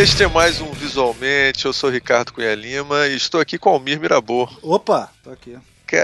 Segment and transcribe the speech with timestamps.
[0.00, 1.66] Este é mais um Visualmente.
[1.66, 4.58] Eu sou Ricardo Cunha Lima e estou aqui com Almir Mirabor.
[4.62, 5.58] Opa, tô aqui.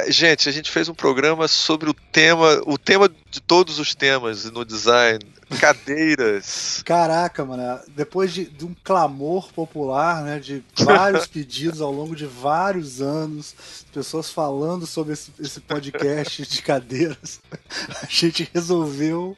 [0.08, 4.44] Gente, a gente fez um programa sobre o tema, o tema de todos os temas
[4.50, 5.20] no design,
[5.58, 6.82] cadeiras.
[6.84, 12.26] Caraca, mano, depois de, de, um clamor popular, né, de vários pedidos ao longo de
[12.26, 13.54] vários anos,
[13.94, 17.40] pessoas falando sobre esse, esse podcast de cadeiras,
[18.02, 19.34] a gente resolveu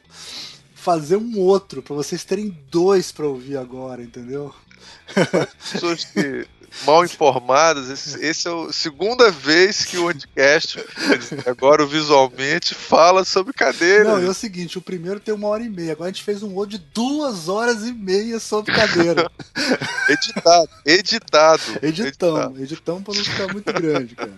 [0.79, 4.53] fazer um outro para vocês terem dois para ouvir agora, entendeu?
[5.71, 6.47] Pessoas que
[6.85, 10.79] mal informadas, esse, esse é a segunda vez que o podcast,
[11.45, 14.05] agora visualmente, fala sobre cadeira.
[14.05, 16.41] Não, é o seguinte, o primeiro tem uma hora e meia, agora a gente fez
[16.43, 19.29] um outro de duas horas e meia sobre cadeira.
[20.07, 21.61] editado, editado.
[21.81, 24.33] Editão, editão pra não ficar muito grande, cara.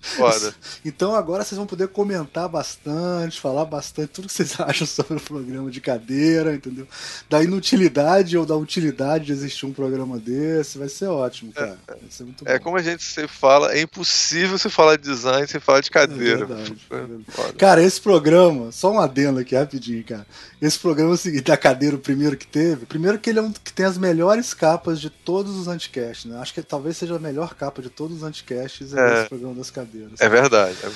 [0.00, 0.54] Foda.
[0.84, 5.20] Então agora vocês vão poder comentar bastante, falar bastante tudo que vocês acham sobre o
[5.20, 6.86] programa de cadeira, entendeu?
[7.28, 11.78] Da inutilidade ou da utilidade de existir um programa desse, vai ser ótimo, cara.
[11.88, 15.60] É, ser é como a gente sempre fala, é impossível você falar de design sem
[15.60, 16.44] falar de cadeira.
[16.44, 17.52] É verdade, é verdade.
[17.58, 20.26] Cara, esse programa, só um adendo aqui rapidinho, cara.
[20.60, 23.52] Esse programa é seguinte, da cadeira, o primeiro que teve, primeiro que ele é um
[23.52, 26.38] que tem as melhores capas de todos os anticasts, né?
[26.38, 29.70] Acho que talvez seja a melhor capa de todos os anticasts é, é programa das
[29.70, 30.20] cadeiras.
[30.20, 30.76] É verdade.
[30.82, 30.90] É...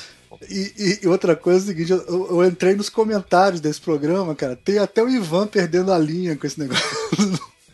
[0.50, 4.56] E, e, outra coisa é o seguinte, eu, eu, entrei nos comentários desse programa, cara,
[4.56, 6.84] tem até o Ivan perdendo a linha com esse negócio.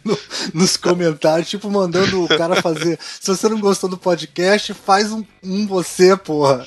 [0.03, 0.19] No,
[0.55, 2.99] nos comentários, tipo, mandando o cara fazer.
[3.21, 6.65] Se você não gostou do podcast, faz um, um você, porra.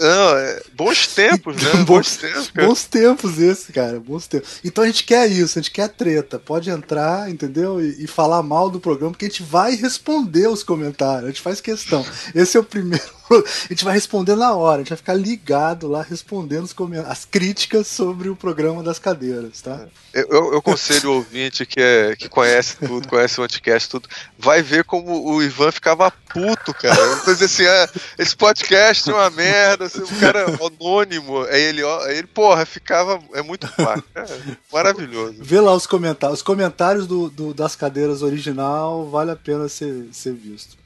[0.00, 1.70] Não, é, bons tempos, né?
[1.74, 2.50] bons, bons tempos.
[2.50, 2.66] Cara.
[2.66, 4.00] Bons tempos esse, cara.
[4.00, 4.60] Bons tempos.
[4.64, 6.38] Então a gente quer isso, a gente quer treta.
[6.38, 7.80] Pode entrar, entendeu?
[7.80, 11.24] E, e, falar mal do programa, porque a gente vai responder os comentários.
[11.24, 12.04] A gente faz questão.
[12.34, 13.17] Esse é o primeiro
[13.64, 16.68] a gente vai responder na hora, a gente vai ficar ligado lá respondendo
[17.06, 19.86] as críticas sobre o programa das cadeiras, tá?
[20.12, 24.62] Eu, eu, conselho o ouvinte que, é, que conhece tudo, conhece o Anticast, tudo, vai
[24.62, 26.96] ver como o Ivan ficava puto, cara.
[27.22, 27.88] Então, assim, é,
[28.18, 32.64] esse podcast é uma merda, assim, o cara é anônimo, aí ele, aí ele, porra,
[32.64, 33.20] ficava.
[33.34, 34.24] É muito é
[34.72, 35.36] maravilhoso.
[35.40, 36.38] Vê lá os comentários.
[36.38, 40.76] Os comentários do, do, das cadeiras original vale a pena ser, ser visto.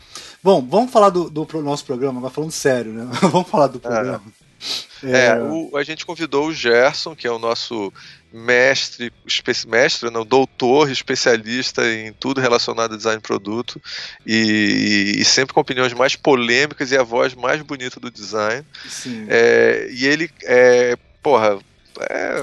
[0.42, 3.08] Bom, vamos falar do, do nosso programa, agora falando sério, né?
[3.30, 4.22] vamos falar do programa.
[5.02, 7.92] É, é o, a gente convidou o Gerson, que é o nosso
[8.32, 9.12] mestre,
[9.68, 13.80] mestre, não, doutor, especialista em tudo relacionado a design de produto
[14.26, 18.64] e, e, sempre com opiniões mais polêmicas e a voz mais bonita do design.
[18.88, 19.26] Sim.
[19.28, 21.58] É, e ele, é, porra,
[22.00, 22.40] é,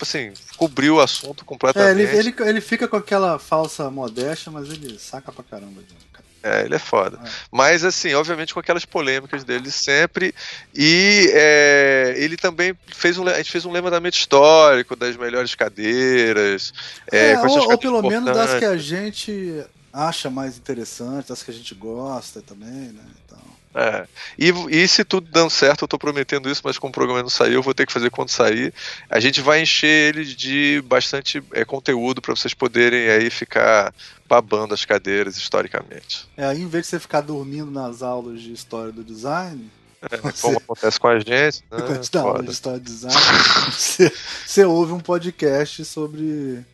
[0.00, 2.00] assim, cobriu o assunto completamente.
[2.00, 5.82] É, ele, ele, ele fica com aquela falsa modéstia, mas ele saca pra caramba.
[5.82, 6.11] De...
[6.42, 7.18] É, ele é foda.
[7.24, 7.28] É.
[7.50, 10.34] Mas, assim, obviamente com aquelas polêmicas dele sempre.
[10.74, 13.26] E é, ele também fez um.
[13.28, 16.72] A gente fez um levantamento histórico das melhores cadeiras.
[17.10, 21.54] É, ou, ou pelo menos das que a gente acha mais interessantes, das que a
[21.54, 23.02] gente gosta também, né?
[23.24, 23.51] Então.
[23.74, 24.06] É.
[24.38, 27.30] E, e se tudo dando certo, eu tô prometendo isso, mas como o programa não
[27.30, 28.72] saiu, eu vou ter que fazer quando sair.
[29.08, 33.94] A gente vai encher ele de bastante é, conteúdo para vocês poderem aí ficar
[34.28, 36.28] babando as cadeiras historicamente.
[36.36, 39.70] É, aí em vez de você ficar dormindo nas aulas de história do design.
[40.02, 40.42] É, você...
[40.42, 41.64] Como acontece com a gente.
[41.70, 41.78] Né?
[41.88, 43.16] Antes da aula de história do design,
[43.72, 44.12] você,
[44.46, 46.64] você ouve um podcast sobre,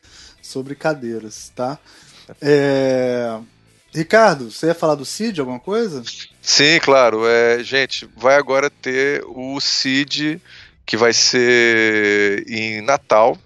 [0.42, 1.78] sobre cadeiras, tá?
[2.40, 3.38] É...
[3.94, 6.02] Ricardo, você ia falar do CID, alguma coisa?
[6.42, 7.26] Sim, claro.
[7.26, 10.40] É, gente, vai agora ter o CID
[10.84, 13.36] que vai ser em Natal.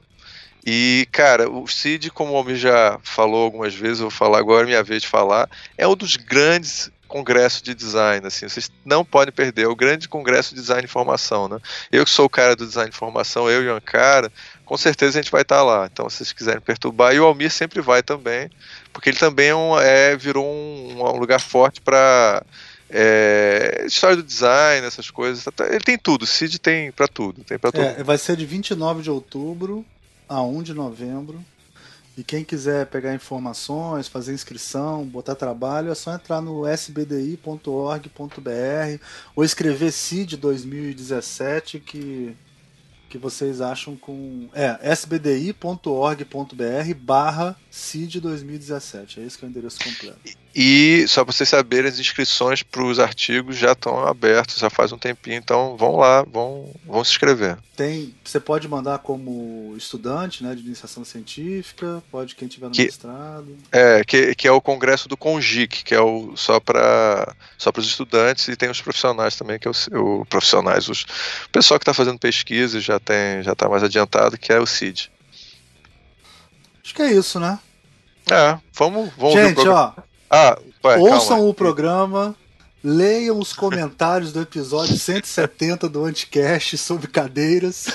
[0.64, 4.64] E, cara, o CID, como o Almir já falou algumas vezes, eu vou falar agora,
[4.64, 9.34] minha vez de falar, é um dos grandes congressos de design, assim, vocês não podem
[9.34, 11.58] perder, é o grande congresso de design e informação, né?
[11.90, 14.32] Eu que sou o cara do design e informação, eu e o Ancara,
[14.64, 15.86] com certeza a gente vai estar lá.
[15.92, 18.50] Então, se vocês quiserem perturbar, e o Almir sempre vai também,
[18.92, 22.44] porque ele também é é, virou um, um lugar forte para
[22.90, 25.44] é, história do design, essas coisas.
[25.70, 27.80] Ele tem tudo, CID tem para tudo, tem tudo.
[27.80, 29.84] É, vai ser de 29 de outubro
[30.28, 31.42] a 1 de novembro.
[32.16, 38.10] E quem quiser pegar informações, fazer inscrição, botar trabalho, é só entrar no sbdi.org.br
[39.34, 42.36] ou escrever CID 2017 que
[43.12, 44.48] que vocês acham com.
[44.54, 46.24] É, sbdi.org.br
[46.96, 49.20] barra CID 2017.
[49.20, 50.18] É esse que é o endereço completo.
[50.54, 54.92] E, só para vocês saberem, as inscrições para os artigos já estão abertas, já faz
[54.92, 57.56] um tempinho, então vão lá, vão, vão se inscrever.
[57.74, 62.84] Tem, você pode mandar como estudante né, de iniciação científica, pode quem tiver no que,
[62.84, 63.56] mestrado.
[63.70, 67.86] É, que, que é o congresso do CONGIC, que é o, só para só os
[67.86, 71.02] estudantes, e tem os profissionais também, que é o, o profissionais, os,
[71.46, 74.66] o pessoal que está fazendo pesquisa já tem já está mais adiantado, que é o
[74.66, 75.10] CID.
[76.84, 77.58] Acho que é isso, né?
[78.30, 79.92] É, vamos, vamos Gente, ó.
[80.34, 81.44] Ah, pai, ouçam calma.
[81.44, 82.34] o programa,
[82.82, 87.88] leiam os comentários do episódio 170 do Anticast sobre cadeiras.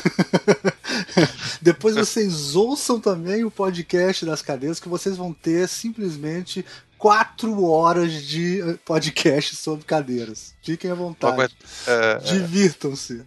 [1.60, 6.64] Depois vocês ouçam também o podcast das cadeiras, que vocês vão ter simplesmente
[6.96, 10.54] quatro horas de podcast sobre cadeiras.
[10.62, 11.56] Fiquem à vontade.
[11.88, 12.18] É, é.
[12.20, 13.26] Divirtam-se.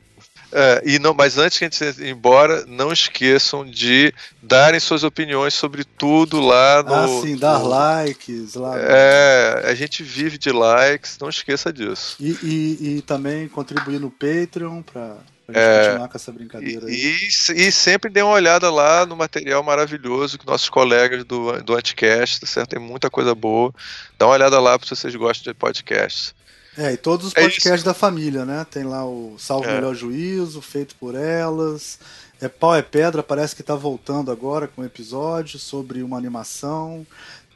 [0.52, 4.12] É, e não, mas antes que a gente ir embora, não esqueçam de
[4.42, 6.94] darem suas opiniões sobre tudo lá no.
[6.94, 8.74] Ah, sim, dar no, likes lá.
[8.76, 12.16] É, a gente vive de likes, não esqueça disso.
[12.18, 15.18] E, e, e também contribuir no Patreon para
[15.52, 16.94] é, continuar com essa brincadeira aí.
[16.94, 21.74] E, e, sempre dê uma olhada lá no material maravilhoso que nossos colegas do, do
[21.76, 22.70] Anticast, tá certo?
[22.70, 23.72] Tem muita coisa boa.
[24.18, 26.34] Dá uma olhada lá se vocês gostam de podcasts.
[26.76, 28.64] É, e todos os é podcasts é da família, né?
[28.70, 29.74] Tem lá o Salvo é.
[29.74, 31.98] Melhor Juízo, Feito por Elas.
[32.40, 37.06] É Pau é Pedra, parece que tá voltando agora com um episódio sobre uma animação.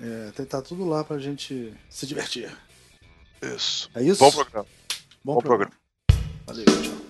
[0.00, 2.54] É, tá tudo lá pra gente se divertir.
[3.40, 3.88] Isso.
[3.94, 4.20] É isso?
[4.20, 4.66] Bom programa.
[5.24, 5.72] Bom, Bom programa.
[6.06, 6.34] programa.
[6.46, 7.03] Valeu, tchau.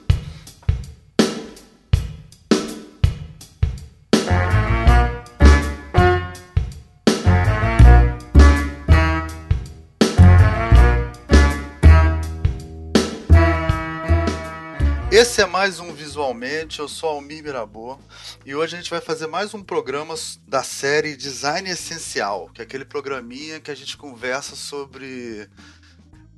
[15.25, 17.99] Esse é mais um Visualmente, eu sou Almir Mirabô
[18.45, 20.15] e hoje a gente vai fazer mais um programa
[20.47, 25.49] da série Design Essencial, que é aquele programinha que a gente conversa sobre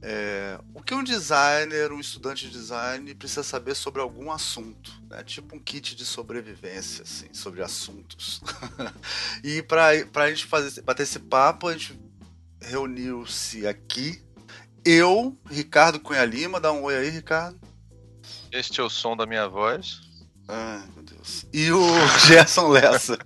[0.01, 5.25] é, o que um designer, um estudante de design precisa saber sobre algum assunto, né?
[5.25, 8.41] tipo um kit de sobrevivência, assim, sobre assuntos.
[9.43, 12.01] e para a gente fazer, bater esse papo, a gente
[12.61, 14.23] reuniu-se aqui,
[14.85, 17.66] eu, Ricardo Cunha Lima, dá um oi aí, Ricardo.
[18.57, 20.01] Este é o som da minha voz.
[20.49, 21.45] Ai, meu Deus.
[21.53, 21.79] E o
[22.27, 23.19] Gerson Lessa.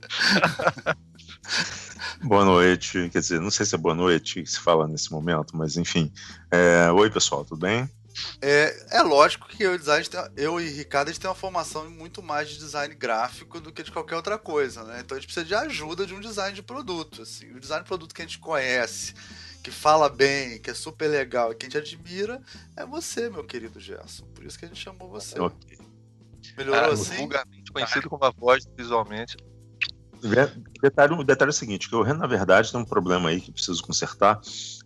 [2.21, 3.09] boa noite.
[3.13, 6.13] Quer dizer, não sei se é boa noite que se fala nesse momento, mas enfim.
[6.51, 6.91] É...
[6.91, 7.89] Oi, pessoal, tudo bem?
[8.43, 10.05] É, é lógico que eu, design,
[10.37, 13.85] eu e Ricardo a gente tem uma formação muito mais de design gráfico do que
[13.85, 14.99] de qualquer outra coisa, né?
[14.99, 17.23] Então a gente precisa de ajuda de um design de produto.
[17.23, 17.53] Assim.
[17.53, 19.15] O design de produto que a gente conhece,
[19.63, 22.41] que fala bem, que é super legal, que a gente admira,
[22.77, 24.25] é você, meu querido Gerson.
[24.35, 25.39] Por isso que a gente chamou você.
[25.39, 25.79] Okay.
[26.57, 27.17] Melhorou ah, assim?
[27.17, 29.37] Vulgarmente conhecido como a voz visualmente.
[30.83, 33.53] Detalhe, o detalhe é o seguinte, que eu na verdade tem um problema aí que
[33.53, 34.41] preciso consertar.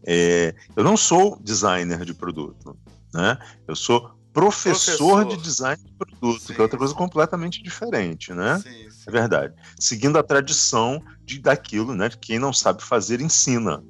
[0.06, 2.76] É, eu não sou designer de produto,
[3.12, 3.36] né?
[3.66, 5.24] Eu sou professor, professor.
[5.24, 6.52] de design de produto, sim.
[6.52, 8.58] que é outra coisa completamente diferente, né?
[8.58, 9.04] Sim, sim.
[9.06, 9.54] É verdade.
[9.78, 12.08] Seguindo a tradição de daquilo, né?
[12.08, 13.82] De quem não sabe fazer ensina.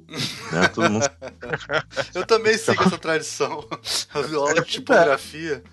[0.51, 0.67] né?
[0.67, 1.09] Todo mundo...
[2.13, 3.67] Eu também sigo essa tradição.
[4.13, 5.63] Aula de tipografia.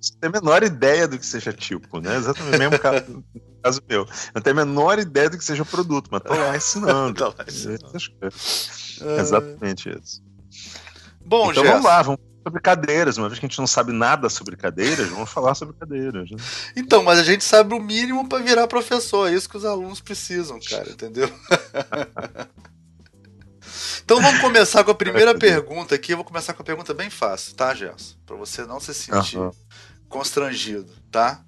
[0.00, 2.16] Você tem a menor ideia do que seja tipo, né?
[2.16, 3.24] Exatamente o mesmo caso,
[3.64, 4.06] caso meu.
[4.32, 7.18] Não tenho a menor ideia do que seja produto, mas tô lá ensinando.
[7.18, 7.98] tô lá ensinando.
[9.18, 10.22] Exatamente isso.
[11.24, 13.18] Bom, então vamos lá, vamos sobre cadeiras.
[13.18, 16.30] Uma vez que a gente não sabe nada sobre cadeiras, vamos falar sobre cadeiras.
[16.30, 16.36] Né?
[16.76, 19.28] Então, mas a gente sabe o mínimo para virar professor.
[19.28, 21.28] É isso que os alunos precisam, cara, entendeu?
[24.04, 26.12] então vamos começar com a primeira pergunta aqui.
[26.12, 28.14] Eu vou começar com a pergunta bem fácil, tá, Gerson?
[28.24, 29.50] Para você não se sentir uhum.
[30.08, 31.42] constrangido, tá?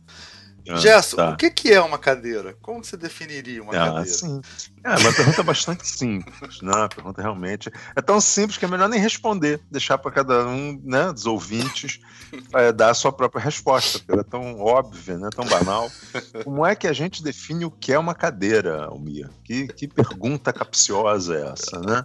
[0.69, 1.31] Ah, Gerson, tá.
[1.31, 2.55] o que, que é uma cadeira?
[2.61, 4.05] Como você definiria uma ah, cadeira?
[4.05, 4.41] Sim.
[4.85, 6.73] É uma pergunta bastante simples, né?
[6.75, 10.81] A pergunta realmente é tão simples que é melhor nem responder, deixar para cada um
[10.85, 12.01] né, dos ouvintes
[12.55, 15.91] é, dar a sua própria resposta, porque ela é tão óbvia, né, tão banal.
[16.45, 19.29] Como é que a gente define o que é uma cadeira, Almir?
[19.45, 22.05] Que, que pergunta capciosa é essa, né?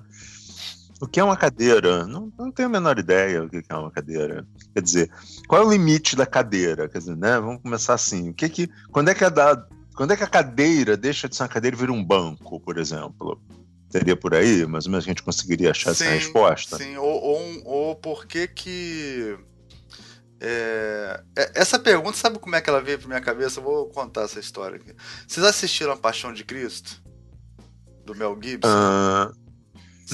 [1.03, 2.07] O que é uma cadeira?
[2.07, 4.47] Não, não tenho a menor ideia o que é uma cadeira.
[4.73, 5.11] Quer dizer,
[5.49, 6.87] qual é o limite da cadeira?
[6.87, 7.41] Quer dizer, né?
[7.41, 8.29] Vamos começar assim.
[8.29, 9.67] O que que, quando é que a da,
[9.97, 12.77] quando é que a cadeira deixa de ser uma cadeira e vira um banco, por
[12.77, 13.37] exemplo?
[13.91, 16.77] Teria por aí, mais ou menos a gente conseguiria achar sim, essa resposta.
[16.77, 19.37] Sim, ou, ou, ou por que que
[20.39, 23.59] é, é, essa pergunta, sabe como é que ela veio pra minha cabeça?
[23.59, 24.95] Eu vou contar essa história aqui.
[25.27, 27.03] Vocês assistiram A Paixão de Cristo?
[28.05, 28.69] Do Mel Gibson?
[28.69, 29.42] Uh,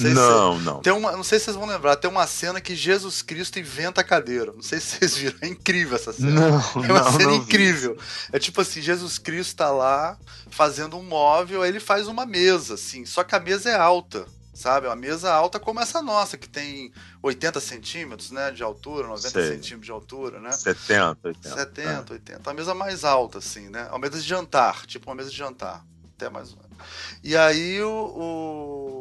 [0.02, 0.80] não, não.
[0.80, 4.00] Tem uma, não sei se vocês vão lembrar, tem uma cena que Jesus Cristo inventa
[4.00, 4.52] a cadeira.
[4.52, 6.30] Não sei se vocês viram, é incrível essa cena.
[6.30, 7.96] Não, é uma não, cena não incrível.
[8.32, 10.18] É tipo assim, Jesus Cristo tá lá
[10.50, 14.26] fazendo um móvel, aí ele faz uma mesa, assim, só que a mesa é alta.
[14.52, 16.92] Sabe, uma mesa alta como essa nossa, que tem
[17.22, 19.42] 80 centímetros né, de altura, 90 Sei.
[19.54, 20.52] centímetros de altura, né?
[20.52, 21.54] 70, 80.
[21.54, 22.50] 70, 80.
[22.50, 23.88] A mesa mais alta, assim, né?
[23.88, 25.82] Uma mesa de jantar, tipo uma mesa de jantar.
[26.14, 26.54] Até mais.
[27.24, 28.99] E aí o, o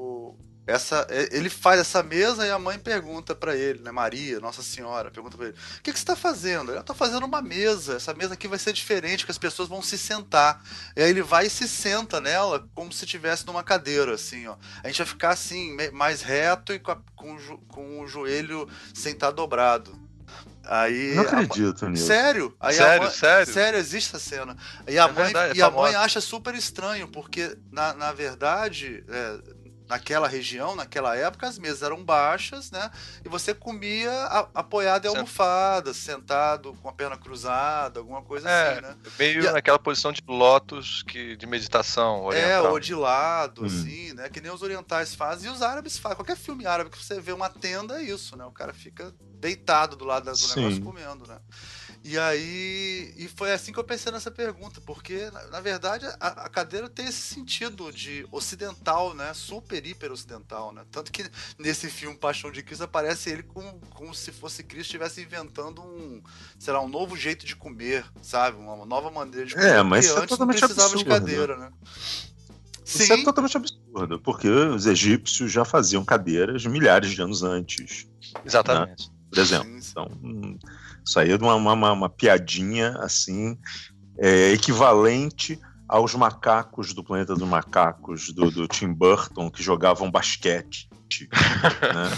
[0.69, 4.61] essa, é, ele faz essa mesa e a mãe pergunta para ele, né, Maria, Nossa
[4.61, 7.95] Senhora, pergunta para ele: "O que, que você está fazendo?" Eu estou fazendo uma mesa.
[7.95, 10.63] Essa mesa aqui vai ser diferente, que as pessoas vão se sentar.
[10.95, 14.55] E aí ele vai e se senta nela como se estivesse numa cadeira, assim, ó.
[14.83, 18.69] A gente vai ficar assim mais reto e com, a, com, o, com o joelho
[18.93, 20.09] sentado dobrado.
[20.63, 22.05] Aí, não acredito nisso.
[22.05, 22.55] Sério?
[22.59, 23.11] Aí sério, mãe...
[23.11, 23.53] sério?
[23.53, 24.55] Sério, existe essa cena.
[24.87, 28.13] E a, é mãe, verdade, e é a mãe acha super estranho, porque, na, na
[28.13, 29.39] verdade, é,
[29.89, 32.91] naquela região, naquela época, as mesas eram baixas, né?
[33.25, 38.71] E você comia a, apoiado em almofada, sentado com a perna cruzada, alguma coisa é,
[38.71, 38.95] assim, né?
[39.17, 39.79] Meio e naquela a...
[39.79, 42.23] posição de lótus que, de meditação.
[42.25, 42.65] Oriental.
[42.67, 43.65] É, ou de lado, hum.
[43.65, 44.29] assim, né?
[44.29, 46.17] Que nem os orientais fazem e os árabes fazem.
[46.17, 48.45] Qualquer filme árabe que você vê uma tenda é isso, né?
[48.45, 50.59] O cara fica deitado do lado do Sim.
[50.59, 51.39] negócio comendo, né?
[52.03, 53.13] E aí.
[53.17, 56.87] E foi assim que eu pensei nessa pergunta, porque, na, na verdade, a, a, cadeira
[56.87, 59.33] tem esse sentido de ocidental, né?
[59.33, 60.83] Super, hiper ocidental, né?
[60.91, 65.21] Tanto que nesse filme Paixão de Cristo aparece ele como, como se fosse Cristo estivesse
[65.21, 66.21] inventando um,
[66.57, 68.57] sei lá, um novo jeito de comer, sabe?
[68.57, 69.67] Uma nova maneira de comer.
[69.67, 71.71] É, mas isso é antes totalmente não precisava absurdo, de cadeira, né?
[72.85, 73.03] Sim.
[73.03, 78.07] Isso é totalmente absurdo, porque os egípcios já faziam cadeiras milhares de anos antes.
[78.43, 79.09] Exatamente.
[79.09, 79.15] Né?
[79.29, 79.69] Por exemplo.
[79.69, 79.91] Sim, sim.
[79.91, 80.59] Então,
[81.17, 83.57] aí é uma, uma, uma piadinha assim,
[84.17, 90.87] é, equivalente aos macacos do Planeta dos Macacos, do, do Tim Burton, que jogavam basquete.
[91.21, 92.11] Né?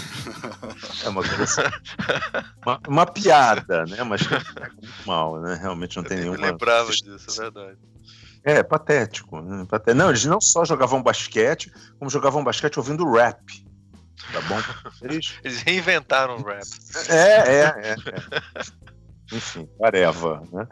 [1.04, 1.62] É uma coisa assim.
[2.64, 4.02] Uma, uma, piada, né?
[4.04, 5.58] Mas é muito mal, né?
[5.60, 6.36] Realmente não tem nenhuma.
[6.36, 7.78] Eu lembrava disso, é verdade.
[8.44, 9.66] É, patético, né?
[9.94, 13.40] Não, eles não só jogavam basquete, como jogavam basquete ouvindo rap.
[14.32, 14.60] Tá bom?
[15.02, 16.62] Eles, reinventaram o rap.
[17.08, 17.92] É, é, é.
[17.92, 18.62] é.
[19.32, 20.66] Enfim, areva, né?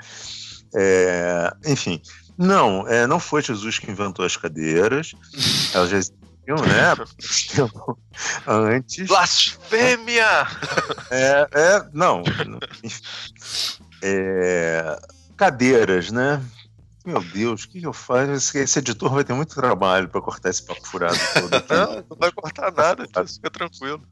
[0.74, 2.00] É, enfim,
[2.38, 5.12] não, é, não foi Jesus que inventou as cadeiras.
[5.74, 7.66] Elas já existiam, né?
[8.46, 9.06] Antes.
[9.06, 10.46] Blasfêmia!
[11.10, 12.22] É, é não.
[14.02, 14.98] É,
[15.36, 16.42] cadeiras, né?
[17.04, 18.32] Meu Deus, o que, eu faço?
[18.32, 21.72] Esse, esse, editor vai ter muito trabalho para cortar esse papo furado todo aqui.
[21.72, 24.02] Não, não vai cortar nada disso, fica tranquilo.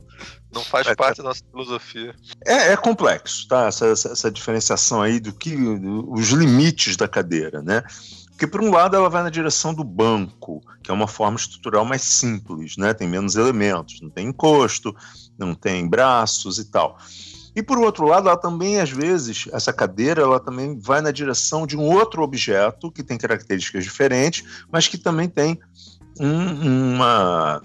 [0.52, 2.14] Não faz é, parte é, da nossa filosofia.
[2.46, 3.66] É, é complexo, tá?
[3.66, 5.54] Essa, essa, essa, diferenciação aí do que.
[5.54, 7.82] Do, os limites da cadeira, né?
[8.30, 11.84] Porque, por um lado, ela vai na direção do banco, que é uma forma estrutural
[11.84, 12.94] mais simples, né?
[12.94, 14.94] Tem menos elementos, não tem encosto,
[15.36, 16.96] não tem braços e tal.
[17.58, 21.66] E por outro lado, ela também, às vezes, essa cadeira, ela também vai na direção
[21.66, 25.58] de um outro objeto que tem características diferentes, mas que também tem
[26.20, 27.60] um, uma,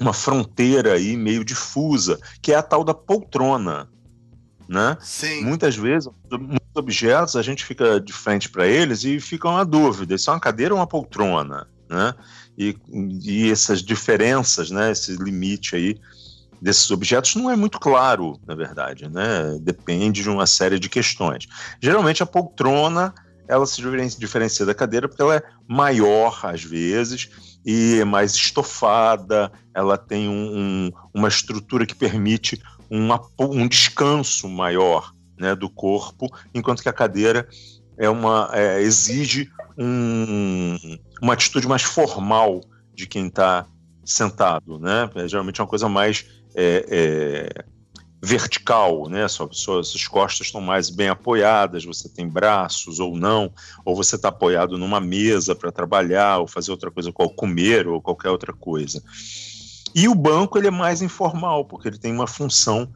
[0.00, 3.88] uma fronteira aí meio difusa, que é a tal da poltrona.
[4.68, 4.96] Né?
[5.00, 5.44] Sim.
[5.44, 10.18] Muitas vezes, muitos objetos, a gente fica de frente para eles e fica uma dúvida:
[10.18, 11.68] se é uma cadeira ou uma poltrona?
[11.88, 12.12] Né?
[12.58, 12.76] E,
[13.22, 16.00] e essas diferenças, né, esse limite aí,
[16.64, 19.58] desses objetos não é muito claro, na verdade, né?
[19.60, 21.46] Depende de uma série de questões.
[21.78, 23.14] Geralmente a poltrona
[23.46, 23.82] ela se
[24.18, 30.26] diferencia da cadeira porque ela é maior às vezes e é mais estofada, ela tem
[30.26, 36.92] um, um, uma estrutura que permite um descanso maior né, do corpo, enquanto que a
[36.94, 37.46] cadeira
[37.98, 40.78] é uma, é, exige um,
[41.20, 42.62] uma atitude mais formal
[42.94, 43.66] de quem está
[44.04, 45.10] sentado, né?
[45.14, 47.64] É, geralmente é uma coisa mais é, é,
[48.22, 49.28] vertical, né?
[49.28, 53.52] Suas, suas costas estão mais bem apoiadas, você tem braços ou não,
[53.84, 58.00] ou você está apoiado numa mesa para trabalhar, ou fazer outra coisa, qual comer, ou
[58.00, 59.02] qualquer outra coisa.
[59.94, 62.90] E o banco ele é mais informal, porque ele tem uma função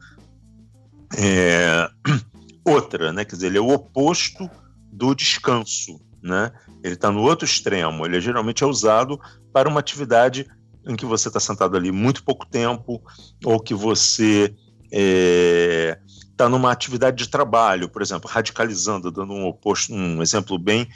[1.17, 1.89] é,
[2.65, 3.23] outra, né?
[3.23, 4.49] Quer dizer, ele é o oposto
[4.91, 6.51] do descanso, né?
[6.83, 8.05] Ele está no outro extremo.
[8.05, 9.19] Ele geralmente é usado
[9.53, 10.47] para uma atividade
[10.85, 13.01] em que você está sentado ali muito pouco tempo,
[13.43, 14.57] ou que você está
[14.91, 15.99] é,
[16.35, 20.87] tá numa atividade de trabalho, por exemplo, radicalizando, dando um oposto, um exemplo bem,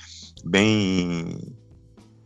[0.43, 1.37] bem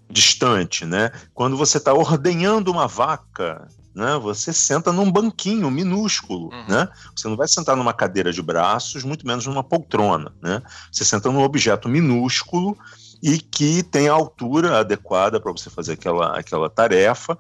[0.10, 1.12] distante, né?
[1.34, 4.18] Quando você está ordenhando uma vaca, né?
[4.20, 6.66] Você senta num banquinho minúsculo, uhum.
[6.68, 6.88] né?
[7.16, 10.62] Você não vai sentar numa cadeira de braços, muito menos numa poltrona, né?
[10.92, 12.78] Você senta num objeto minúsculo
[13.22, 17.38] e que tem a altura adequada para você fazer aquela, aquela tarefa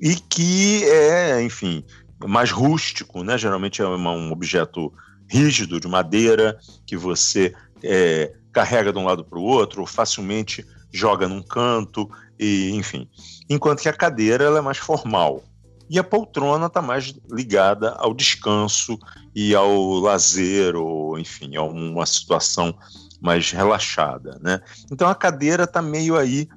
[0.00, 1.84] e que é, enfim,
[2.26, 3.36] mais rústico, né?
[3.36, 4.92] Geralmente é um objeto
[5.28, 11.28] rígido de madeira que você é, carrega de um lado para o outro, facilmente joga
[11.28, 13.08] num canto e, enfim.
[13.48, 15.44] Enquanto que a cadeira ela é mais formal.
[15.88, 18.96] E a poltrona está mais ligada ao descanso
[19.34, 22.72] e ao lazer, ou enfim, a uma situação
[23.20, 24.60] mais relaxada, né?
[24.90, 26.48] Então a cadeira está meio aí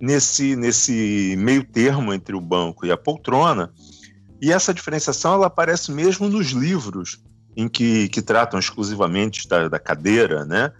[0.00, 3.72] nesse, nesse meio termo entre o banco e a poltrona,
[4.40, 7.22] E essa diferenciação ela aparece mesmo nos livros
[7.56, 10.72] em que, que tratam exclusivamente da, da cadeira, né?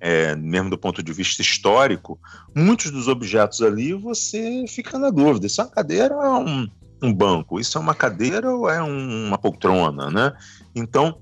[0.00, 2.18] É, mesmo do ponto de vista histórico,
[2.54, 6.68] muitos dos objetos ali você fica na dúvida: isso é uma cadeira ou é um,
[7.02, 7.60] um banco?
[7.60, 10.32] Isso é uma cadeira ou é um, uma poltrona, né?
[10.74, 11.18] Então,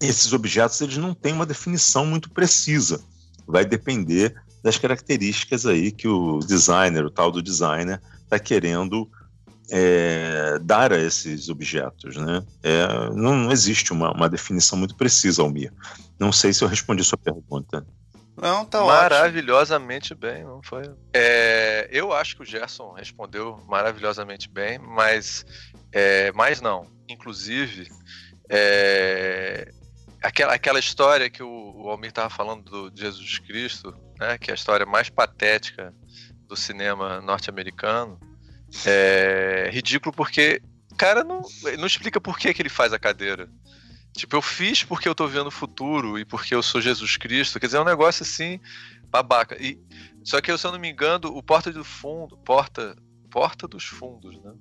[0.00, 3.00] esses objetos eles não têm uma definição muito precisa.
[3.46, 9.08] Vai depender das características aí que o designer, o tal do designer, está querendo
[9.70, 12.16] é, dar a esses objetos.
[12.16, 12.44] Né?
[12.62, 15.72] É, não, não, existe uma, uma, definição muito precisa, Almir.
[16.18, 17.86] Não sei se eu respondi sua pergunta.
[18.36, 20.30] Não, tá Maravilhosamente ótimo.
[20.30, 20.84] bem, não foi?
[21.12, 25.44] É, eu acho que o Gerson respondeu maravilhosamente bem, mas,
[25.90, 26.86] é, mas não.
[27.08, 27.88] Inclusive,
[28.48, 29.72] é,
[30.22, 34.54] aquela, aquela história que o, o Almir estava falando do Jesus Cristo, né, que é
[34.54, 35.94] a história mais patética
[36.46, 38.18] do cinema norte-americano,
[38.86, 40.60] é ridículo porque,
[40.96, 41.42] cara, não,
[41.78, 43.48] não explica por que, que ele faz a cadeira.
[44.12, 47.60] Tipo, eu fiz porque eu tô vendo o futuro e porque eu sou Jesus Cristo.
[47.60, 48.58] Quer dizer, é um negócio assim,
[49.10, 49.56] babaca.
[49.62, 49.78] E,
[50.24, 52.96] só que, se eu não me engano, o Porta do Fundo, Porta,
[53.30, 54.52] Porta dos Fundos, né?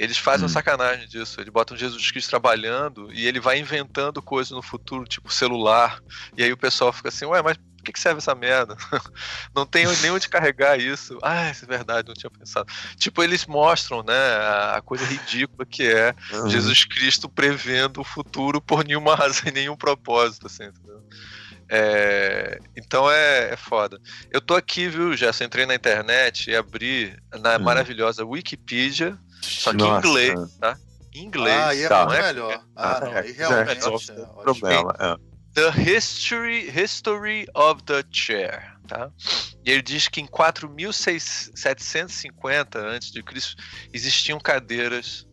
[0.00, 0.46] Eles fazem hum.
[0.46, 1.38] uma sacanagem disso.
[1.38, 6.00] Eles botam Jesus Cristo trabalhando e ele vai inventando coisas no futuro, tipo celular.
[6.34, 8.78] E aí o pessoal fica assim, ué, mas por que, que serve essa merda?
[9.54, 11.18] não tem nem onde carregar isso.
[11.22, 12.66] Ah, isso é verdade, não tinha pensado.
[12.96, 14.14] Tipo, eles mostram, né,
[14.74, 16.48] a coisa ridícula que é uhum.
[16.48, 21.02] Jesus Cristo prevendo o futuro por nenhuma razão e nenhum propósito, assim, entendeu?
[21.68, 24.00] É, então é, é, foda.
[24.32, 25.44] Eu tô aqui, viu, Gerson?
[25.44, 27.60] Entrei na internet e abri na hum.
[27.60, 30.06] maravilhosa Wikipedia, só que Nossa.
[30.06, 30.78] em inglês, tá?
[31.14, 31.56] Em inglês.
[31.56, 32.06] Ah, aí é tá.
[32.06, 32.62] melhor.
[32.76, 34.94] Ah, ah, não, aí realmente é, é, problema.
[34.98, 35.16] É.
[35.54, 38.76] The History, History of the Chair.
[38.86, 39.10] Tá?
[39.64, 43.22] E ele diz que em 4750 a.C.
[43.92, 45.26] existiam cadeiras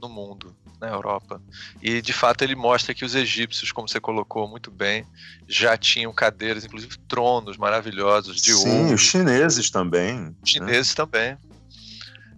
[0.00, 1.40] no mundo, na Europa.
[1.82, 5.06] E de fato ele mostra que os egípcios, como você colocou muito bem,
[5.48, 8.88] já tinham cadeiras, inclusive tronos maravilhosos de Sim, ouro.
[8.88, 10.36] Sim, os chineses também.
[10.42, 10.96] Os chineses né?
[10.96, 11.36] também.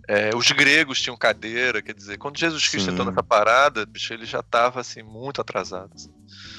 [0.08, 2.92] É, os gregos tinham cadeira, quer dizer, quando Jesus Cristo Sim.
[2.92, 5.90] entrou nessa parada, bicho, ele já estava assim, muito atrasado.
[5.94, 6.12] Assim.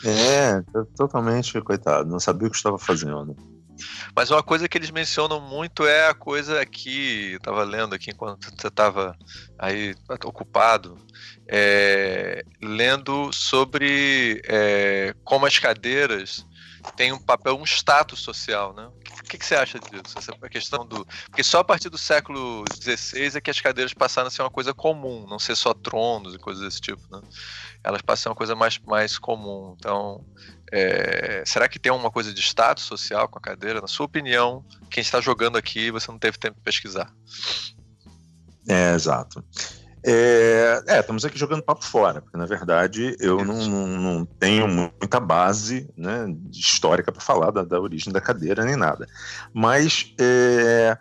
[0.04, 0.62] É,
[0.96, 3.36] totalmente, coitado, não sabia o que estava fazendo.
[4.16, 8.12] Mas uma coisa que eles mencionam muito é a coisa que eu estava lendo aqui
[8.12, 9.16] enquanto você estava
[9.58, 10.98] aí ocupado,
[11.48, 16.46] é, lendo sobre é, como as cadeiras
[16.96, 18.88] têm um papel, um status social, né?
[18.88, 20.18] O que, que você acha disso?
[20.18, 21.06] Essa é questão do.
[21.26, 24.50] Porque só a partir do século XVI é que as cadeiras passaram a ser uma
[24.50, 27.22] coisa comum, não ser só tronos e coisas desse tipo, né?
[27.84, 29.76] Elas passam a ser uma coisa mais, mais comum.
[29.78, 30.26] Então,
[30.72, 31.44] é...
[31.46, 33.82] será que tem alguma coisa de status social com a cadeira?
[33.82, 37.14] Na sua opinião, quem está jogando aqui, você não teve tempo de pesquisar.
[38.68, 39.44] É, exato.
[40.10, 44.66] É, é, estamos aqui jogando papo fora, porque na verdade eu não, não, não tenho
[44.66, 49.06] muita base né, histórica para falar da, da, origem da cadeira nem nada.
[49.54, 50.98] Mas é,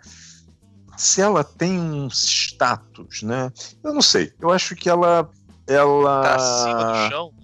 [0.97, 3.53] se ela tem um status, né?
[3.85, 4.33] Eu não sei.
[4.40, 5.31] Eu acho que ela.
[5.69, 6.23] ela...
[6.23, 7.35] Tá acima do chão.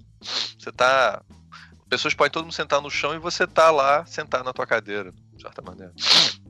[0.59, 1.21] Você tá.
[1.87, 5.13] Pessoas podem todo mundo sentar no chão e você tá lá sentado na tua cadeira,
[5.32, 5.93] de certa maneira.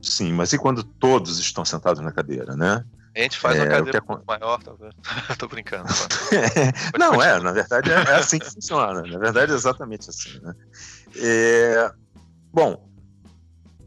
[0.00, 2.84] Sim, mas e quando todos estão sentados na cadeira, né?
[3.16, 4.26] A gente faz é, uma cadeira que...
[4.26, 4.94] maior, talvez.
[5.38, 5.88] Tô brincando.
[6.32, 9.02] é, não, é, na verdade é, é, assim que funciona.
[9.02, 10.40] Na verdade é exatamente assim.
[10.40, 10.54] Né?
[11.16, 11.92] É,
[12.52, 12.88] bom,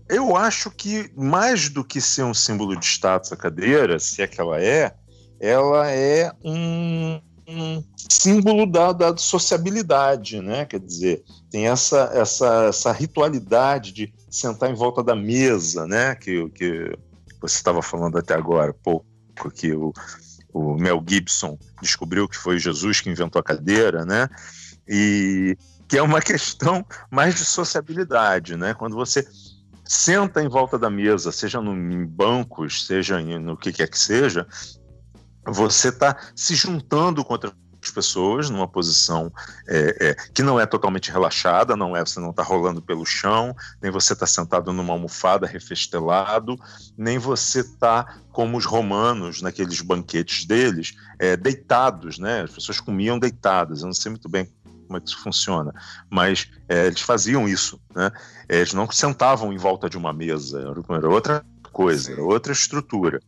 [0.10, 4.28] eu acho que mais do que ser um símbolo de status a cadeira, se é
[4.28, 4.96] que ela é,
[5.40, 10.66] ela é um, um símbolo da, da, sociabilidade, né?
[10.66, 11.24] Quer dizer,
[11.58, 16.14] tem essa, essa, essa ritualidade de sentar em volta da mesa, né?
[16.14, 16.96] Que, que
[17.42, 19.08] você estava falando até agora, pouco
[19.56, 19.92] que o,
[20.54, 24.30] o Mel Gibson descobriu que foi Jesus que inventou a cadeira, né?
[24.88, 28.76] E que é uma questão mais de sociabilidade, né?
[28.76, 29.28] Quando você
[29.84, 34.46] senta em volta da mesa, seja no, em bancos, seja no que quer que seja,
[35.44, 37.54] você está se juntando com outras
[37.90, 39.32] pessoas numa posição
[39.68, 43.56] é, é, que não é totalmente relaxada, não é você não está rolando pelo chão,
[43.82, 46.58] nem você está sentado numa almofada refestelado,
[46.98, 52.42] nem você está como os romanos naqueles banquetes deles, é, deitados, né?
[52.42, 53.82] As pessoas comiam deitadas.
[53.82, 54.48] Eu não sei muito bem
[54.86, 55.74] como é que isso funciona,
[56.10, 58.10] mas é, eles faziam isso, né?
[58.48, 63.20] Eles não sentavam em volta de uma mesa, era outra coisa, era outra estrutura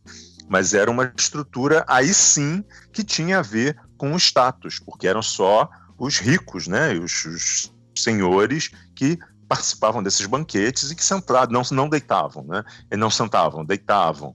[0.50, 5.20] mas era uma estrutura aí sim que tinha a ver com o status, porque eram
[5.20, 11.62] só os ricos, né, os, os senhores que participavam desses banquetes e que sentavam, não,
[11.70, 14.34] não deitavam, né, e não sentavam, deitavam.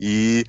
[0.00, 0.44] E,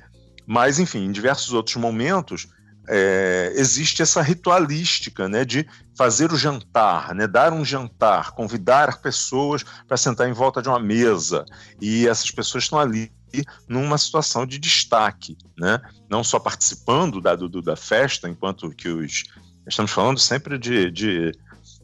[0.46, 2.46] mas, enfim, em diversos outros momentos,
[2.88, 5.66] é, existe essa ritualística né, de
[5.98, 10.78] fazer o jantar, né, dar um jantar, convidar pessoas para sentar em volta de uma
[10.78, 11.44] mesa.
[11.80, 13.10] E essas pessoas estão ali
[13.68, 15.80] numa situação de destaque, né?
[16.08, 19.24] não só participando da, do, da festa, enquanto que os.
[19.66, 21.32] Estamos falando sempre de, de,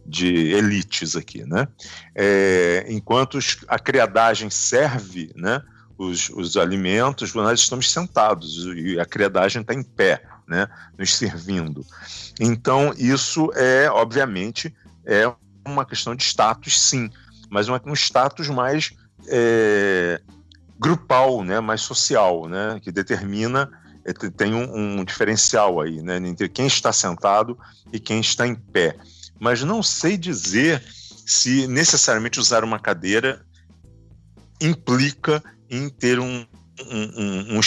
[0.05, 1.69] de elites aqui, né?
[2.15, 5.63] É, enquanto a criadagem serve né,
[5.97, 11.85] os, os alimentos, nós estamos sentados e a criadagem está em pé, né, nos servindo.
[12.41, 15.31] Então, isso é, obviamente, é
[15.67, 17.11] uma questão de status, sim,
[17.51, 18.93] mas um, um status mais
[19.27, 20.21] é,
[20.79, 23.71] grupal, né, mais social, né, que determina
[24.05, 27.59] é, tem um, um, diferencial aí, né, entre quem está sentado
[27.93, 28.97] e quem está em pé.
[29.39, 30.83] Mas não sei dizer
[31.27, 33.45] se necessariamente usar uma cadeira
[34.61, 36.47] implica em ter um,
[36.91, 37.61] um, um, um,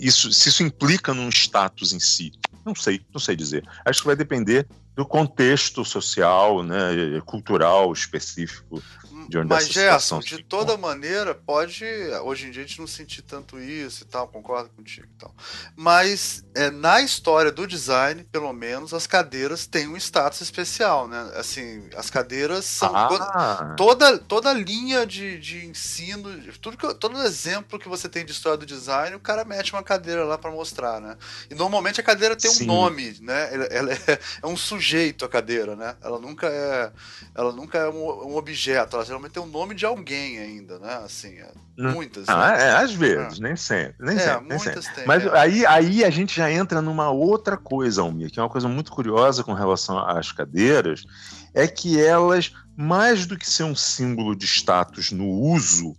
[0.00, 2.30] isso, se isso implica num status em si.
[2.64, 3.64] Não sei, não sei dizer.
[3.84, 8.80] Acho que vai depender do contexto social, né, cultural específico
[9.28, 11.84] de onde Mas, Gerson, de toda maneira, pode.
[12.22, 15.34] Hoje em dia a gente não sentir tanto isso e tal, concordo contigo e tal.
[15.76, 21.32] Mas é, na história do design, pelo menos, as cadeiras têm um status especial, né?
[21.36, 22.94] Assim, as cadeiras são.
[22.94, 23.74] Ah.
[23.76, 28.58] Toda, toda linha de, de ensino, tudo que, todo exemplo que você tem de história
[28.58, 31.16] do design, o cara mete uma cadeira lá para mostrar, né?
[31.50, 32.64] E normalmente a cadeira tem Sim.
[32.64, 33.54] um nome, né?
[33.54, 35.96] Ela, ela é, é, um sujeito a cadeira, né?
[36.02, 36.92] Ela nunca é,
[37.34, 40.94] ela nunca é um, um objeto, ela geralmente tem o nome de alguém ainda, né?
[41.04, 42.28] Assim, é, muitas.
[42.28, 42.64] Ah, né?
[42.64, 43.42] é, às vezes, é.
[43.42, 43.94] nem sempre.
[44.00, 44.82] Nem é, sempre, nem sempre.
[44.94, 45.38] Tem, Mas é.
[45.38, 48.90] aí, aí a gente já entra numa outra coisa, Almir, que é uma coisa muito
[48.90, 51.04] curiosa com relação às cadeiras,
[51.54, 55.96] é que elas, mais do que ser um símbolo de status no uso,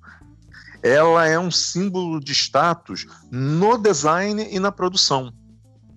[0.84, 5.34] ela é um símbolo de status no design e na produção,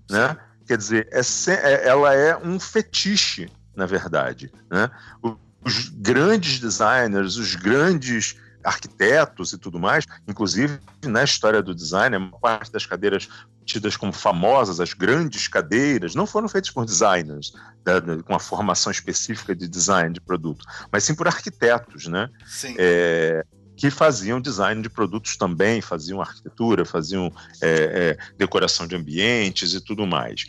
[0.09, 0.37] né?
[0.65, 1.19] Quer dizer, é,
[1.51, 4.89] é, ela é um fetiche, na verdade, né?
[5.21, 12.15] O, os grandes designers, os grandes arquitetos e tudo mais, inclusive na história do design,
[12.15, 13.29] a maior parte das cadeiras
[13.65, 18.39] tidas como famosas, as grandes cadeiras, não foram feitas por designers da, da, com uma
[18.39, 22.29] formação específica de design de produto, mas sim por arquitetos, né?
[22.47, 22.75] Sim.
[22.77, 23.45] É,
[23.77, 29.79] que faziam design de produtos também, faziam arquitetura, faziam é, é, decoração de ambientes e
[29.79, 30.45] tudo mais.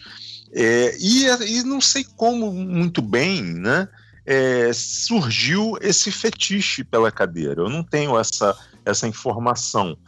[0.52, 3.86] É, e, e não sei como muito bem, né?
[4.30, 7.62] É, surgiu esse fetiche pela cadeira.
[7.62, 9.98] Eu não tenho essa, essa informação,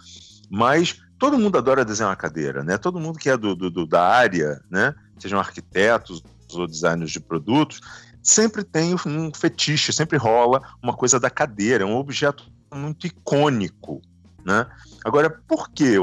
[0.48, 2.78] mas todo mundo adora desenhar uma cadeira, né?
[2.78, 4.94] Todo mundo que é do, do, da área, né?
[5.18, 7.80] Sejam arquitetos ou designers de produtos,
[8.22, 14.00] sempre tem um fetiche, sempre rola uma coisa da cadeira, é um objeto muito icônico,
[14.44, 14.68] né?
[15.04, 15.96] Agora, por que,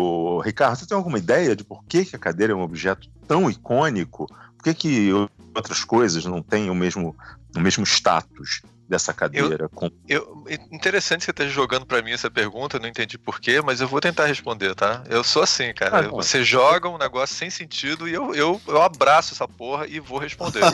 [0.43, 0.77] Ricardo?
[0.77, 4.27] Você tem alguma ideia de por que, que a cadeira é um objeto tão icônico?
[4.57, 5.13] Por que, que
[5.55, 7.15] outras coisas não têm o mesmo
[7.53, 9.65] no mesmo status dessa cadeira.
[9.65, 9.91] Eu, com...
[10.07, 13.87] eu, interessante você estar jogando para mim essa pergunta, eu não entendi porquê, mas eu
[13.87, 15.03] vou tentar responder, tá?
[15.07, 15.99] Eu sou assim, cara.
[15.99, 19.99] Ah, você joga um negócio sem sentido e eu, eu, eu abraço essa porra e
[19.99, 20.61] vou responder.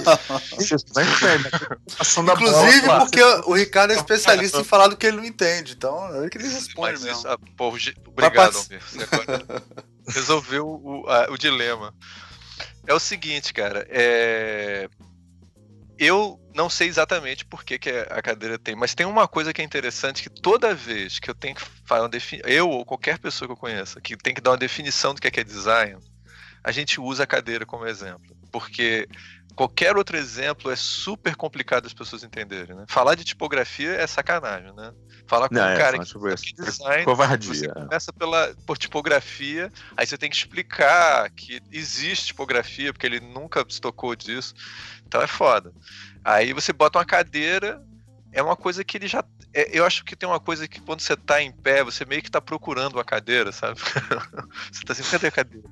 [2.32, 6.30] Inclusive porque o Ricardo é especialista em falar do que ele não entende, então é
[6.30, 7.18] que ele responde mas mesmo.
[7.18, 8.82] Isso, ah, porra, obrigado, Almir.
[8.82, 9.64] Você agora
[10.08, 11.94] resolveu o, a, o dilema.
[12.88, 14.88] É o seguinte, cara, é
[15.98, 19.62] eu não sei exatamente por que, que a cadeira tem, mas tem uma coisa que
[19.62, 23.18] é interessante que toda vez que eu tenho que fazer uma definição, eu ou qualquer
[23.18, 25.98] pessoa que eu conheça, que tem que dar uma definição do que é, é design,
[26.64, 28.36] a gente usa a cadeira como exemplo.
[28.52, 29.08] Porque
[29.56, 32.86] qualquer outro exemplo é super complicado as pessoas entenderem, né?
[32.88, 34.92] Falar de tipografia é sacanagem, né?
[35.26, 37.54] Falar com não, um é, cara que tipo design, covardia.
[37.54, 43.20] você começa pela, por tipografia, aí você tem que explicar que existe tipografia, porque ele
[43.20, 44.54] nunca se tocou disso.
[45.08, 45.72] Então é foda.
[46.24, 47.82] Aí você bota uma cadeira,
[48.36, 49.24] é uma coisa que ele já.
[49.54, 52.22] É, eu acho que tem uma coisa que quando você tá em pé, você meio
[52.22, 53.80] que tá procurando uma cadeira, sabe?
[54.70, 55.66] você tá assim, cadê a cadeira?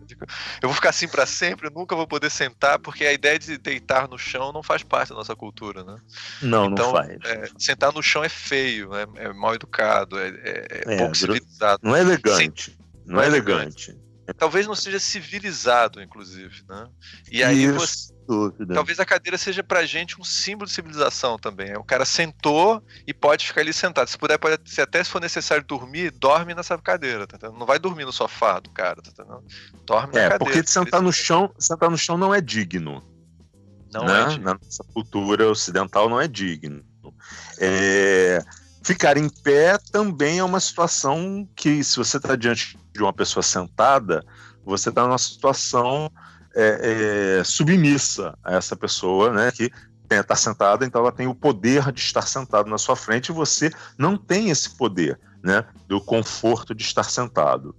[0.61, 3.57] Eu vou ficar assim para sempre, eu nunca vou poder sentar, porque a ideia de
[3.57, 5.97] deitar no chão não faz parte da nossa cultura, né?
[6.41, 7.17] Não, então, não faz.
[7.25, 11.81] É, sentar no chão é feio, é, é mal educado, é, é, é pouco civilizado.
[11.83, 12.77] Não é elegante.
[13.05, 13.89] Não, não é, é elegante.
[13.89, 14.03] elegante.
[14.37, 16.87] Talvez não seja civilizado, inclusive, né?
[17.29, 17.73] E aí Isso.
[17.73, 18.73] você dúvida.
[18.73, 21.75] Talvez a cadeira seja pra gente um símbolo de civilização também.
[21.77, 24.09] O cara sentou e pode ficar ali sentado.
[24.09, 27.79] Se puder, pode, se até se for necessário dormir, dorme nessa cadeira, tá Não vai
[27.79, 29.23] dormir no sofá do cara, tá
[29.85, 30.39] Dorme é, na cadeira.
[30.39, 33.03] Porque sentar no chão, sentar no chão não é digno.
[33.93, 34.21] Não né?
[34.21, 34.45] é digno.
[34.45, 36.83] Na nossa cultura ocidental não é digno.
[37.59, 38.39] É,
[38.83, 43.43] ficar em pé também é uma situação que, se você está diante de uma pessoa
[43.43, 44.23] sentada,
[44.65, 46.11] você está numa situação
[46.55, 49.71] é, é, submissa a essa pessoa, né, que
[50.09, 53.71] estar sentada, então ela tem o poder de estar sentado na sua frente e você
[53.97, 57.75] não tem esse poder, né, do conforto de estar sentado.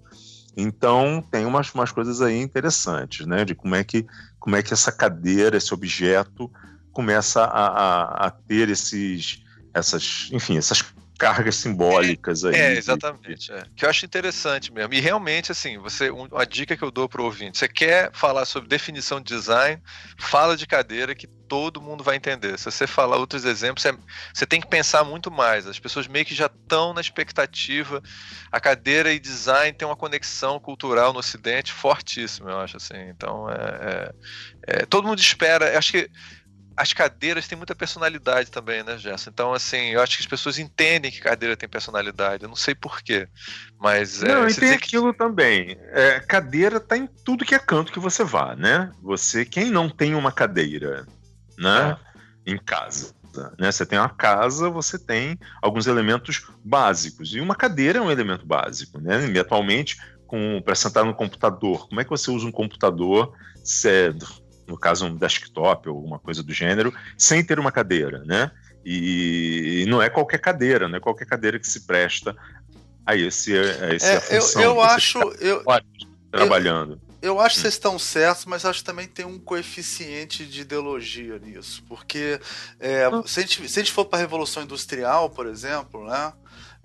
[0.56, 4.06] Então tem umas, umas coisas aí interessantes, né, de como é que
[4.38, 6.50] como é que essa cadeira, esse objeto
[6.92, 10.84] começa a, a, a ter esses essas, enfim, essas
[11.18, 12.54] cargas simbólicas aí.
[12.54, 13.52] É, exatamente.
[13.52, 13.64] É.
[13.76, 14.92] Que eu acho interessante mesmo.
[14.94, 18.44] E realmente, assim, você, uma dica que eu dou para o ouvinte: você quer falar
[18.44, 19.80] sobre definição de design,
[20.18, 22.58] fala de cadeira que todo mundo vai entender.
[22.58, 23.96] Se você falar outros exemplos, você,
[24.32, 25.66] você tem que pensar muito mais.
[25.66, 28.02] As pessoas meio que já estão na expectativa.
[28.50, 33.08] A cadeira e design tem uma conexão cultural no Ocidente fortíssima, eu acho assim.
[33.08, 33.54] Então, é,
[34.66, 35.72] é, é todo mundo espera.
[35.72, 36.10] Eu acho que
[36.76, 39.30] as cadeiras têm muita personalidade também, né, Gerson?
[39.30, 42.42] Então, assim, eu acho que as pessoas entendem que cadeira tem personalidade.
[42.42, 43.28] Eu não sei porquê,
[43.78, 44.22] mas...
[44.22, 45.18] É, não, e tem aquilo que...
[45.18, 45.78] também.
[45.92, 48.90] É, cadeira tá em tudo que é canto que você vá, né?
[49.02, 51.06] Você, quem não tem uma cadeira,
[51.58, 51.96] né,
[52.46, 52.50] é.
[52.50, 53.14] em casa...
[53.58, 53.72] Né?
[53.72, 57.34] Você tem uma casa, você tem alguns elementos básicos.
[57.34, 59.00] E uma cadeira é um elemento básico.
[59.00, 59.28] Né?
[59.28, 59.96] E atualmente,
[60.64, 63.34] para sentar no computador, como é que você usa um computador
[64.66, 68.50] no caso um desktop ou alguma coisa do gênero, sem ter uma cadeira, né?
[68.84, 72.36] E, não é qualquer cadeira, não é qualquer cadeira que se presta
[73.06, 75.64] a esse, a esse é, função, eu, eu acho eu,
[76.30, 77.00] trabalhando.
[77.22, 77.62] Eu, eu acho que hum.
[77.62, 82.38] vocês estão certos, mas acho que também tem um coeficiente de ideologia nisso, porque
[82.78, 83.26] é, hum.
[83.26, 86.32] se, a gente, se a gente for para a Revolução Industrial, por exemplo, né?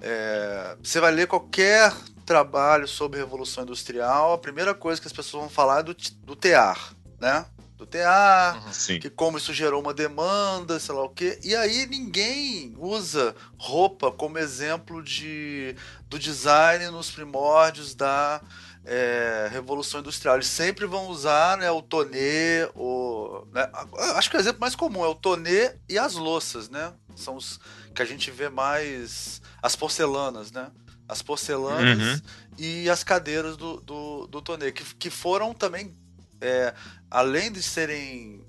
[0.02, 1.94] É, você vai ler qualquer
[2.26, 6.36] trabalho sobre Revolução Industrial, a primeira coisa que as pessoas vão falar é do, do
[6.38, 7.46] tear, né?
[7.80, 11.40] Do TA, uhum, que como isso gerou uma demanda, sei lá o quê.
[11.42, 15.74] E aí ninguém usa roupa como exemplo de,
[16.10, 18.42] do design nos primórdios da
[18.84, 20.36] é, Revolução Industrial.
[20.36, 23.72] Eles sempre vão usar né, o tonê, o, né,
[24.16, 26.92] acho que o exemplo mais comum é o tonê e as louças, né?
[27.16, 27.62] São os
[27.96, 29.42] que a gente vê mais.
[29.62, 30.70] As porcelanas, né?
[31.08, 32.22] As porcelanas uhum.
[32.58, 35.98] e as cadeiras do, do, do tonê, que, que foram também
[36.42, 36.74] é,
[37.10, 38.44] além de serem.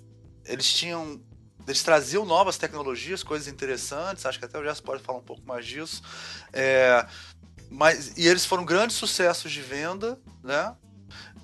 [0.45, 1.21] Eles tinham.
[1.67, 5.47] Eles traziam novas tecnologias, coisas interessantes, acho que até o Jess pode falar um pouco
[5.47, 6.03] mais disso.
[6.53, 7.07] É,
[7.71, 10.75] mas, e eles foram grandes sucessos de venda, né?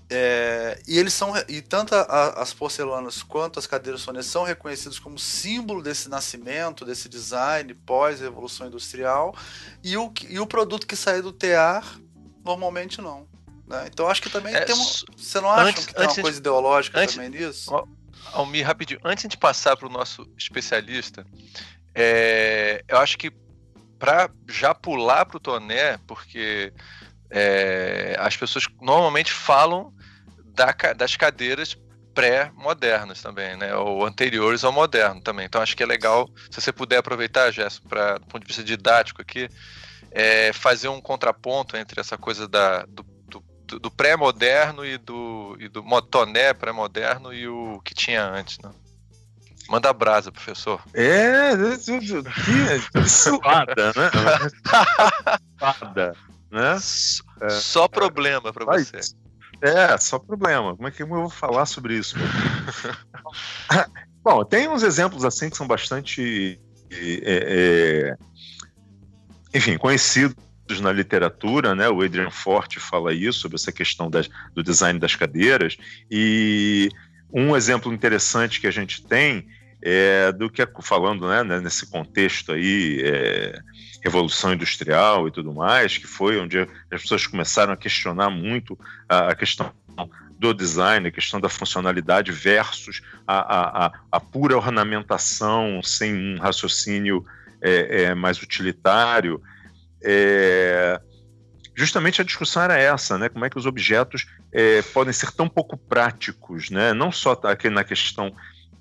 [0.08, 5.00] É, e eles são e tanto a, as porcelanas quanto as cadeiras sonês são reconhecidos
[5.00, 9.34] como símbolo desse nascimento, desse design pós revolução industrial
[9.82, 11.98] e o, e o produto que saiu do tear
[12.44, 13.26] normalmente não.
[13.66, 13.88] Né?
[13.92, 14.84] Então acho que também é, tem uma.
[15.16, 17.88] Você não acha antes, que tem uma coisa ideológica antes, também nisso?
[18.32, 21.26] Almir, rapidinho, antes de passar para o nosso especialista,
[21.94, 23.32] é, eu acho que
[23.98, 26.72] para já pular para o Toné, porque
[27.30, 29.92] é, as pessoas normalmente falam
[30.54, 31.76] da, das cadeiras
[32.14, 33.74] pré-modernas também, né?
[33.74, 35.44] Ou anteriores ao moderno também.
[35.46, 38.64] Então acho que é legal, se você puder aproveitar, Gerson, para do ponto de vista
[38.64, 39.48] didático aqui,
[40.10, 43.04] é, fazer um contraponto entre essa coisa da, do
[43.66, 48.70] do, do pré-moderno e do, e do motoné pré-moderno e o que tinha antes, né?
[49.68, 50.80] Manda brasa, professor.
[50.94, 52.30] É, que
[53.08, 54.10] cilada, né?
[55.58, 56.12] Cilada,
[56.50, 56.78] né?
[57.40, 59.00] É, só problema para você.
[59.60, 60.76] É, só problema.
[60.76, 62.16] Como é que eu vou falar sobre isso?
[64.22, 68.16] Bom, tem uns exemplos assim que são bastante, é, é,
[69.54, 70.36] enfim, conhecidos
[70.80, 71.88] na literatura, né?
[71.88, 75.76] O Adrian Forte fala isso sobre essa questão das, do design das cadeiras
[76.10, 76.88] e
[77.32, 79.46] um exemplo interessante que a gente tem
[79.82, 83.60] é do que falando, né, nesse contexto aí é,
[84.02, 86.58] revolução industrial e tudo mais, que foi onde
[86.90, 89.72] as pessoas começaram a questionar muito a, a questão
[90.38, 97.24] do design, a questão da funcionalidade versus a, a, a pura ornamentação sem um raciocínio
[97.60, 99.42] é, é, mais utilitário.
[100.08, 101.00] É,
[101.74, 103.28] justamente a discussão era essa, né?
[103.28, 106.94] Como é que os objetos é, podem ser tão pouco práticos, né?
[106.94, 108.32] Não só aqui na questão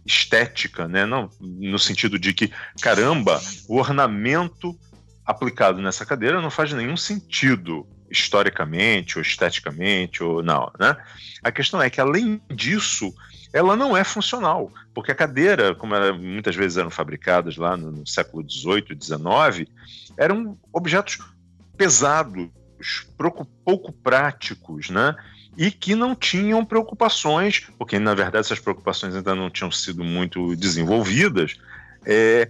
[0.06, 1.06] estética, né?
[1.06, 4.78] Não no sentido de que caramba, o ornamento
[5.26, 10.96] aplicado nessa cadeira não faz nenhum sentido historicamente ou esteticamente ou não, né?
[11.44, 13.12] A questão é que além disso
[13.56, 17.90] ela não é funcional, porque a cadeira, como ela, muitas vezes eram fabricadas lá no,
[17.90, 19.72] no século XVIII, XIX,
[20.18, 21.20] eram objetos
[21.78, 22.50] pesados,
[23.64, 25.16] pouco práticos, né?
[25.56, 30.54] E que não tinham preocupações, porque na verdade essas preocupações ainda não tinham sido muito
[30.58, 31.56] desenvolvidas,
[32.06, 32.50] é,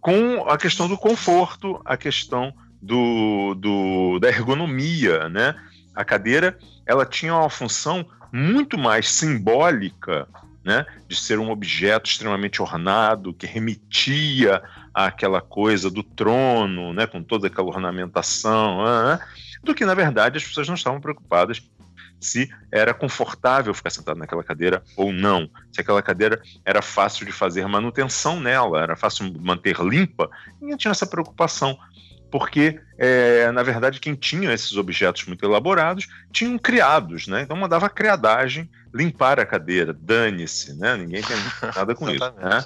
[0.00, 5.54] com a questão do conforto, a questão do, do, da ergonomia, né?
[5.94, 10.26] A cadeira ela tinha uma função muito mais simbólica
[10.66, 14.60] né, de ser um objeto extremamente ornado, que remetia
[14.92, 19.18] àquela coisa do trono, né, com toda aquela ornamentação, uh,
[19.62, 21.62] do que, na verdade, as pessoas não estavam preocupadas
[22.18, 27.30] se era confortável ficar sentado naquela cadeira ou não, se aquela cadeira era fácil de
[27.30, 30.28] fazer manutenção nela, era fácil manter limpa,
[30.60, 31.78] ninguém tinha essa preocupação
[32.38, 37.40] porque, é, na verdade, quem tinha esses objetos muito elaborados tinham criados, né?
[37.40, 40.98] Então mandava a criadagem limpar a cadeira, dane-se, né?
[40.98, 41.34] Ninguém tem
[41.74, 42.62] nada com isso, né?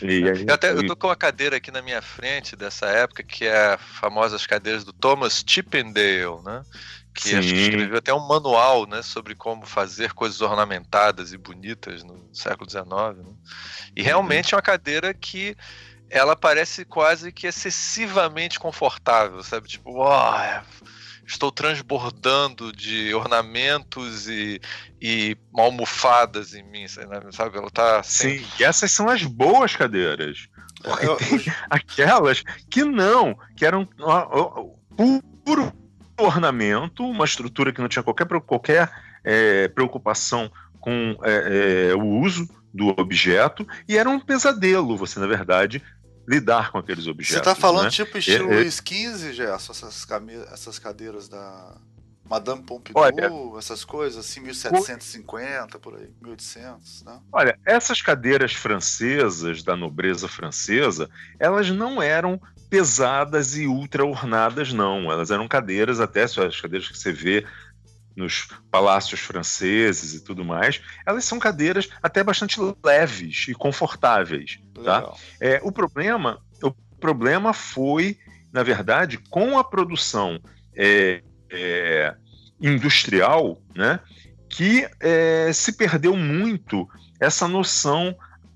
[0.00, 3.22] E aí, eu, até, eu tô com uma cadeira aqui na minha frente dessa época,
[3.22, 6.62] que é a famosas cadeiras do Thomas Chippendale, né?
[7.14, 7.36] que Sim.
[7.36, 12.30] acho que escreveu até um manual né, sobre como fazer coisas ornamentadas e bonitas no
[12.32, 12.86] século XIX.
[13.18, 13.34] Né?
[13.94, 14.06] E uhum.
[14.06, 15.54] realmente é uma cadeira que
[16.12, 19.66] ela parece quase que excessivamente confortável, sabe?
[19.66, 20.62] Tipo, oh,
[21.26, 24.60] estou transbordando de ornamentos e,
[25.00, 27.56] e almofadas em mim, sabe?
[27.56, 30.48] Ela tá Sim, e essas são as boas cadeiras.
[30.82, 31.52] Porque eu, tem eu...
[31.70, 33.88] aquelas que não, que eram
[35.44, 35.72] puro
[36.18, 38.92] ornamento, uma estrutura que não tinha qualquer, qualquer
[39.24, 45.26] é, preocupação com é, é, o uso do objeto e era um pesadelo você na
[45.26, 45.82] verdade
[46.26, 47.34] lidar com aqueles objetos.
[47.34, 47.90] Você está falando né?
[47.90, 50.06] tipo estilo é, Luiz XV, Gerson, essas,
[50.52, 51.76] essas cadeiras da
[52.24, 57.20] Madame Pompidou, olha, essas coisas, assim, 1750, por aí, 1800, né?
[57.30, 65.12] Olha, essas cadeiras francesas, da nobreza francesa, elas não eram pesadas e ultra ornadas, não.
[65.12, 67.44] Elas eram cadeiras, até as cadeiras que você vê
[68.16, 74.58] nos palácios franceses e tudo mais, elas são cadeiras até bastante leves e confortáveis.
[74.84, 75.12] Tá?
[75.40, 76.70] É, o problema, o
[77.00, 78.18] problema foi,
[78.52, 80.40] na verdade, com a produção
[80.74, 82.14] é, é,
[82.60, 84.00] industrial, né,
[84.48, 88.14] que é, se perdeu muito essa noção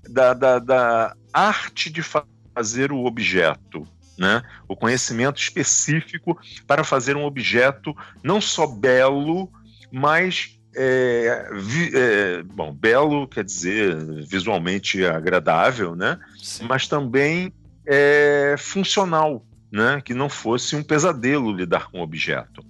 [0.09, 3.87] da, da, da arte de fazer o objeto.
[4.17, 4.41] Né?
[4.67, 9.51] O conhecimento específico para fazer um objeto não só belo,
[9.91, 13.95] mas é, vi, é, bom, belo quer dizer
[14.27, 16.19] visualmente agradável, né?
[16.41, 16.65] Sim.
[16.67, 17.51] Mas também
[17.85, 20.01] é, funcional, né?
[20.03, 22.63] Que não fosse um pesadelo lidar com o objeto.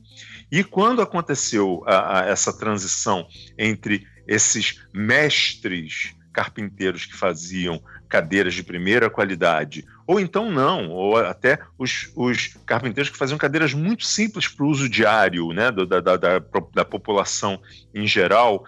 [0.51, 8.63] E quando aconteceu a, a essa transição entre esses mestres carpinteiros que faziam cadeiras de
[8.63, 14.47] primeira qualidade, ou então não, ou até os, os carpinteiros que faziam cadeiras muito simples
[14.47, 16.41] para o uso diário né, da, da, da,
[16.73, 17.61] da população
[17.93, 18.65] em geral,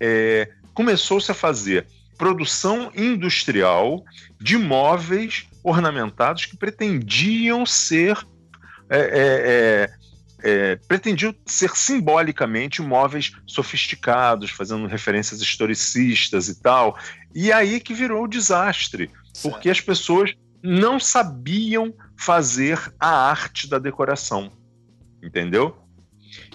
[0.00, 4.02] é, começou-se a fazer produção industrial
[4.40, 8.16] de móveis ornamentados que pretendiam ser
[8.88, 10.06] é, é, é
[10.42, 16.96] é, pretendiam ser simbolicamente móveis sofisticados, fazendo referências historicistas e tal.
[17.38, 19.10] E aí que virou o desastre,
[19.42, 24.50] porque as pessoas não sabiam fazer a arte da decoração,
[25.22, 25.76] entendeu?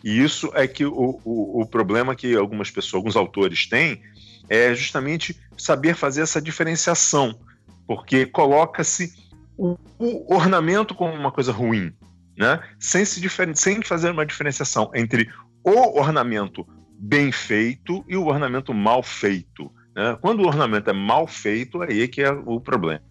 [0.03, 4.01] E isso é que o, o, o problema que algumas pessoas, alguns autores têm,
[4.49, 7.39] é justamente saber fazer essa diferenciação,
[7.85, 9.13] porque coloca-se
[9.55, 11.93] o, o ornamento como uma coisa ruim,
[12.35, 12.59] né?
[12.79, 13.21] sem, se
[13.53, 15.31] sem fazer uma diferenciação entre
[15.63, 16.67] o ornamento
[16.97, 19.71] bem feito e o ornamento mal feito.
[19.95, 20.17] Né?
[20.21, 23.01] Quando o ornamento é mal feito, aí é que é o problema.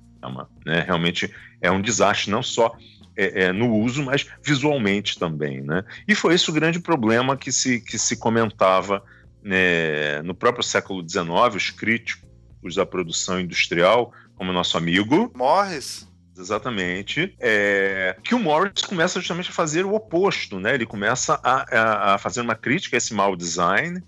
[0.64, 0.82] Né?
[0.86, 2.76] Realmente é um desastre, não só
[3.16, 5.60] é, é, no uso, mas visualmente também.
[5.60, 5.84] Né?
[6.06, 9.02] E foi esse o grande problema que se, que se comentava
[9.42, 17.34] né, no próprio século XIX, os críticos da produção industrial, como nosso amigo Morris exatamente,
[17.38, 20.74] é, que o Morris começa justamente a fazer o oposto, né?
[20.74, 24.02] Ele começa a, a, a fazer uma crítica a esse mau design,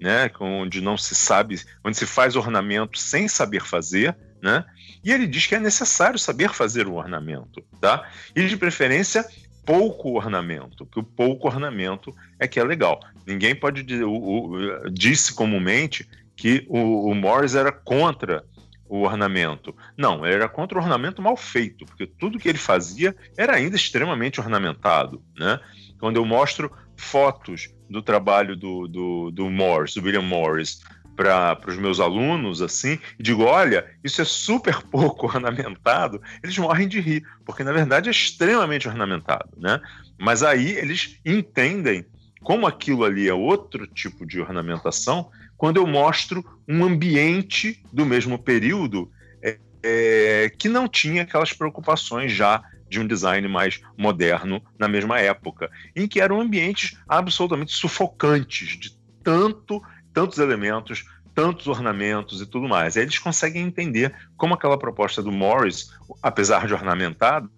[0.00, 0.30] né?
[0.40, 4.64] Onde não se sabe, onde se faz ornamento sem saber fazer, né?
[5.04, 8.08] E ele diz que é necessário saber fazer o ornamento, tá?
[8.34, 9.24] E de preferência
[9.66, 13.00] pouco ornamento, que o pouco ornamento é que é legal.
[13.26, 18.44] Ninguém pode dizer, o, o, disse comumente que o, o Morris era contra
[18.88, 19.74] o ornamento.
[19.96, 24.40] Não, era contra o ornamento mal feito, porque tudo que ele fazia era ainda extremamente
[24.40, 25.20] ornamentado.
[25.36, 25.58] Né?
[25.98, 30.80] Quando eu mostro fotos do trabalho do, do, do Morris, do William Morris,
[31.16, 36.86] para os meus alunos, assim, e digo: olha, isso é super pouco ornamentado, eles morrem
[36.86, 39.48] de rir, porque na verdade é extremamente ornamentado.
[39.56, 39.80] Né?
[40.18, 42.04] Mas aí eles entendem
[42.42, 48.38] como aquilo ali é outro tipo de ornamentação quando eu mostro um ambiente do mesmo
[48.38, 49.10] período
[49.42, 55.18] é, é, que não tinha aquelas preocupações já de um design mais moderno na mesma
[55.20, 59.82] época, em que eram ambientes absolutamente sufocantes de tanto,
[60.12, 62.96] tantos elementos, tantos ornamentos e tudo mais.
[62.96, 65.90] Eles conseguem entender como aquela proposta do Morris,
[66.22, 67.50] apesar de ornamentada,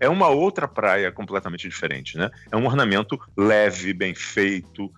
[0.00, 2.30] é uma outra praia completamente diferente, né?
[2.50, 4.92] É um ornamento leve, bem feito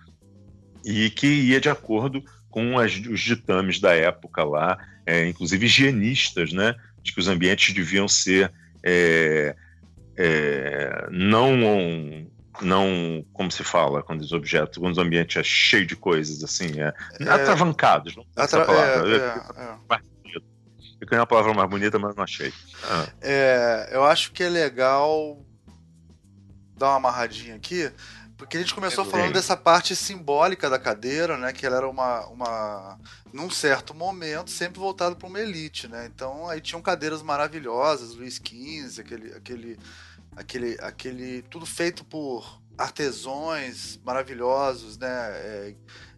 [0.83, 6.51] e que ia de acordo com as, os ditames da época lá, é, inclusive higienistas,
[6.51, 6.73] né?
[7.03, 8.51] De que os ambientes deviam ser
[8.83, 9.55] é,
[10.17, 12.25] é, não
[12.61, 16.79] não como se fala quando os objetos, quando o ambiente é cheio de coisas assim,
[16.79, 19.09] é, é atravancados, não atra essa palavra.
[19.09, 20.15] É, é, é.
[21.01, 22.53] Eu queria uma palavra mais bonita, mas não achei.
[22.83, 23.07] Ah.
[23.21, 25.45] É, eu acho que é legal
[26.77, 27.91] dar uma amarradinha aqui,
[28.37, 31.53] porque a gente começou falando dessa parte simbólica da cadeira, né?
[31.53, 32.99] Que ela era uma, uma
[33.31, 36.09] num certo momento, sempre voltado para uma elite, né?
[36.13, 39.79] Então aí tinham cadeiras maravilhosas, Luiz XV, aquele, aquele,
[40.35, 45.07] aquele, aquele, tudo feito por artesões maravilhosos, né?
[45.07, 45.75] É,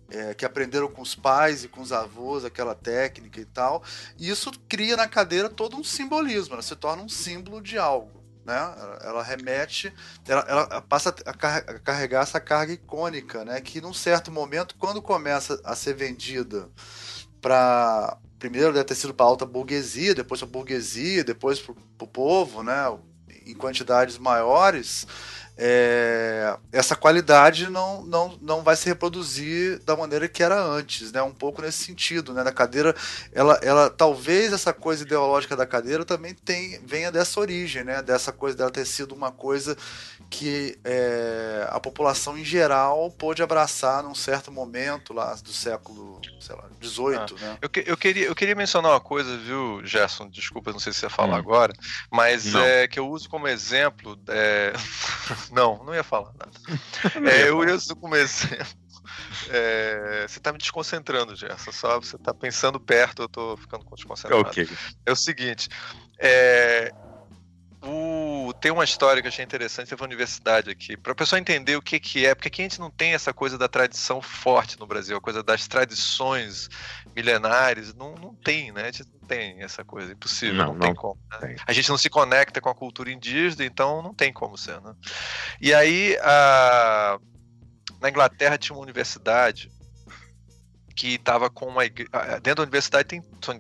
[0.10, 3.84] é, que aprenderam com os pais e com os avós aquela técnica e tal.
[4.18, 8.24] E isso cria na cadeira todo um simbolismo, ela se torna um símbolo de algo.
[8.46, 8.56] Né?
[9.02, 9.94] Ela, remete,
[10.26, 11.34] ela, ela, passa a
[11.80, 13.60] carregar essa carga icônica, né?
[13.60, 16.70] que num certo momento, quando começa a ser vendida
[17.42, 18.18] para.
[18.40, 22.86] Primeiro deve ter sido para alta burguesia, depois para burguesia, depois para o povo, né?
[23.48, 25.08] Em quantidades maiores
[25.58, 31.22] é, essa qualidade não, não, não vai se reproduzir da maneira que era antes, né?
[31.24, 32.44] Um pouco nesse sentido, né?
[32.44, 32.96] Da cadeira,
[33.34, 38.04] ela, ela talvez essa coisa ideológica da cadeira também tem, venha dessa origem, né?
[38.04, 39.76] Dessa coisa dela ter sido uma coisa
[40.30, 46.56] que é, a população em geral pôde abraçar num certo momento lá do século, sei
[46.56, 47.58] lá, 18, ah, né?
[47.62, 50.30] Eu, que, eu, queria, eu queria mencionar uma coisa, viu, Gerson?
[50.30, 51.40] Desculpa, não sei se você ia falar hum.
[51.40, 51.74] agora,
[52.12, 54.20] mas é que eu uso como exemplo.
[54.28, 54.74] É...
[55.52, 56.52] Não, não ia falar nada.
[57.30, 58.66] é, eu uso como exemplo.
[59.50, 61.72] É, você está me desconcentrando, Gerson.
[61.72, 64.50] Só você está pensando perto, eu estou ficando desconcentrado.
[64.50, 64.68] Okay.
[65.06, 65.70] É o seguinte:
[66.20, 66.92] é,
[67.84, 71.40] o, tem uma história que eu achei interessante, teve uma universidade aqui, para a pessoa
[71.40, 74.22] entender o que, que é, porque aqui a gente não tem essa coisa da tradição
[74.22, 76.70] forte no Brasil, a coisa das tradições
[77.16, 78.84] milenares, não, não tem, né?
[78.84, 81.20] A gente não tem essa coisa, impossível, não, não, não tem como.
[81.42, 81.56] Né?
[81.68, 84.96] A gente não se conecta com a cultura indígena, então não tem como ser, né?
[85.62, 87.20] E aí, a,
[88.02, 89.72] na Inglaterra tinha uma universidade
[90.98, 92.10] que estava com uma igreja,
[92.42, 93.54] dentro da universidade tem são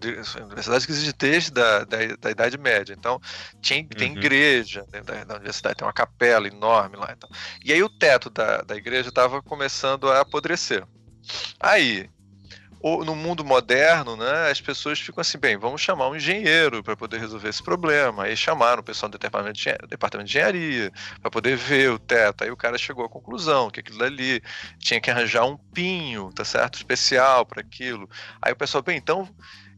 [0.44, 3.22] universidades que existem desde da, da, da, Idade Média então
[3.62, 4.18] tinha, tem uhum.
[4.18, 7.30] igreja dentro da, da, universidade tem uma capela enorme lá então.
[7.64, 10.84] e aí o teto da, da igreja estava começando a apodrecer
[11.60, 12.10] aí
[12.82, 17.20] no mundo moderno, né, as pessoas ficam assim, bem, vamos chamar um engenheiro para poder
[17.20, 18.24] resolver esse problema.
[18.24, 22.44] Aí chamaram o pessoal do departamento de, departamento de engenharia para poder ver o teto.
[22.44, 24.42] Aí o cara chegou à conclusão que aquilo ali
[24.80, 28.10] tinha que arranjar um pinho, tá certo, especial para aquilo.
[28.42, 29.28] Aí o pessoal, bem, então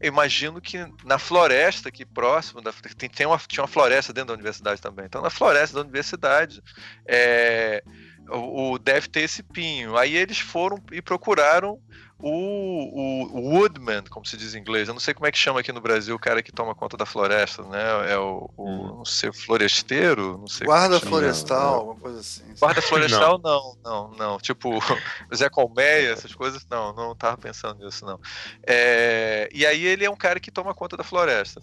[0.02, 4.30] eu imagino que na floresta aqui próximo, da, tem, tem uma, tinha uma floresta dentro
[4.30, 5.06] da universidade também.
[5.06, 6.62] Então na floresta da universidade
[7.06, 7.84] é,
[8.30, 9.98] o, o deve ter esse pinho.
[9.98, 11.82] Aí eles foram e procuraram
[12.22, 15.62] o, o, Woodman, como se diz em inglês, eu não sei como é que chama
[15.62, 18.12] aqui no Brasil o cara que toma conta da floresta, né?
[18.12, 18.96] É o, o hum.
[18.98, 20.68] não sei, floresteiro, não sei.
[20.68, 22.44] Guarda florestal, alguma coisa assim.
[22.60, 24.18] Guarda florestal, não, não, não.
[24.18, 24.38] não.
[24.38, 24.80] Tipo,
[25.34, 28.20] Zé Colmeia, essas coisas, não, não tava pensando nisso, não.
[28.68, 31.62] É, e aí ele é um cara que toma conta da floresta.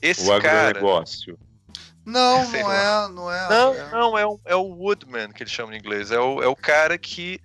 [0.00, 0.70] Esse o cara.
[0.70, 1.38] Agronegócio.
[2.06, 3.48] Não, não é, não é.
[3.48, 3.90] Não, é.
[3.90, 6.10] não, é, o, é o Woodman que ele chama em inglês.
[6.10, 7.40] É o, é o cara que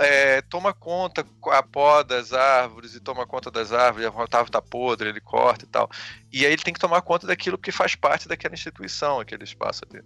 [0.00, 1.24] é, toma conta,
[1.70, 5.68] poda as árvores e toma conta das árvores, a árvore tá podre, ele corta e
[5.68, 5.90] tal.
[6.32, 9.82] E aí ele tem que tomar conta daquilo que faz parte daquela instituição, aquele espaço
[9.90, 10.02] ali.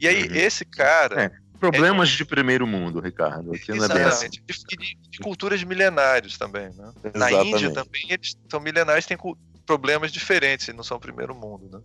[0.00, 0.34] E aí uhum.
[0.34, 1.22] esse cara.
[1.22, 3.54] É, problemas é, de primeiro mundo, Ricardo.
[3.54, 4.42] Aqui exatamente.
[4.48, 6.70] É de, de, culturas milenários também.
[6.70, 6.92] Né?
[7.14, 9.16] Na Índia também eles são milenários, têm
[9.64, 11.68] problemas diferentes, não são primeiro mundo.
[11.70, 11.80] Né?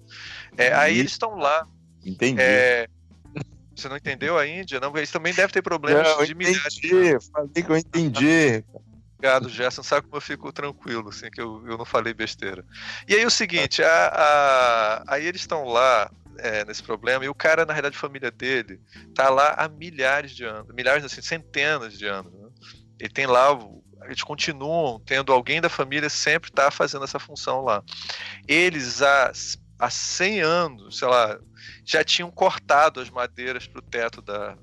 [0.58, 1.68] É, aí eles estão lá.
[2.04, 2.42] Entendi.
[2.42, 2.88] É,
[3.82, 4.80] você não entendeu a Índia?
[4.80, 6.78] Não, eles também devem ter problemas não, de milhares.
[6.78, 8.64] Entendi, falei que eu entendi.
[9.18, 9.82] Obrigado, Gerson.
[9.82, 12.64] Sabe como eu fico tranquilo, assim, que eu, eu não falei besteira.
[13.08, 17.34] E aí o seguinte, a, a, aí eles estão lá é, nesse problema, e o
[17.34, 18.80] cara, na realidade, a família dele,
[19.16, 22.32] tá lá há milhares de anos, milhares, assim, centenas de anos.
[22.32, 22.50] Né?
[23.00, 23.58] Ele tem lá,
[24.04, 27.84] eles continuam tendo alguém da família sempre tá fazendo essa função lá.
[28.48, 29.32] Eles há,
[29.80, 31.40] há 100 anos, sei lá,
[31.86, 34.58] já tinham cortado as madeiras para o teto da.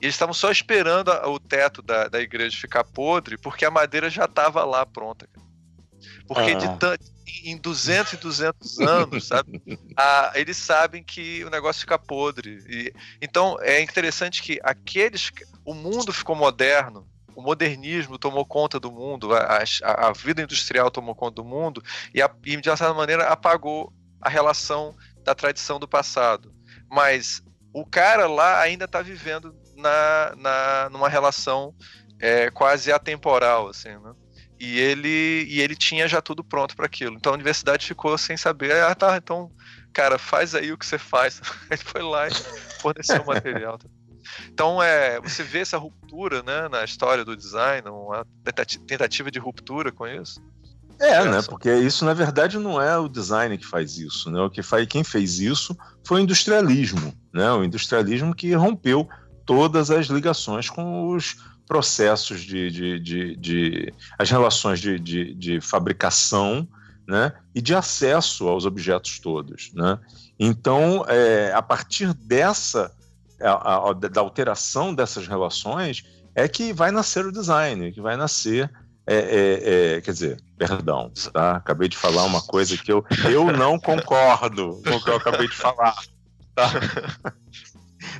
[0.00, 3.70] E eles estavam só esperando a, o teto da, da igreja ficar podre, porque a
[3.70, 5.28] madeira já estava lá pronta.
[6.26, 7.04] Porque de tanto,
[7.44, 9.62] em 200 e 200 anos, sabe?
[9.96, 12.64] A, eles sabem que o negócio fica podre.
[12.68, 15.30] E, então é interessante que aqueles.
[15.64, 20.90] O mundo ficou moderno, o modernismo tomou conta do mundo, a, a, a vida industrial
[20.90, 21.82] tomou conta do mundo
[22.14, 26.54] e, a, e, de certa maneira, apagou a relação da tradição do passado.
[26.90, 27.42] Mas
[27.72, 31.74] o cara lá ainda está vivendo na, na, numa relação
[32.18, 34.12] é, quase atemporal, assim, né?
[34.58, 37.16] E ele, e ele tinha já tudo pronto para aquilo.
[37.16, 38.72] Então a universidade ficou sem saber.
[38.82, 39.50] Ah, tá, então,
[39.90, 41.40] cara, faz aí o que você faz.
[41.70, 42.34] Ele foi lá e
[42.78, 43.78] forneceu o material.
[44.52, 48.26] Então, é, você vê essa ruptura né, na história do design, uma
[48.86, 50.42] tentativa de ruptura com isso.
[51.00, 51.40] É, né?
[51.48, 54.40] Porque isso, na verdade, não é o design que faz isso, né?
[54.40, 55.76] O que faz, quem fez isso
[56.06, 57.50] foi o industrialismo, né?
[57.52, 59.08] O industrialismo que rompeu
[59.46, 61.36] todas as ligações com os
[61.66, 66.68] processos de, de, de, de as relações de, de, de, fabricação
[67.06, 69.70] né, e de acesso aos objetos todos.
[69.72, 69.98] Né?
[70.38, 72.92] Então, é, a partir dessa
[73.40, 78.68] a, a, da alteração dessas relações é que vai nascer o design, que vai nascer
[79.06, 81.56] é, é, é, quer dizer, perdão, tá?
[81.56, 85.48] Acabei de falar uma coisa que eu, eu não concordo com o que eu acabei
[85.48, 85.96] de falar.
[86.54, 86.70] Tá?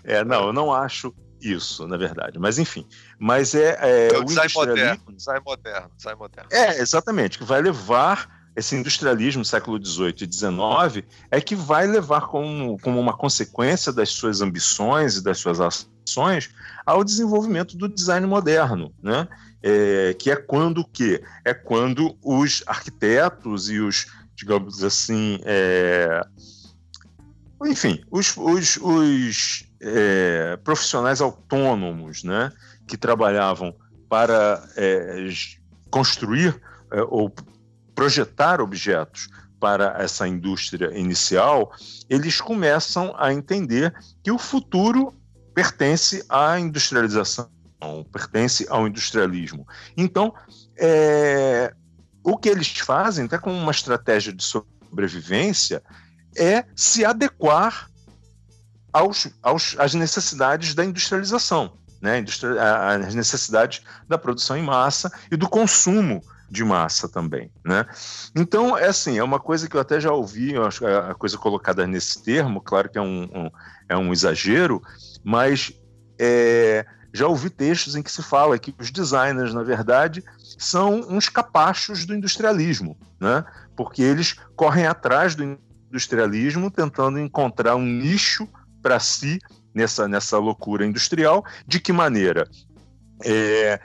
[0.04, 2.38] É, não, eu não acho isso, na verdade.
[2.38, 2.86] Mas enfim.
[3.18, 3.78] Mas é.
[3.80, 6.48] é, é o, design moderno, design moderno, design moderno.
[6.52, 11.86] É, exatamente, que vai levar esse industrialismo do século XVIII e XIX é que vai
[11.86, 16.50] levar como, como uma consequência das suas ambições e das suas ações
[16.84, 19.28] ao desenvolvimento do design moderno, né?
[19.62, 26.22] É, que é quando que é quando os arquitetos e os digamos assim é,
[27.62, 32.52] enfim os, os, os é, profissionais autônomos, né,
[32.86, 33.74] que trabalhavam
[34.08, 35.28] para é,
[35.90, 36.61] construir
[36.92, 37.32] é, ou
[37.94, 41.72] projetar objetos para essa indústria inicial,
[42.08, 45.14] eles começam a entender que o futuro
[45.54, 47.50] pertence à industrialização,
[48.12, 49.66] pertence ao industrialismo.
[49.96, 50.34] Então,
[50.78, 51.72] é,
[52.22, 55.82] o que eles fazem, até como uma estratégia de sobrevivência,
[56.36, 57.88] é se adequar
[58.92, 62.24] aos, aos, às necessidades da industrialização, né?
[63.04, 67.86] as necessidades da produção em massa e do consumo de massa também, né?
[68.34, 71.86] Então, é assim, é uma coisa que eu até já ouvi, acho a coisa colocada
[71.86, 73.50] nesse termo, claro que é um, um
[73.88, 74.82] é um exagero,
[75.22, 75.72] mas
[76.18, 80.22] é, já ouvi textos em que se fala que os designers, na verdade,
[80.58, 83.44] são uns capachos do industrialismo, né?
[83.76, 85.58] Porque eles correm atrás do
[85.90, 88.48] industrialismo tentando encontrar um nicho
[88.82, 89.38] para si
[89.74, 91.44] nessa, nessa loucura industrial.
[91.66, 92.48] De que maneira?
[93.24, 93.80] É,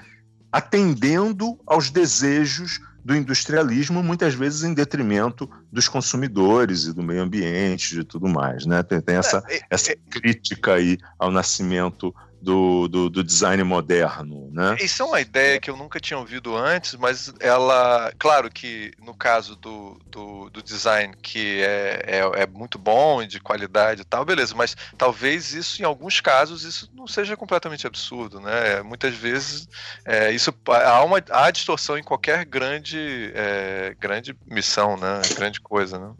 [0.51, 7.99] atendendo aos desejos do industrialismo, muitas vezes em detrimento dos consumidores e do meio ambiente
[7.99, 8.65] e tudo mais.
[8.65, 8.81] Né?
[8.81, 12.13] Tem, tem essa, é, é, essa crítica aí ao nascimento
[12.45, 14.77] do, do, do, design moderno, né?
[14.79, 19.15] Isso é uma ideia que eu nunca tinha ouvido antes, mas ela, claro que no
[19.15, 24.05] caso do, do, do design que é, é, é, muito bom e de qualidade e
[24.05, 28.83] tal, beleza, mas talvez isso em alguns casos isso não seja completamente absurdo, né?
[28.83, 29.67] Muitas vezes
[30.05, 35.19] é, isso há uma há distorção em qualquer grande é, grande missão, né?
[35.35, 36.13] Grande coisa, né?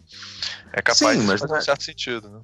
[0.74, 2.40] É capaz Sim, de fazer um é certo sentido, né?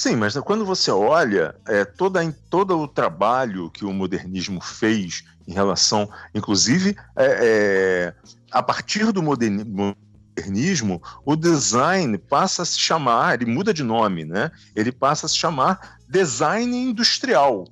[0.00, 5.52] Sim, mas quando você olha é, toda, todo o trabalho que o modernismo fez em
[5.52, 8.14] relação, inclusive, é, é,
[8.50, 14.50] a partir do modernismo, o design passa a se chamar, ele muda de nome, né?
[14.74, 17.68] Ele passa a se chamar design industrial,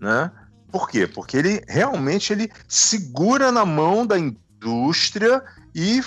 [0.00, 0.32] né?
[0.72, 1.06] Por quê?
[1.06, 5.44] Porque ele realmente ele segura na mão da indústria
[5.74, 6.00] e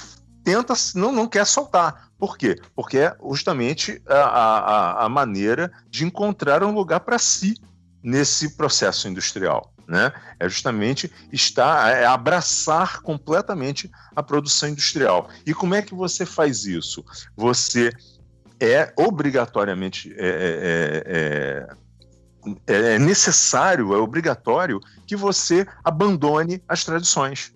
[0.43, 2.09] tenta não, não quer soltar.
[2.23, 2.57] Por quê?
[2.73, 7.53] Porque é justamente a, a, a maneira de encontrar um lugar para si
[8.01, 9.73] nesse processo industrial.
[9.85, 10.09] Né?
[10.39, 15.27] É justamente estar, é abraçar completamente a produção industrial.
[15.45, 17.03] E como é que você faz isso?
[17.35, 17.91] Você
[18.57, 21.67] é obrigatoriamente é,
[22.55, 27.53] é, é, é necessário, é obrigatório que você abandone as tradições.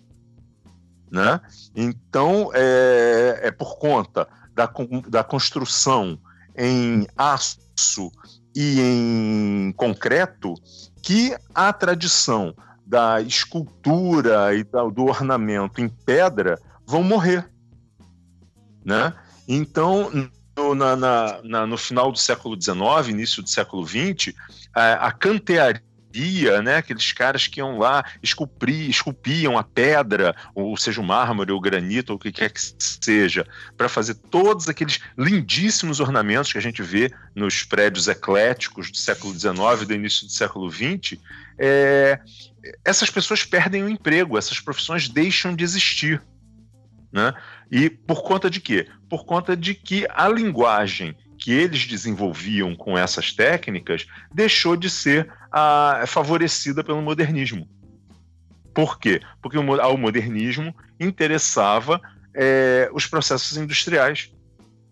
[1.09, 1.39] Né?
[1.74, 4.28] Então, é, é por conta
[4.58, 4.70] da,
[5.08, 6.20] da construção
[6.58, 8.12] em aço
[8.55, 10.55] e em concreto
[11.03, 17.47] que a tradição da escultura e do ornamento em pedra vão morrer.
[18.84, 19.14] Né?
[19.47, 20.10] Então,
[20.58, 20.95] no, na,
[21.43, 24.34] na, no final do século XIX, início do século XX,
[24.74, 25.84] a, a cantearia
[26.18, 26.78] sabia, né?
[26.78, 31.61] Aqueles caras que iam lá esculpir, esculpiam a pedra, ou seja, o mármore, ou o
[31.61, 33.45] granito, ou o que quer que seja,
[33.78, 39.34] para fazer todos aqueles lindíssimos ornamentos que a gente vê nos prédios ecléticos do século
[39.34, 41.20] XIX, do início do século XX,
[41.59, 42.20] é,
[42.84, 46.22] essas pessoas perdem o emprego, essas profissões deixam de existir.
[47.11, 47.34] Né?
[47.72, 48.88] E por conta de quê?
[49.09, 55.31] Por conta de que a linguagem que eles desenvolviam com essas técnicas deixou de ser
[55.51, 57.67] a, favorecida pelo modernismo.
[58.73, 59.21] Por quê?
[59.41, 62.01] Porque ao modernismo interessava
[62.33, 64.31] é, os processos industriais,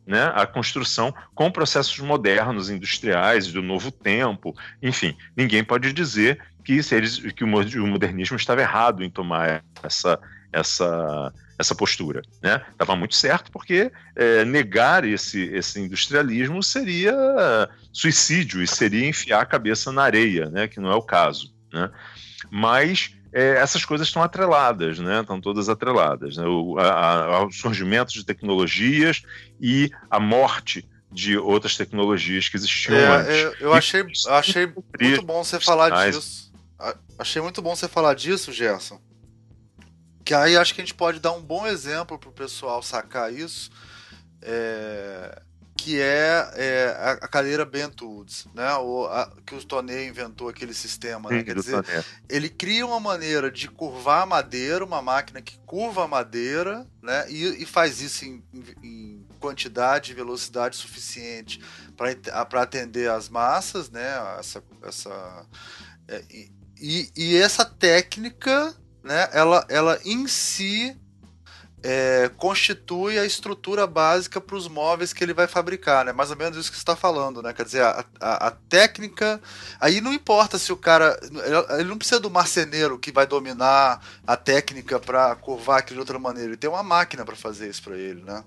[0.05, 0.31] né?
[0.33, 4.55] a construção com processos modernos, industriais, do novo tempo.
[4.81, 10.19] Enfim, ninguém pode dizer que, eles, que o modernismo estava errado em tomar essa,
[10.51, 12.21] essa, essa postura.
[12.41, 12.61] Né?
[12.71, 17.13] Estava muito certo, porque é, negar esse, esse industrialismo seria
[17.91, 20.67] suicídio e seria enfiar a cabeça na areia, né?
[20.67, 21.53] que não é o caso.
[21.71, 21.89] Né?
[22.51, 25.21] Mas é, essas coisas estão atreladas, né?
[25.21, 26.37] estão todas atreladas.
[26.37, 26.45] Né?
[26.45, 29.23] O a, a, surgimento de tecnologias
[29.59, 33.35] e a morte de outras tecnologias que existiam é, antes.
[33.37, 34.67] Eu, eu achei, achei
[34.99, 36.45] muito bom você falar disso.
[37.17, 38.99] Achei muito bom você falar disso, Gerson.
[40.25, 43.31] Que aí acho que a gente pode dar um bom exemplo para o pessoal sacar
[43.31, 43.69] isso,
[44.41, 45.39] é,
[45.77, 48.73] que é, é, a cadeira Bentwoods, né?
[48.77, 51.29] O, a, que o Toney inventou aquele sistema.
[51.29, 51.43] Né?
[51.43, 51.85] Quer dizer,
[52.27, 57.29] ele cria uma maneira de curvar a madeira, uma máquina que curva a madeira, né?
[57.29, 58.43] E, e faz isso em,
[58.81, 61.61] em quantidade e velocidade suficiente
[61.95, 64.15] para atender as massas, né?
[64.39, 65.45] Essa, essa,
[66.07, 66.23] é,
[66.81, 70.97] e, e essa técnica, né, ela, ela em si
[71.83, 76.11] é, constitui a estrutura básica para os móveis que ele vai fabricar, né?
[76.11, 77.53] Mais ou menos isso que você está falando, né?
[77.53, 79.39] Quer dizer, a, a, a, técnica.
[79.79, 81.15] Aí não importa se o cara.
[81.77, 86.17] Ele não precisa do marceneiro que vai dominar a técnica para curvar aquilo de outra
[86.17, 86.49] maneira.
[86.49, 88.43] Ele tem uma máquina para fazer isso para ele, né?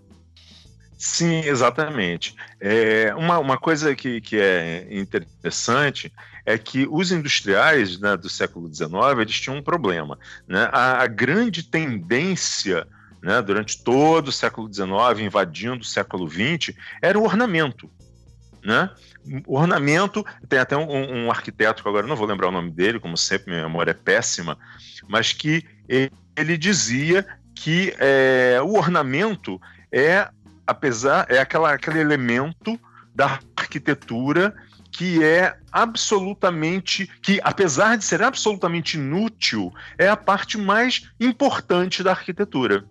[0.98, 2.34] Sim, exatamente.
[2.60, 6.12] É, uma, uma coisa que, que é interessante
[6.48, 8.90] é que os industriais né, do século XIX
[9.20, 10.18] eles tinham um problema.
[10.46, 10.66] Né?
[10.72, 12.88] A, a grande tendência
[13.22, 17.90] né, durante todo o século XIX, invadindo o século XX, era o ornamento.
[18.64, 18.88] Né?
[19.46, 23.14] Ornamento, tem até um, um, arquiteto que agora não vou lembrar o nome dele, como
[23.14, 24.56] sempre, minha memória é péssima,
[25.06, 29.60] mas que ele, ele dizia que é, o ornamento
[29.92, 30.30] é
[30.66, 32.80] apesar é aquela, aquele elemento
[33.14, 34.54] da arquitetura
[34.98, 42.10] que é absolutamente que apesar de ser absolutamente inútil é a parte mais importante da
[42.10, 42.84] arquitetura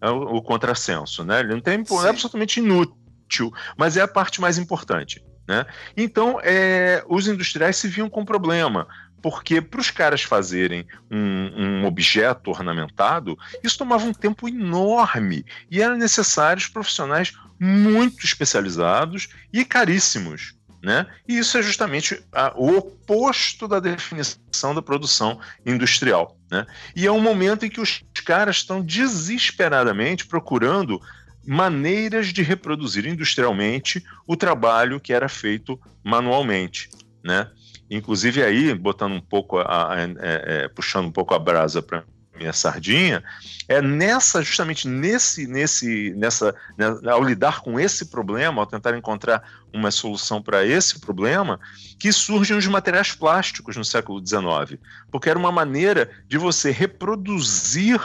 [0.00, 4.40] é o, o contrassenso né ele não tem é absolutamente inútil mas é a parte
[4.40, 5.66] mais importante né?
[5.96, 8.86] Então, é, os industriais se viam com problema,
[9.20, 15.80] porque para os caras fazerem um, um, objeto ornamentado, isso tomava um tempo enorme e
[15.80, 20.54] eram necessários profissionais muito especializados e caríssimos.
[20.82, 21.06] Né?
[21.28, 26.36] E isso é justamente a, o oposto da definição da produção industrial.
[26.50, 26.66] Né?
[26.96, 31.00] E é um momento em que os caras estão desesperadamente procurando
[31.46, 36.90] maneiras de reproduzir industrialmente o trabalho que era feito manualmente.
[37.22, 37.48] Né?
[37.88, 42.04] Inclusive aí, botando um pouco, a, a, é, é, puxando um pouco a brasa para
[42.36, 43.22] minha sardinha,
[43.68, 49.42] é nessa, justamente nesse, nesse, nessa, né, ao lidar com esse problema, ao tentar encontrar
[49.72, 51.60] uma solução para esse problema,
[51.98, 54.80] que surgem os materiais plásticos no século XIX,
[55.10, 58.00] porque era uma maneira de você reproduzir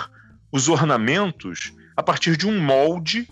[0.51, 3.27] os ornamentos a partir de um molde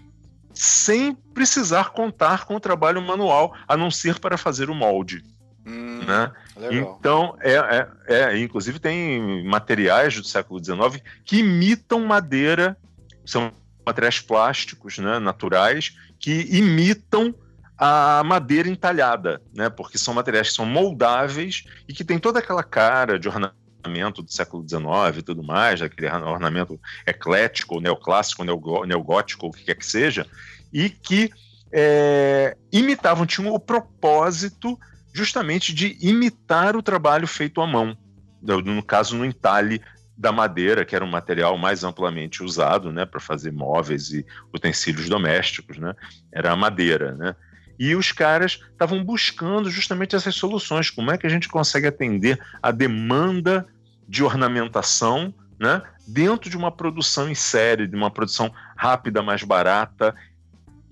[0.54, 5.22] sem precisar contar com o trabalho manual, a não ser para fazer o molde.
[5.66, 6.32] Hum, né?
[6.72, 12.78] Então, é, é, é, inclusive tem materiais do século XIX que imitam madeira,
[13.26, 13.51] são
[13.86, 17.36] materiais plásticos, né, naturais, que imitam
[17.78, 22.64] a madeira entalhada, né, porque são materiais que são moldáveis e que tem toda aquela
[22.64, 28.43] cara de ornamento do século XIX e tudo mais, aquele ornamento eclético, neoclássico,
[28.86, 30.26] neogótico, o que quer que seja,
[30.72, 31.30] e que
[31.72, 34.80] é, imitavam, tinham o propósito
[35.16, 37.97] justamente de imitar o trabalho feito à mão,
[38.41, 39.82] no caso no entalhe
[40.18, 45.07] da madeira, que era um material mais amplamente usado, né, para fazer móveis e utensílios
[45.07, 45.93] domésticos, né,
[46.34, 47.34] era a madeira, né.
[47.80, 52.38] E os caras estavam buscando justamente essas soluções, como é que a gente consegue atender
[52.61, 53.66] a demanda
[54.09, 60.13] de ornamentação, né, dentro de uma produção em série, de uma produção rápida, mais barata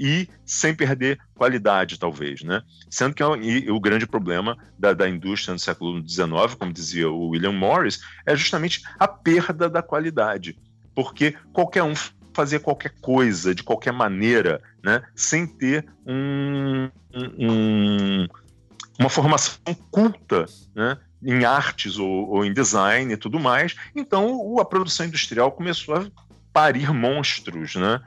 [0.03, 2.61] e sem perder qualidade, talvez, né?
[2.89, 7.29] Sendo que é o grande problema da, da indústria no século XIX, como dizia o
[7.29, 10.57] William Morris, é justamente a perda da qualidade,
[10.93, 11.93] porque qualquer um
[12.33, 15.01] fazia qualquer coisa, de qualquer maneira, né?
[15.15, 16.89] Sem ter um,
[17.39, 18.27] um,
[18.99, 19.55] uma formação
[19.89, 20.97] culta, né?
[21.25, 23.73] em artes ou, ou, em design e tudo mais.
[23.95, 26.05] Então, a produção industrial começou a
[26.51, 28.01] parir monstros, né?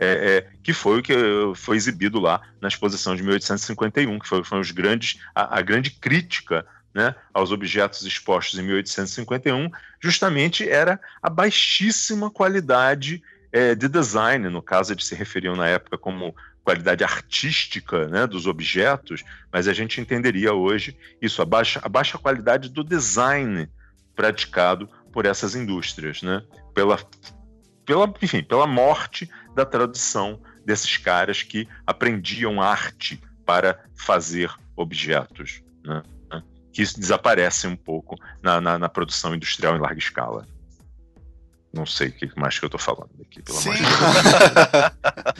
[0.00, 1.14] É, é, que foi o que
[1.56, 5.90] foi exibido lá na exposição de 1851, que foi, foi os grandes, a, a grande
[5.90, 9.70] crítica né, aos objetos expostos em 1851,
[10.00, 13.22] justamente era a baixíssima qualidade
[13.52, 18.46] é, de design, no caso eles se referiam na época como qualidade artística né, dos
[18.46, 23.68] objetos, mas a gente entenderia hoje isso, a baixa, a baixa qualidade do design
[24.14, 26.42] praticado por essas indústrias, né,
[26.74, 26.98] pela,
[27.86, 36.02] pela, enfim, pela morte da tradição desses caras que aprendiam arte para fazer objetos, né,
[36.72, 40.46] que isso desaparece um pouco na, na, na produção industrial em larga escala.
[41.72, 43.70] Não sei o que mais que eu tô falando aqui, pelo Sim.
[43.70, 43.84] amor de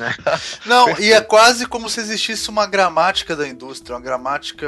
[0.03, 0.59] Deus.
[0.67, 4.67] Não, e é quase como se existisse uma gramática da indústria, uma gramática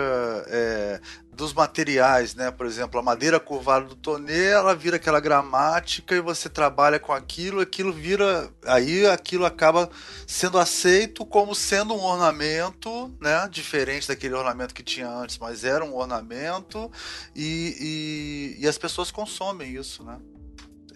[0.49, 1.01] é,
[1.41, 2.51] dos materiais, né?
[2.51, 7.13] Por exemplo, a madeira curvada do tonê, ela vira aquela gramática e você trabalha com
[7.13, 8.51] aquilo, aquilo vira.
[8.65, 9.91] Aí aquilo acaba
[10.27, 13.49] sendo aceito como sendo um ornamento, né?
[13.51, 16.91] Diferente daquele ornamento que tinha antes, mas era um ornamento
[17.35, 20.19] e, e, e as pessoas consomem isso, né?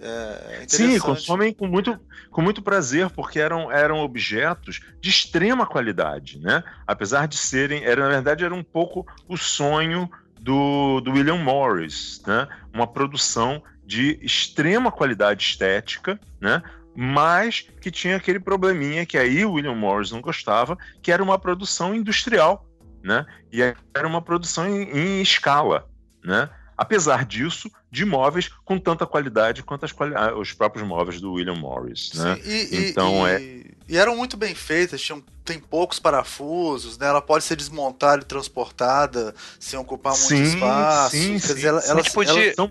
[0.07, 1.99] É Sim, consomem com muito,
[2.31, 6.63] com muito prazer, porque eram, eram objetos de extrema qualidade, né?
[6.87, 12.23] Apesar de serem, era, na verdade, era um pouco o sonho do, do William Morris,
[12.27, 12.47] né?
[12.73, 16.63] Uma produção de extrema qualidade estética, né?
[16.95, 21.39] Mas que tinha aquele probleminha que aí o William Morris não gostava, que era uma
[21.39, 22.69] produção industrial,
[23.03, 23.25] né?
[23.51, 25.89] E era uma produção em, em escala,
[26.23, 26.51] né?
[26.77, 31.55] Apesar disso, de móveis com tanta qualidade quanto quali ah, os próprios móveis do William
[31.55, 32.13] Morris.
[32.15, 32.41] Né?
[32.45, 33.65] e, então e, é.
[33.89, 37.07] E eram muito bem feitas, tinham, tem poucos parafusos, né?
[37.07, 41.17] Ela pode ser desmontada e transportada sem ocupar muito sim, espaço.
[41.17, 42.71] Sim, Quer sim, dizer, ela, ela, podia, ela,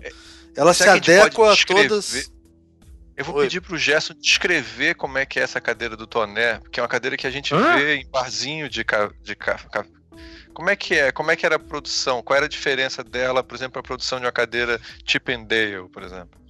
[0.56, 2.30] ela se adequa a, todas.
[3.16, 3.44] Eu vou Oi.
[3.44, 6.88] pedir pro Gerson descrever como é que é essa cadeira do Toné, que é uma
[6.88, 7.76] cadeira que a gente Hã?
[7.76, 9.86] vê em barzinho de, ca, de ca, ca,
[10.54, 11.12] como é que é?
[11.12, 12.22] Como é que era a produção?
[12.22, 15.88] Qual era a diferença dela, por exemplo, a produção de uma cadeira Chip and Dale,
[15.92, 16.40] por exemplo?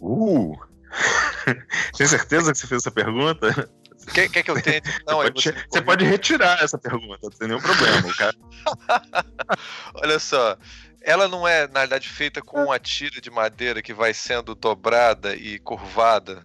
[0.00, 0.56] Uh!
[1.96, 3.68] Tem certeza que você fez essa pergunta?
[4.14, 4.88] Quer, quer que eu tente?
[5.06, 8.14] Não, você, pode, você, você pode retirar essa pergunta, não tem nenhum problema.
[8.14, 8.36] Cara...
[9.94, 10.56] Olha só,
[11.02, 15.34] ela não é, na verdade, feita com uma tira de madeira que vai sendo dobrada
[15.34, 16.42] e curvada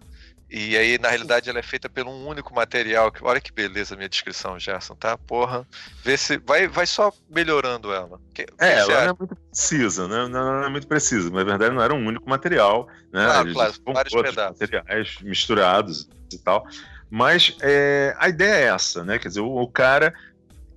[0.56, 3.12] e aí, na realidade, ela é feita por um único material.
[3.22, 5.18] Olha que beleza a minha descrição, Gerson, tá?
[5.18, 5.66] Porra.
[6.04, 6.38] Vê se.
[6.38, 8.20] Vai, vai só melhorando ela.
[8.32, 10.28] Que, é, ela não é muito precisa, né?
[10.28, 11.28] Não, é muito precisa.
[11.28, 13.26] Mas, na verdade, não era um único material, né?
[13.26, 14.60] Ah, claro, vários pedaços.
[14.60, 16.64] materiais misturados e tal.
[17.10, 19.18] Mas é, a ideia é essa, né?
[19.18, 20.14] Quer dizer, o, o cara.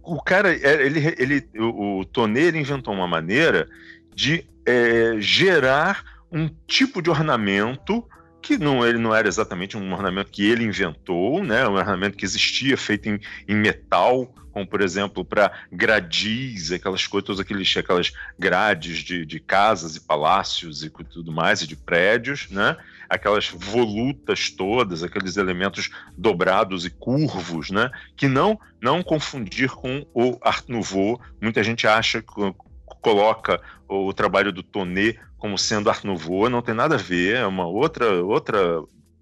[0.02, 3.70] O cara, é, ele, ele, o, o Tonê, inventou uma maneira
[4.16, 8.04] de é, gerar um tipo de ornamento
[8.42, 11.68] que não, ele não era exatamente um ornamento que ele inventou, né?
[11.68, 17.40] Um ornamento que existia, feito em, em metal, como por exemplo para gradis, aquelas coisas,
[17.40, 22.76] aqueles, aquelas grades de, de casas e palácios e tudo mais, e de prédios, né?
[23.10, 27.92] Aquelas volutas todas, aqueles elementos dobrados e curvos, né?
[28.16, 31.20] Que não não confundir com o Art Nouveau.
[31.42, 32.54] Muita gente acha que
[33.02, 37.46] coloca o trabalho do Tonet como sendo Art Nouveau, não tem nada a ver, é
[37.46, 38.82] uma outra, outra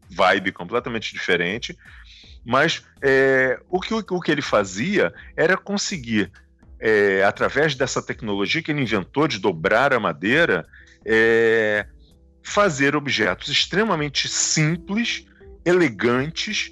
[0.09, 1.77] vibe completamente diferente.
[2.45, 6.31] Mas é, o, que, o que ele fazia era conseguir,
[6.79, 10.65] é, através dessa tecnologia que ele inventou de dobrar a madeira,
[11.03, 11.85] é,
[12.43, 15.25] fazer objetos extremamente simples,
[15.65, 16.71] elegantes,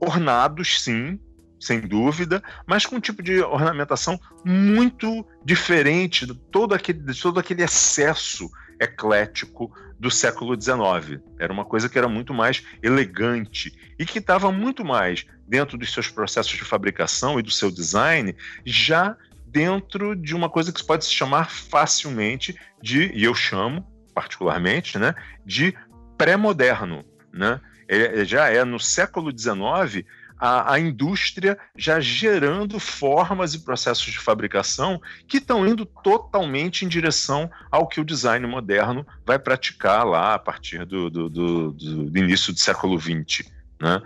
[0.00, 1.18] ornados, sim,
[1.64, 7.40] sem dúvida, mas com um tipo de ornamentação muito diferente de todo aquele, de todo
[7.40, 8.50] aquele excesso
[8.80, 11.22] eclético do século XIX.
[11.38, 15.92] Era uma coisa que era muito mais elegante e que estava muito mais dentro dos
[15.92, 18.34] seus processos de fabricação e do seu design,
[18.64, 24.98] já dentro de uma coisa que pode se chamar facilmente de, e eu chamo particularmente,
[24.98, 25.74] né, de
[26.16, 27.04] pré-moderno.
[27.32, 27.60] Né?
[28.24, 30.06] Já é no século XIX
[30.38, 36.88] a, a, indústria já gerando formas e processos de fabricação que estão indo totalmente em
[36.88, 42.18] direção ao que o design moderno vai praticar lá a partir do, do, do, do
[42.18, 43.50] início do século XX.
[43.80, 44.00] Né?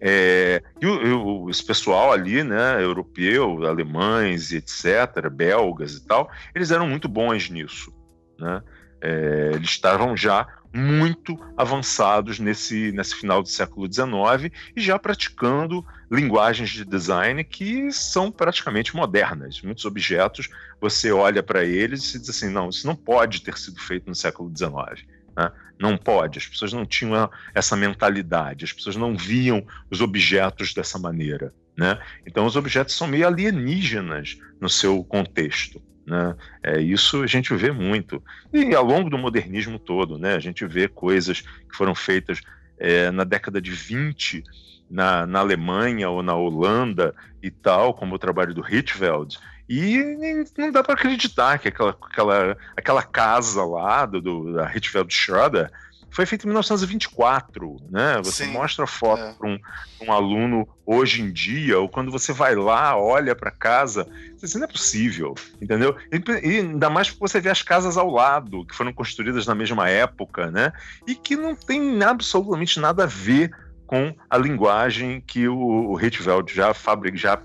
[0.00, 6.86] É, e, o, esse pessoal ali, né, europeu, alemães, etc., belgas e tal, eles eram
[6.86, 7.92] muito bons nisso.
[8.38, 8.62] Né?
[9.00, 15.84] É, eles estavam já muito avançados nesse, nesse final do século XIX e já praticando
[16.10, 19.60] linguagens de design que são praticamente modernas.
[19.62, 20.48] Muitos objetos,
[20.80, 24.14] você olha para eles e diz assim: não, isso não pode ter sido feito no
[24.14, 25.06] século XIX.
[25.36, 25.50] Né?
[25.78, 30.98] Não pode, as pessoas não tinham essa mentalidade, as pessoas não viam os objetos dessa
[30.98, 31.52] maneira.
[31.76, 31.98] Né?
[32.26, 35.82] Então, os objetos são meio alienígenas no seu contexto.
[36.06, 36.34] Né?
[36.62, 38.22] É, isso a gente vê muito.
[38.52, 40.34] E ao longo do modernismo todo, né?
[40.34, 42.40] a gente vê coisas que foram feitas
[42.78, 44.42] é, na década de 20
[44.92, 49.38] na, na Alemanha ou na Holanda e tal, como o trabalho do Hitveld,
[49.68, 55.12] e não dá para acreditar que aquela, aquela, aquela casa lá do, do da Hitveld
[55.12, 55.70] Schroeder
[56.12, 58.18] foi feita em 1924, né?
[58.22, 59.32] Você Sim, mostra a foto é.
[59.32, 59.58] para um,
[60.02, 64.04] um, aluno hoje em dia, ou quando você vai lá, olha para casa,
[64.36, 65.96] você diz, não é possível, entendeu?
[66.12, 69.54] E, e, ainda mais porque você vê as casas ao lado, que foram construídas na
[69.54, 70.72] mesma época, né?
[71.06, 73.50] E que não tem absolutamente nada a ver
[73.86, 77.40] com a linguagem que o, o Hitveld já fabrica, já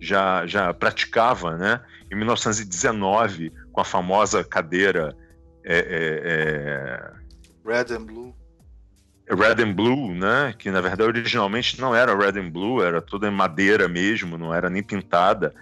[0.00, 1.80] já, já praticava, né?
[2.10, 5.16] Em 1919, com a famosa cadeira
[5.64, 7.10] é, é, é...
[7.66, 8.34] Red and Blue.
[9.28, 10.54] Red and Blue, né?
[10.56, 14.54] Que na verdade originalmente não era Red and Blue, era toda em madeira mesmo, não
[14.54, 15.52] era nem pintada,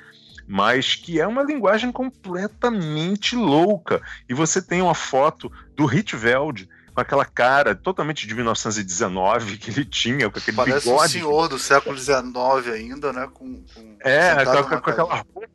[0.47, 4.03] mas que é uma linguagem completamente louca.
[4.29, 9.85] E você tem uma foto do Hitveld com aquela cara totalmente de 1919 que ele
[9.85, 10.99] tinha, com aquele Parece bigode.
[10.99, 12.23] Parece um senhor do século XIX
[12.73, 13.29] ainda, né?
[13.33, 15.49] Com, com é, com, com, com aquela roupa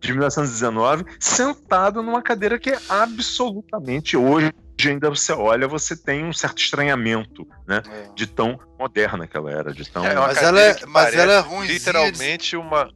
[0.00, 4.52] de 1919, sentado numa cadeira que é absolutamente hoje
[4.82, 7.82] ainda você olha, você tem um certo estranhamento, né?
[7.88, 8.08] É.
[8.14, 10.04] De tão moderna que ela era, de tão.
[10.04, 11.66] É, mas ela é, mas ela é ruim.
[11.66, 12.90] Literalmente uma.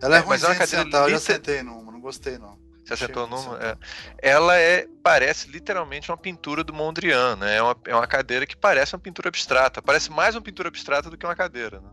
[0.00, 1.00] Ela é, é ruim de sentar, liter...
[1.02, 2.58] eu já sentei numa, não gostei não.
[2.84, 3.58] Você acertou numa?
[3.62, 3.76] É.
[4.18, 7.56] Ela é, parece literalmente uma pintura do Mondrian, né?
[7.56, 9.80] É uma, é uma cadeira que parece uma pintura abstrata.
[9.80, 11.88] Parece mais uma pintura abstrata do que uma cadeira, né?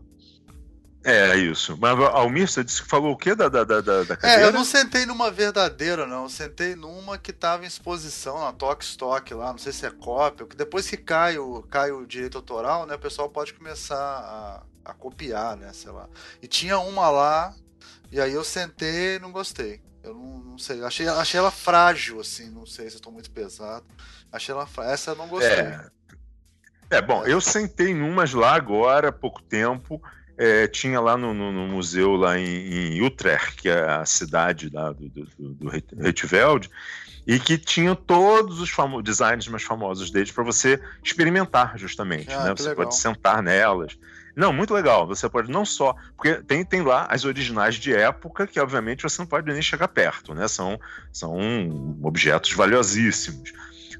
[1.04, 1.76] É, isso.
[1.80, 4.42] Mas Almir, você disse que falou o quê da, da, da, da cadeira?
[4.42, 6.24] É, eu não sentei numa verdadeira, não.
[6.24, 9.90] Eu sentei numa que estava em exposição na Tok Stock lá, não sei se é
[9.90, 13.96] cópia, que depois que cai o, cai o direito autoral, né, o pessoal pode começar
[13.96, 16.08] a, a copiar, né, sei lá.
[16.40, 17.52] E tinha uma lá,
[18.10, 19.80] e aí eu sentei e não gostei.
[20.02, 20.82] Eu não, não, sei.
[20.84, 22.50] Achei, achei ela frágil, assim.
[22.50, 23.84] Não sei se estou muito pesado.
[24.32, 24.92] Achei ela frágil.
[24.92, 25.50] Essa eu não gostei.
[25.50, 25.86] É,
[26.90, 30.02] é bom, eu sentei em umas lá agora, há pouco tempo.
[30.36, 34.70] É, tinha lá no, no, no, museu lá em, em, Utrecht, que é a cidade
[34.72, 35.70] lá do, do, do,
[37.26, 38.70] e que tinha todos os
[39.04, 42.32] designs mais famosos deles para você experimentar, justamente.
[42.32, 42.54] Ah, né?
[42.56, 42.84] Você legal.
[42.84, 43.96] pode sentar nelas.
[44.34, 45.06] Não, muito legal.
[45.06, 45.94] Você pode não só.
[46.16, 49.88] Porque tem, tem lá as originais de época, que obviamente você não pode nem chegar
[49.88, 50.48] perto, né?
[50.48, 50.80] São,
[51.12, 53.52] são objetos valiosíssimos.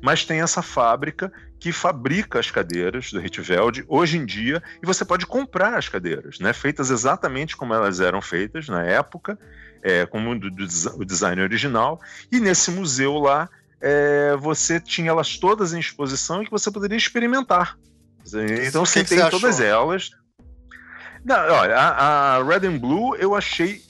[0.03, 5.05] Mas tem essa fábrica que fabrica as cadeiras do Rietveld hoje em dia e você
[5.05, 6.53] pode comprar as cadeiras, né?
[6.53, 9.39] Feitas exatamente como elas eram feitas na época,
[9.81, 10.65] é, como do, do,
[10.97, 12.01] o design original.
[12.33, 13.49] E nesse museu lá,
[13.81, 17.79] é, você tinha elas todas em exposição e que você poderia experimentar.
[18.67, 20.11] Então, você tem todas elas.
[21.25, 23.81] Não, olha, a, a Red and Blue eu achei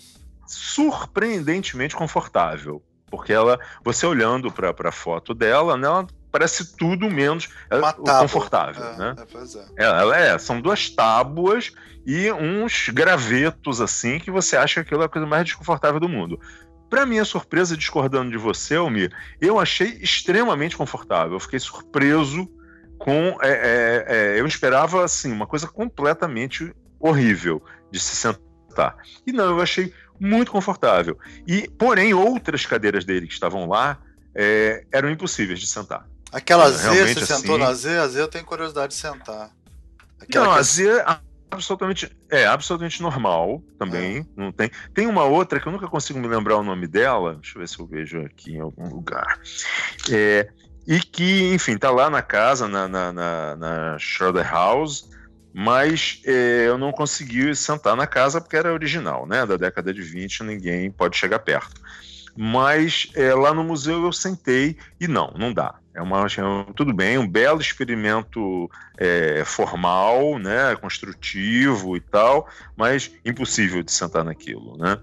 [0.46, 2.82] surpreendentemente confortável.
[3.12, 7.78] Porque ela, você olhando para a foto dela, né, ela parece tudo menos é,
[8.20, 8.82] confortável.
[8.82, 9.14] É, né?
[9.76, 9.84] É, é.
[9.84, 11.72] Ela é, são duas tábuas
[12.06, 16.08] e uns gravetos assim que você acha que aquilo é a coisa mais desconfortável do
[16.08, 16.40] mundo.
[16.88, 21.34] Para minha surpresa, discordando de você, Almir, eu achei extremamente confortável.
[21.34, 22.48] Eu fiquei surpreso
[22.98, 23.36] com.
[23.42, 28.96] É, é, é, eu esperava assim uma coisa completamente horrível de se sentar.
[29.26, 29.92] E não, eu achei
[30.22, 31.18] muito confortável.
[31.46, 33.98] E, porém, outras cadeiras dele que estavam lá
[34.32, 36.06] é, eram impossíveis de sentar.
[36.32, 37.42] Aquela Z, você assim...
[37.42, 37.98] sentou na Z?
[37.98, 39.50] A Z eu tenho curiosidade de sentar.
[40.20, 40.60] Aquela não, que...
[40.60, 41.04] a Z é
[41.50, 44.18] absolutamente, é absolutamente normal também.
[44.18, 44.24] É.
[44.36, 44.70] Não tem.
[44.94, 47.34] Tem uma outra que eu nunca consigo me lembrar o nome dela.
[47.34, 49.40] Deixa eu ver se eu vejo aqui em algum lugar.
[50.10, 50.48] É,
[50.86, 55.10] e que, enfim, tá lá na casa, na, na, na, na Schroeder House
[55.52, 59.44] mas é, eu não consegui sentar na casa porque era original, né?
[59.44, 61.80] Da década de 20, ninguém pode chegar perto.
[62.34, 65.74] Mas é, lá no museu eu sentei e não, não dá.
[65.94, 66.24] É uma
[66.74, 74.24] tudo bem, um belo experimento é, formal, né, construtivo e tal, mas impossível de sentar
[74.24, 74.98] naquilo, né?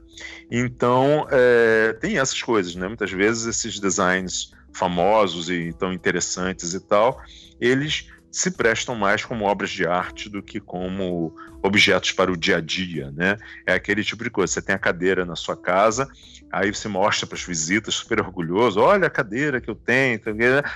[0.50, 2.88] Então é, tem essas coisas, né?
[2.88, 7.22] Muitas vezes esses designs famosos e tão interessantes e tal,
[7.62, 12.58] eles se prestam mais como obras de arte do que como objetos para o dia
[12.58, 13.38] a dia, né?
[13.66, 14.54] É aquele tipo de coisa.
[14.54, 16.08] Você tem a cadeira na sua casa,
[16.52, 20.20] aí você mostra para as visitas, super orgulhoso, olha a cadeira que eu tenho,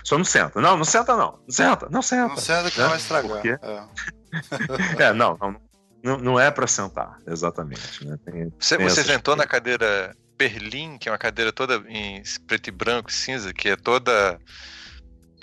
[0.04, 0.60] só não senta.
[0.60, 2.28] Não, não senta não, não senta, não senta.
[2.30, 2.88] Não senta que né?
[2.88, 3.32] vai estragar.
[3.32, 3.50] Porque...
[3.50, 3.84] É.
[5.10, 5.38] é, não,
[6.04, 8.06] não, não, é para sentar, exatamente.
[8.06, 8.18] Né?
[8.26, 12.68] Tem, você, tem você sentou na cadeira Berlim, que é uma cadeira toda em preto
[12.68, 14.40] e branco e cinza, que é toda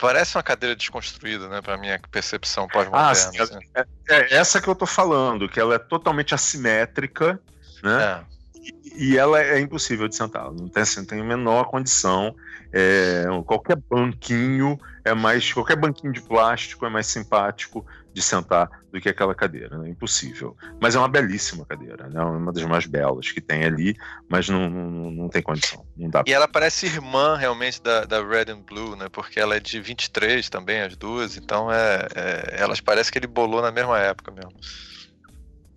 [0.00, 3.10] Parece uma cadeira desconstruída, né, para minha percepção pós-moderna.
[3.10, 3.58] Ah, sim, assim.
[3.74, 7.38] é, é, essa que eu tô falando, que ela é totalmente assimétrica,
[7.82, 8.02] né?
[8.02, 8.30] É.
[8.62, 12.34] E, e, ela é impossível de sentar, não tem, assim, tem a menor condição.
[12.72, 15.52] É, qualquer banquinho é mais.
[15.52, 19.88] Qualquer banquinho de plástico é mais simpático de sentar do que aquela cadeira, né?
[19.88, 20.56] Impossível.
[20.80, 22.20] Mas é uma belíssima cadeira, né?
[22.22, 23.96] Uma das mais belas que tem ali,
[24.28, 25.86] mas não, não, não tem condição.
[25.96, 29.08] Não dá e ela parece irmã realmente da, da Red and Blue, né?
[29.08, 33.26] Porque ela é de 23 também, as duas, então é, é elas parecem que ele
[33.26, 34.52] bolou na mesma época mesmo.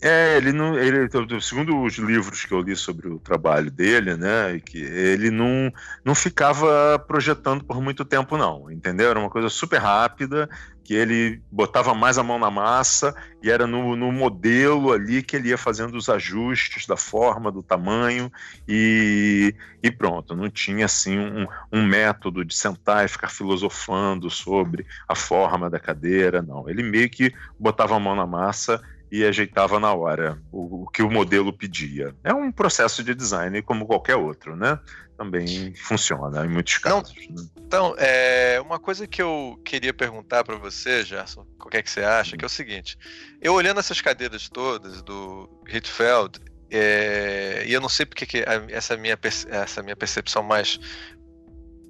[0.06, 0.78] É, ele não.
[0.78, 1.08] Ele,
[1.40, 4.60] segundo os livros que eu li sobre o trabalho dele, né?
[4.60, 5.72] Que ele não,
[6.04, 8.70] não ficava projetando por muito tempo, não.
[8.70, 9.10] Entendeu?
[9.10, 10.50] Era uma coisa super rápida,
[10.84, 15.38] que ele botava mais a mão na massa e era no, no modelo ali que
[15.38, 18.30] ele ia fazendo os ajustes da forma, do tamanho
[18.68, 20.36] e, e pronto.
[20.36, 25.80] Não tinha assim um, um método de sentar e ficar filosofando sobre a forma da
[25.80, 26.70] cadeira, não.
[26.70, 28.82] Ele meio que botava a mão na massa
[29.14, 32.16] e ajeitava na hora o, o, que o modelo pedia.
[32.24, 34.80] É um processo de design como qualquer outro, né?
[35.16, 37.14] Também funciona em muitos casos.
[37.30, 37.50] Não, né?
[37.58, 41.92] Então, é, uma coisa que eu queria perguntar para você, Gerson, o que é que
[41.92, 42.98] você acha, que é o seguinte:
[43.40, 46.40] eu olhando essas cadeiras todas do Hitfeld,
[46.72, 49.16] é, e eu não sei porque que essa minha
[49.52, 50.80] essa minha percepção mais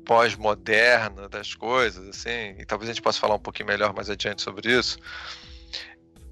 [0.05, 4.41] pós-moderna das coisas, assim, e talvez a gente possa falar um pouquinho melhor mais adiante
[4.41, 4.97] sobre isso.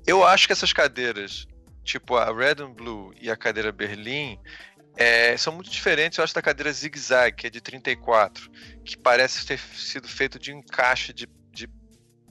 [0.06, 1.48] Eu acho que essas cadeiras,
[1.84, 4.40] tipo a Red and Blue e a cadeira Berlim,
[4.96, 8.50] é, são muito diferentes, eu acho, da cadeira Zig Zag, que é de 34,
[8.84, 11.70] que parece ter sido feito de encaixe de, de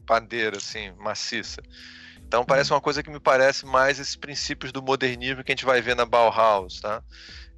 [0.08, 1.62] madeira, assim, maciça.
[2.18, 5.64] Então parece uma coisa que me parece mais esses princípios do modernismo que a gente
[5.64, 7.02] vai ver na Bauhaus, tá?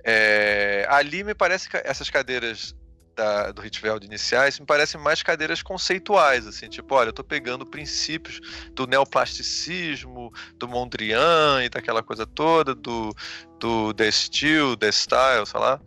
[0.04, 2.74] É, ali me parece que essas cadeiras
[3.22, 7.64] da, do Hitveld iniciais me parecem mais cadeiras conceituais, assim, tipo, olha, eu tô pegando
[7.64, 8.40] princípios
[8.74, 13.14] do neoplasticismo, do Mondrian e daquela coisa toda, do,
[13.60, 15.80] do The Steel, The Style, sei lá,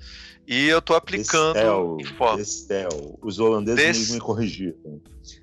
[0.47, 2.37] e eu tô aplicando Destel, em forma.
[2.37, 3.19] Destel.
[3.21, 4.11] Os holandeses Des...
[4.11, 5.01] me corrigiram.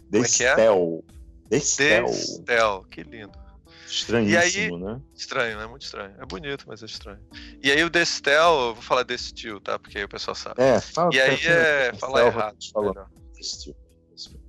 [0.09, 1.05] Destel.
[1.51, 2.07] É, é Destel.
[2.07, 3.42] Destel, que lindo.
[3.93, 5.01] Estranhíssimo, aí, né?
[5.15, 5.67] Estranho, né?
[5.67, 6.15] Muito estranho.
[6.19, 7.21] É bonito, mas é estranho.
[7.63, 9.79] E aí o Destel, eu vou falar Destil, tá?
[9.79, 10.63] Porque aí o pessoal sabe.
[10.63, 12.57] É, fala, E aí é falar errado.
[13.35, 13.77] Destil.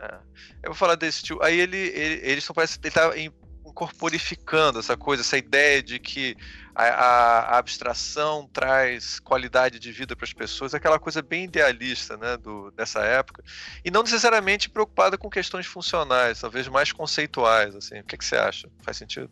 [0.01, 0.15] É.
[0.63, 1.43] Eu vou falar Destil.
[1.43, 2.79] Aí ele, ele, ele só parece.
[2.81, 6.37] Ele tá incorporificando essa coisa, essa ideia de que
[6.75, 12.37] a, a, abstração traz qualidade de vida para as pessoas, aquela coisa bem idealista né,
[12.37, 13.43] do, dessa época,
[13.83, 17.75] e não necessariamente preocupada com questões funcionais, talvez mais conceituais.
[17.75, 17.99] Assim.
[17.99, 18.69] O que, que você acha?
[18.81, 19.29] Faz sentido?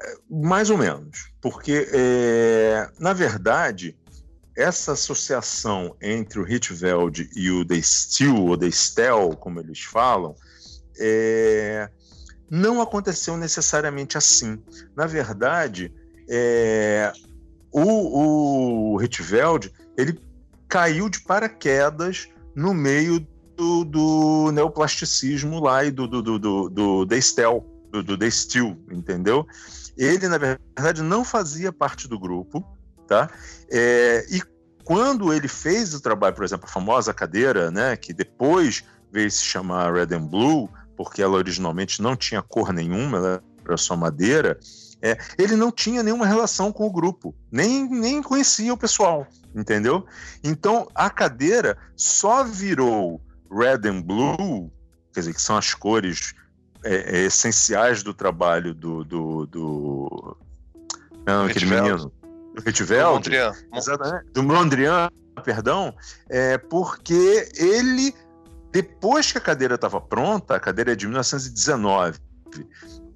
[0.00, 3.96] É, mais ou menos, porque é, na verdade
[4.56, 10.36] essa associação entre o Hitveld e o The Steel, ou The Stel, como eles falam,
[10.98, 11.90] é,
[12.48, 14.62] não aconteceu necessariamente assim.
[14.94, 15.92] Na verdade,
[16.28, 17.12] é,
[17.70, 20.18] o, o Hitveld, ele
[20.68, 27.06] caiu de paraquedas no meio do, do neoplasticismo lá e do, do, do, do, do
[27.06, 29.46] The Stel, do, do The Steel, entendeu?
[29.96, 32.64] Ele, na verdade, não fazia parte do grupo,
[33.06, 33.30] tá?
[33.70, 34.42] É, e
[34.84, 39.44] quando ele fez o trabalho, por exemplo, a famosa cadeira, né, que depois veio se
[39.44, 44.58] chamar Red and Blue, porque ela originalmente não tinha cor nenhuma, ela era só madeira,
[45.04, 50.06] é, ele não tinha nenhuma relação com o grupo, nem, nem conhecia o pessoal, entendeu?
[50.42, 54.72] Então a cadeira só virou red and blue,
[55.12, 56.32] quer dizer, que são as cores
[56.82, 59.04] é, é, essenciais do trabalho do.
[59.04, 60.36] do, do
[61.26, 62.10] não, aquele menino.
[62.54, 63.28] Do Ritveld?
[64.32, 65.10] Do Mondrian.
[65.44, 65.94] Perdão,
[66.30, 68.14] é porque ele
[68.74, 72.18] depois que a cadeira estava pronta, a cadeira é de 1919,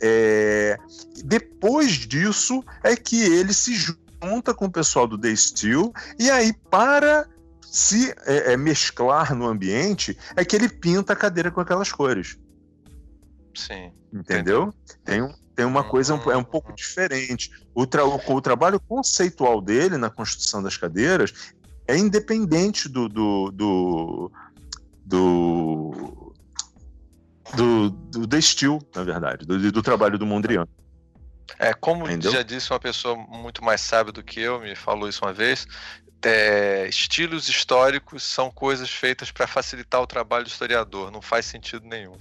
[0.01, 0.77] é,
[1.25, 6.53] depois disso é que ele se junta com o pessoal do The Steel e aí
[6.71, 7.29] para
[7.63, 12.39] se é, é, mesclar no ambiente é que ele pinta a cadeira com aquelas cores.
[13.55, 13.93] Sim.
[14.13, 14.73] Entendeu?
[15.05, 17.51] Tem, tem uma coisa é um pouco diferente.
[17.75, 21.53] O, tra o trabalho conceitual dele na construção das cadeiras
[21.87, 24.33] é independente do, do, do
[25.09, 26.18] do
[27.57, 30.67] do, do, do Steel, na verdade, do, do trabalho do Mondrian.
[31.59, 32.33] É, como Entendeu?
[32.33, 35.67] já disse uma pessoa muito mais sábia do que eu, me falou isso uma vez,
[36.23, 41.87] é, estilos históricos são coisas feitas para facilitar o trabalho do historiador, não faz sentido
[41.87, 42.17] nenhum.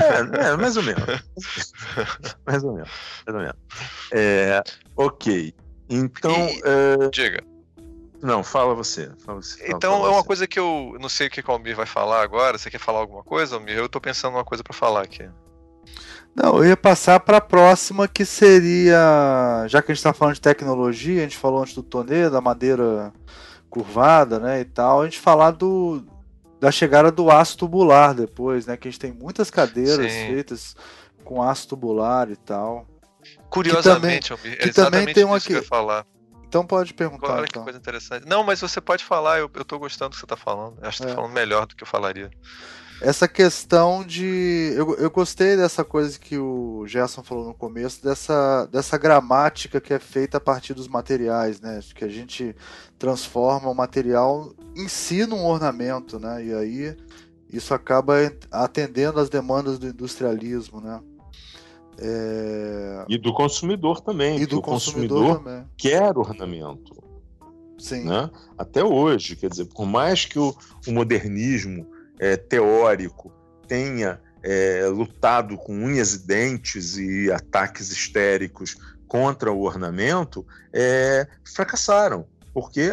[0.00, 1.04] é, é, mais ou menos.
[2.46, 2.90] mais ou menos.
[3.26, 3.56] Mais ou menos.
[4.12, 4.62] É,
[4.96, 5.54] ok.
[5.90, 6.30] Então.
[6.32, 7.10] E, é...
[7.10, 7.42] Diga.
[8.22, 9.10] Não, fala você.
[9.18, 11.76] Fala você fala então é uma coisa que eu não sei o que o Almir
[11.76, 12.58] vai falar agora.
[12.58, 13.76] Você quer falar alguma coisa, Almir?
[13.76, 15.28] Eu tô pensando uma coisa para falar aqui.
[16.34, 20.34] Não, eu ia passar para a próxima que seria, já que a gente está falando
[20.34, 23.12] de tecnologia, a gente falou antes do tonê, da madeira
[23.68, 26.04] curvada, né, e tal, a gente falar do
[26.60, 30.26] da chegada do aço tubular depois, né, que a gente tem muitas cadeiras Sim.
[30.26, 30.76] feitas
[31.24, 32.86] com aço tubular e tal.
[33.50, 36.04] Curiosamente, que também, que também tem uma que, que falar.
[36.48, 37.34] Então pode perguntar.
[37.34, 37.62] Olha então.
[37.62, 38.26] que coisa interessante.
[38.26, 40.78] Não, mas você pode falar, eu, eu tô gostando do que você tá falando.
[40.82, 41.08] Acho que é.
[41.08, 42.30] tá falando melhor do que eu falaria.
[43.00, 44.72] Essa questão de.
[44.74, 49.94] Eu, eu gostei dessa coisa que o Gerson falou no começo, dessa, dessa gramática que
[49.94, 51.78] é feita a partir dos materiais, né?
[51.94, 52.56] Que a gente
[52.98, 56.44] transforma o material em si num ornamento, né?
[56.44, 56.96] E aí
[57.52, 58.14] isso acaba
[58.50, 61.00] atendendo às demandas do industrialismo, né?
[61.98, 63.04] É...
[63.08, 64.40] E do consumidor também.
[64.40, 65.66] E do consumidor, consumidor também.
[65.76, 67.02] quer ornamento.
[67.78, 68.04] Sim.
[68.04, 68.30] Né?
[68.56, 70.54] Até hoje, quer dizer, por mais que o,
[70.86, 71.86] o modernismo
[72.18, 73.32] é, teórico
[73.66, 78.76] tenha é, lutado com unhas e dentes e ataques histéricos
[79.06, 82.90] contra o ornamento, é, fracassaram, porque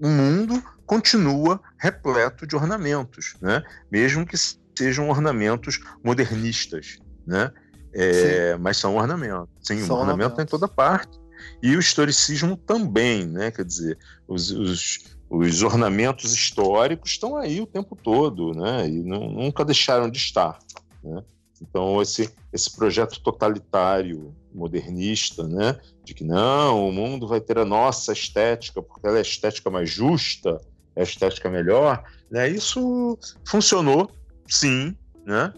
[0.00, 3.62] o mundo continua repleto de ornamentos, né?
[3.90, 4.36] mesmo que
[4.76, 6.98] sejam ornamentos modernistas.
[7.26, 7.52] Né?
[7.94, 9.48] É, mas são ornamentos.
[9.60, 11.20] Sim, são o ornamento está em toda parte.
[11.62, 13.50] E o historicismo também, né?
[13.50, 18.88] Quer dizer, os, os, os, ornamentos históricos estão aí o tempo todo, né?
[18.88, 20.58] E não, nunca deixaram de estar.
[21.02, 21.22] Né?
[21.60, 25.78] Então, esse, esse projeto totalitário, modernista, né?
[26.04, 29.70] De que não, o mundo vai ter a nossa estética, porque ela é a estética
[29.70, 30.60] mais justa,
[30.96, 32.48] é a estética melhor, né?
[32.48, 34.10] Isso funcionou,
[34.48, 35.52] sim, né?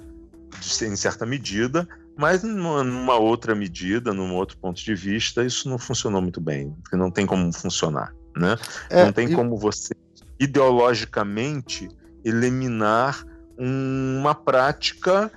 [0.83, 6.23] Em certa medida, mas numa outra medida, num outro ponto de vista, isso não funcionou
[6.23, 8.57] muito bem, porque não tem como funcionar, né?
[8.91, 9.35] É, não tem e...
[9.35, 9.95] como você
[10.39, 11.89] ideologicamente
[12.25, 13.25] eliminar
[13.57, 15.31] uma prática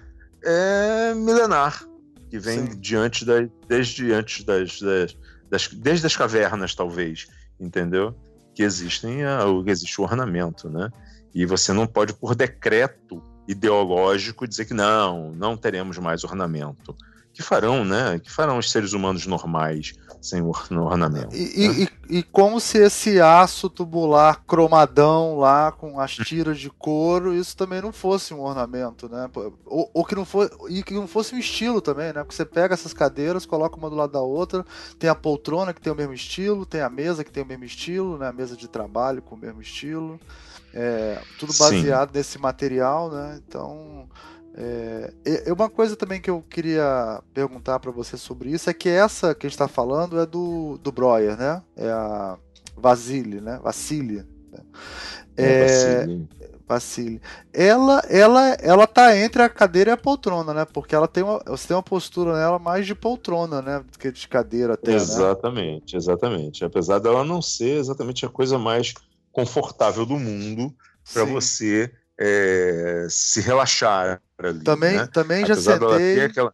[0.44, 1.84] é, milenar
[2.30, 2.80] que vem Sim.
[2.80, 5.18] diante da, desde antes das, das,
[5.50, 7.28] das, desde as cavernas talvez,
[7.60, 8.16] entendeu?
[8.54, 9.20] Que existem
[9.64, 10.90] que existe o ornamento, né?
[11.34, 16.96] E você não pode por decreto ideológico dizer que não, não teremos mais ornamento.
[17.34, 18.20] Que farão, né?
[18.20, 21.36] Que farão os seres humanos normais sem ornamento.
[21.36, 21.88] E, né?
[22.10, 27.56] e, e, como se esse aço tubular cromadão lá com as tiras de couro, isso
[27.56, 29.30] também não fosse um ornamento, né?
[29.66, 32.24] Ou, ou, que não fosse, e que não fosse um estilo também, né?
[32.24, 34.66] Porque você pega essas cadeiras, coloca uma do lado da outra,
[34.98, 37.66] tem a poltrona que tem o mesmo estilo, tem a mesa que tem o mesmo
[37.66, 38.28] estilo, né?
[38.28, 40.20] A mesa de trabalho com o mesmo estilo.
[40.80, 42.18] É, tudo baseado Sim.
[42.20, 43.42] nesse material, né?
[43.48, 44.08] Então,
[44.54, 45.12] é,
[45.48, 49.34] é, uma coisa também que eu queria perguntar para você sobre isso é que essa
[49.34, 51.64] que a gente está falando é do, do Breuer, né?
[51.76, 52.38] É a
[52.76, 53.60] Vasile, né?
[53.64, 54.24] Vassili.
[54.52, 54.60] Né?
[55.36, 56.06] É,
[56.68, 57.20] Vassili.
[57.52, 60.66] Ela, ela, ela tá entre a cadeira e a poltrona, né?
[60.66, 63.80] Porque ela tem uma, você tem uma postura nela mais de poltrona, né?
[63.80, 64.92] Do que de cadeira até.
[64.92, 64.98] Né?
[64.98, 65.98] Exatamente, né?
[65.98, 66.64] exatamente.
[66.64, 68.94] Apesar dela não ser exatamente a coisa mais
[69.38, 70.76] confortável do mundo
[71.14, 74.64] para você é, se relaxar ali.
[74.64, 75.06] Também, né?
[75.06, 76.24] também já sentei.
[76.24, 76.52] Aquela...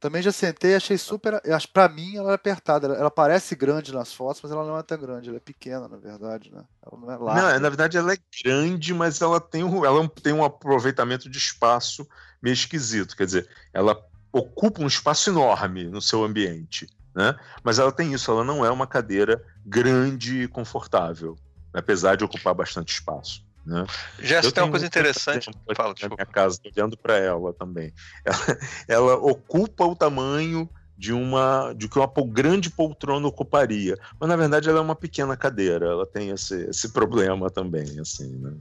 [0.00, 1.40] Também já sentei, achei super.
[1.72, 2.88] Para mim, ela é apertada.
[2.88, 5.28] Ela, ela, parece grande nas fotos, mas ela não é tão grande.
[5.28, 6.64] Ela é pequena, na verdade, né?
[6.84, 7.52] Ela não é larga.
[7.52, 11.38] Não, na verdade, ela é grande, mas ela tem, um, ela tem um aproveitamento de
[11.38, 12.08] espaço
[12.42, 13.16] meio esquisito.
[13.16, 13.96] Quer dizer, ela
[14.32, 16.88] ocupa um espaço enorme no seu ambiente.
[17.14, 17.36] Né?
[17.62, 21.38] Mas ela tem isso, ela não é uma cadeira grande e confortável
[21.78, 23.44] apesar de ocupar bastante espaço.
[23.64, 23.84] Né?
[24.20, 25.50] Gerson, tem uma coisa interessante.
[25.74, 27.92] Fala, na minha casa, olhando para ela também.
[28.24, 34.34] Ela, ela, ocupa o tamanho de uma de que uma grande poltrona ocuparia, mas na
[34.34, 35.86] verdade ela é uma pequena cadeira.
[35.86, 38.34] Ela tem esse, esse problema também, assim.
[38.36, 38.52] Né?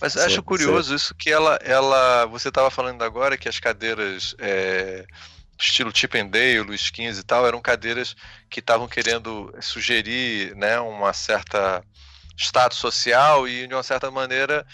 [0.00, 5.04] Mas acho curioso isso que ela, ela, você estava falando agora que as cadeiras é,
[5.58, 8.16] estilo Chip and Dale, Luiz XV e tal, eram cadeiras
[8.48, 11.82] que estavam querendo sugerir, né, uma certa
[12.36, 14.66] status social e, de uma certa maneira,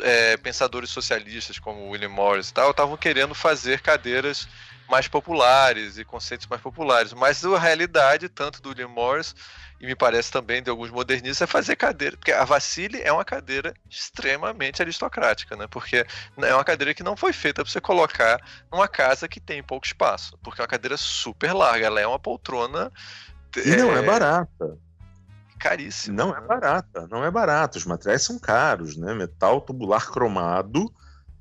[0.00, 4.48] é, pensadores socialistas como William Morris e tal estavam querendo fazer cadeiras
[4.88, 7.12] mais populares e conceitos mais populares.
[7.12, 9.34] Mas a realidade, tanto do William Morris
[9.80, 12.16] e me parece também de alguns modernistas, é fazer cadeira.
[12.16, 15.66] Porque a Vassili é uma cadeira extremamente aristocrática, né?
[15.68, 16.04] Porque
[16.38, 18.40] é uma cadeira que não foi feita para você colocar
[18.72, 20.36] numa casa que tem pouco espaço.
[20.42, 22.90] Porque é uma cadeira super larga, ela é uma poltrona.
[23.56, 24.78] E não é, é barata.
[25.58, 26.16] Caríssima.
[26.16, 26.44] Não é né?
[26.44, 27.78] é barata, não é barata.
[27.78, 29.14] Os materiais são caros, né?
[29.14, 30.92] Metal tubular cromado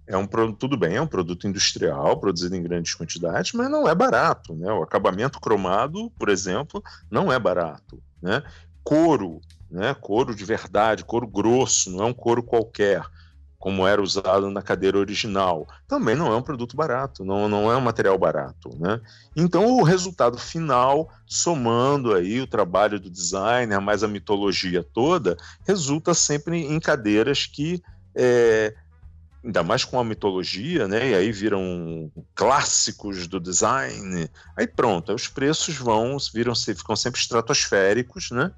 [0.07, 3.87] é um produto, tudo bem, é um produto industrial, produzido em grandes quantidades, mas não
[3.87, 4.71] é barato, né?
[4.71, 6.81] O acabamento cromado, por exemplo,
[7.11, 8.41] não é barato, né?
[8.83, 9.93] Couro, né?
[9.93, 13.03] Couro de verdade, couro grosso, não é um couro qualquer,
[13.59, 15.67] como era usado na cadeira original.
[15.87, 19.01] Também não é um produto barato, não, não é um material barato, né?
[19.35, 25.35] Então o resultado final, somando aí o trabalho do designer, mais a mitologia toda,
[25.65, 27.81] resulta sempre em cadeiras que
[28.15, 28.73] é,
[29.43, 31.09] ainda mais com a mitologia, né?
[31.11, 34.29] E aí viram clássicos do design.
[34.55, 38.51] Aí pronto, os preços vão, viram ficam sempre estratosféricos, né?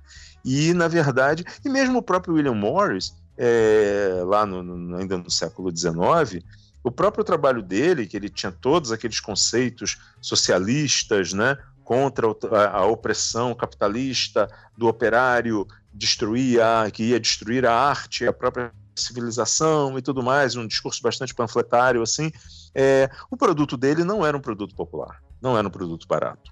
[0.44, 5.32] E na verdade, e mesmo o próprio William Morris, é, lá no, no, ainda no
[5.32, 6.44] século XIX,
[6.84, 11.57] o próprio trabalho dele, que ele tinha todos aqueles conceitos socialistas, né?
[11.84, 12.28] Contra
[12.72, 14.48] a, opressão capitalista
[14.78, 20.56] do operário, destruir a, que ia destruir a arte, a própria civilização e tudo mais,
[20.56, 22.32] um discurso bastante panfletário assim.
[22.76, 26.52] É, o produto dele não era um produto popular, não era um produto barato,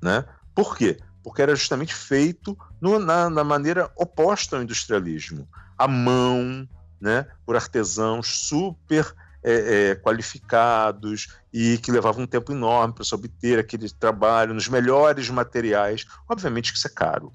[0.00, 0.24] né?
[0.54, 0.98] Por quê?
[1.22, 5.46] Porque era justamente feito no, na, na maneira oposta ao industrialismo,
[5.84, 6.68] à mão,
[7.00, 7.26] né?
[7.44, 13.58] Por artesãos super é, é, qualificados e que levavam um tempo enorme para se obter
[13.58, 16.06] aquele trabalho nos melhores materiais.
[16.28, 17.32] Obviamente que isso é caro,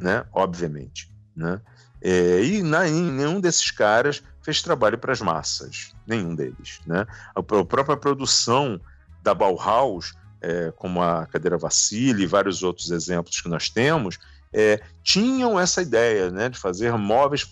[0.00, 0.24] né?
[0.32, 1.60] Obviamente, né?
[2.00, 6.80] É, e na, nenhum desses caras fez trabalho para as massas, nenhum deles.
[6.84, 7.06] Né?
[7.34, 8.80] A, a própria produção
[9.22, 14.18] da Bauhaus, é, como a cadeira Vassili e vários outros exemplos que nós temos,
[14.52, 17.46] é, tinham essa ideia né, de fazer móveis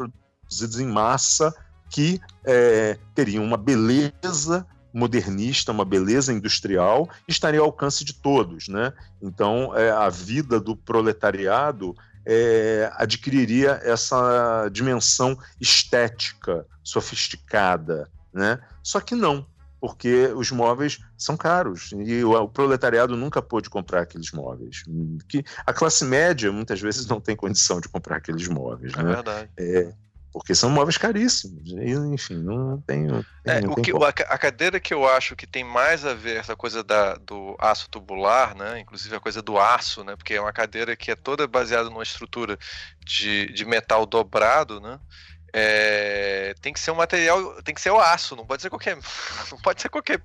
[0.50, 1.54] produzidos em massa
[1.88, 8.68] que é, teriam uma beleza modernista, uma beleza industrial, estaria ao alcance de todos.
[8.68, 8.92] Né?
[9.22, 11.94] Então, é, a vida do proletariado
[12.26, 18.58] é, adquiriria essa dimensão estética, sofisticada, né?
[18.82, 19.46] Só que não,
[19.80, 24.84] porque os móveis são caros e o, o, proletariado nunca pôde comprar aqueles móveis.
[25.28, 28.92] Que a classe média muitas vezes não tem condição de comprar aqueles móveis.
[28.94, 29.14] É né?
[29.14, 29.50] verdade.
[29.56, 29.94] É,
[30.32, 31.72] porque são móveis caríssimos.
[32.12, 33.08] Enfim, não tem.
[33.44, 36.84] é, o que, a cadeira que eu acho que tem mais a ver essa coisa
[36.84, 38.80] da, do aço tubular, né?
[38.80, 40.14] Inclusive a coisa do aço, né?
[40.16, 42.58] Porque é uma cadeira que é toda baseada numa estrutura
[43.04, 45.00] de, de metal dobrado, né?
[45.52, 48.96] É, tem que ser um material, tem que ser o aço, não pode ser qualquer,
[49.50, 50.22] não pode ser qualquer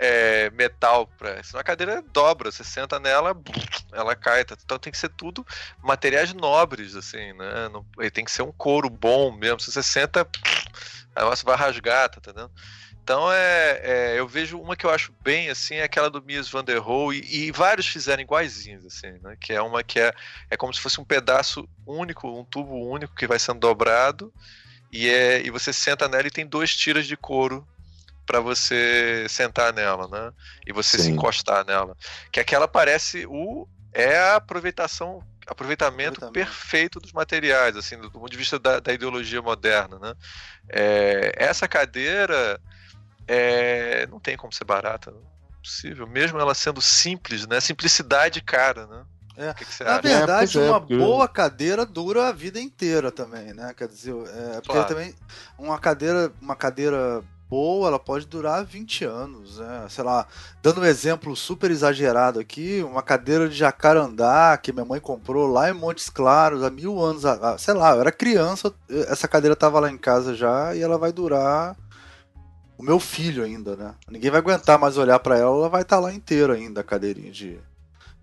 [0.00, 3.34] é, metal, pra, senão a cadeira dobra, você senta nela,
[3.92, 5.44] ela cai, tá, então tem que ser tudo
[5.82, 7.68] materiais nobres, assim, né?
[7.68, 10.26] Não, tem que ser um couro bom mesmo, se você senta,
[11.14, 12.50] a você vai rasgar, tá entendendo?
[13.06, 16.48] Então é, é, eu vejo uma que eu acho bem assim, é aquela do Mies
[16.48, 19.36] van der Rohe, e, e, vários fizeram iguaizinhos, assim, né?
[19.40, 20.12] Que é uma que é,
[20.50, 24.34] é como se fosse um pedaço único, um tubo único que vai sendo dobrado,
[24.90, 27.64] e, é, e você senta nela e tem dois tiras de couro
[28.26, 30.32] para você sentar nela, né?
[30.66, 31.04] E você Sim.
[31.04, 31.96] se encostar nela.
[32.32, 38.28] Que aquela parece o é a aproveitação aproveitamento perfeito dos materiais, assim, do, do ponto
[38.28, 40.12] de vista da, da ideologia moderna, né?
[40.68, 42.60] É, essa cadeira
[43.26, 47.60] é, não tem como ser barata, não é possível, mesmo ela sendo simples, né?
[47.60, 49.04] Simplicidade cara, né?
[49.36, 49.52] É.
[49.52, 53.74] Que que Na verdade, é, uma é, boa cadeira dura a vida inteira também, né?
[53.76, 54.88] Quer dizer, é, porque claro.
[54.88, 55.14] também
[55.58, 59.86] uma cadeira, uma cadeira boa, ela pode durar 20 anos, né?
[59.88, 60.26] Sei lá,
[60.62, 65.68] dando um exemplo super exagerado aqui, uma cadeira de jacarandá que minha mãe comprou lá
[65.70, 67.22] em Montes Claros há mil anos,
[67.58, 68.72] sei lá, eu era criança,
[69.08, 71.76] essa cadeira tava lá em casa já e ela vai durar
[72.78, 73.94] o meu filho ainda, né?
[74.08, 76.84] Ninguém vai aguentar mais olhar para ela, ela vai estar tá lá inteira ainda a
[76.84, 77.58] cadeirinha de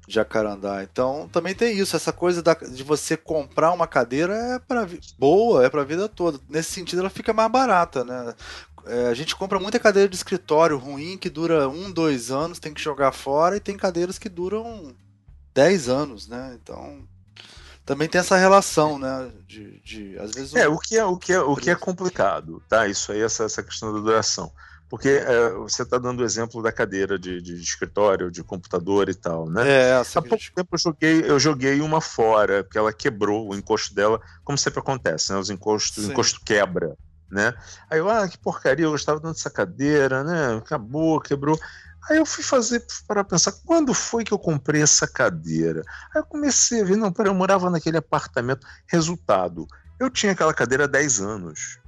[0.07, 0.83] jacarandá.
[0.83, 5.65] Então também tem isso, essa coisa da, de você comprar uma cadeira é para boa,
[5.65, 6.39] é para a vida toda.
[6.49, 8.33] Nesse sentido ela fica mais barata, né?
[8.85, 12.73] É, a gente compra muita cadeira de escritório ruim que dura um, dois anos, tem
[12.73, 14.93] que jogar fora, e tem cadeiras que duram
[15.53, 16.57] dez anos, né?
[16.61, 17.07] Então
[17.85, 19.31] também tem essa relação, né?
[19.47, 20.55] De, de às vezes.
[20.55, 22.87] É o que é o que é o que é complicado, tá?
[22.87, 24.51] Isso aí essa, essa questão da duração,
[24.89, 29.15] porque é, você está dando o exemplo da cadeira de, de, escritório, de computador e
[29.15, 29.69] tal, né?
[29.69, 30.53] É, Há pouco gente...
[30.53, 34.79] tempo eu joguei eu joguei uma fora porque ela quebrou o encosto dela, como sempre
[34.79, 35.39] acontece, né?
[35.39, 36.95] Os encostos, o encosto quebra
[37.33, 37.53] né?
[37.89, 40.55] Aí eu, ah, que porcaria, eu gostava tanto dessa cadeira, né?
[40.55, 41.59] Acabou, quebrou.
[42.09, 45.83] Aí eu fui fazer para pensar quando foi que eu comprei essa cadeira.
[46.13, 48.65] Aí eu comecei a ver, não, pera, eu morava naquele apartamento.
[48.87, 49.65] Resultado,
[49.99, 51.79] eu tinha aquela cadeira há 10 anos.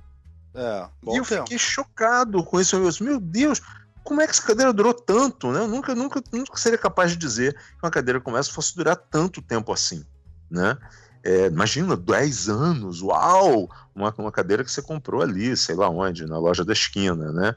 [0.54, 1.44] É, e eu tempo.
[1.44, 2.76] fiquei chocado com isso.
[2.78, 3.62] Eu disse, meu Deus,
[4.04, 5.52] como é que essa cadeira durou tanto?
[5.52, 5.60] Né?
[5.60, 8.96] Eu nunca, nunca, nunca seria capaz de dizer que uma cadeira como essa fosse durar
[8.96, 10.06] tanto tempo assim.
[10.50, 10.78] Né?
[11.26, 13.68] É, imagina, 10 anos, uau!
[13.96, 17.56] Uma, uma cadeira que você comprou ali, sei lá onde, na loja da esquina, né?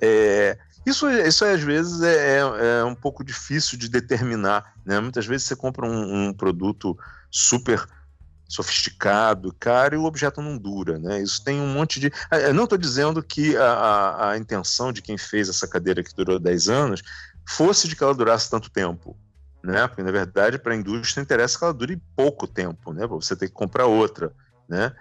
[0.00, 4.98] É, isso, isso às vezes é, é, é, um pouco difícil de determinar, né?
[5.00, 6.96] Muitas vezes você compra um, um produto
[7.30, 7.86] super
[8.48, 11.22] sofisticado, caro, e o objeto não dura, né?
[11.22, 12.12] Isso tem um monte de...
[12.28, 16.02] Ah, eu não estou dizendo que a, a, a intenção de quem fez essa cadeira
[16.02, 17.02] que durou 10 anos
[17.46, 19.16] fosse de que ela durasse tanto tempo,
[19.62, 19.86] né?
[19.86, 23.06] Porque na verdade para a indústria interessa que ela dure pouco tempo, né?
[23.06, 24.32] Para você ter que comprar outra,
[24.68, 24.92] né?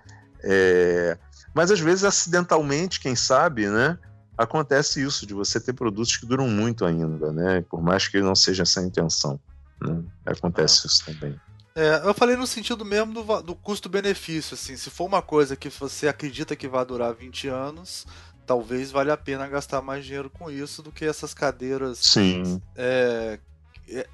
[0.43, 1.17] É...
[1.53, 3.97] Mas às vezes acidentalmente, quem sabe, né?
[4.39, 7.59] Acontece isso de você ter produtos que duram muito ainda, né?
[7.69, 9.37] Por mais que não seja essa a intenção,
[9.81, 10.01] né?
[10.25, 10.87] acontece ah.
[10.87, 11.37] isso também.
[11.75, 15.67] É, eu falei no sentido mesmo do, do custo-benefício, assim, se for uma coisa que
[15.69, 18.07] você acredita que vai durar 20 anos,
[18.45, 21.97] talvez valha a pena gastar mais dinheiro com isso do que essas cadeiras.
[21.99, 22.61] Sim.
[22.77, 23.39] É,
[23.89, 24.07] é,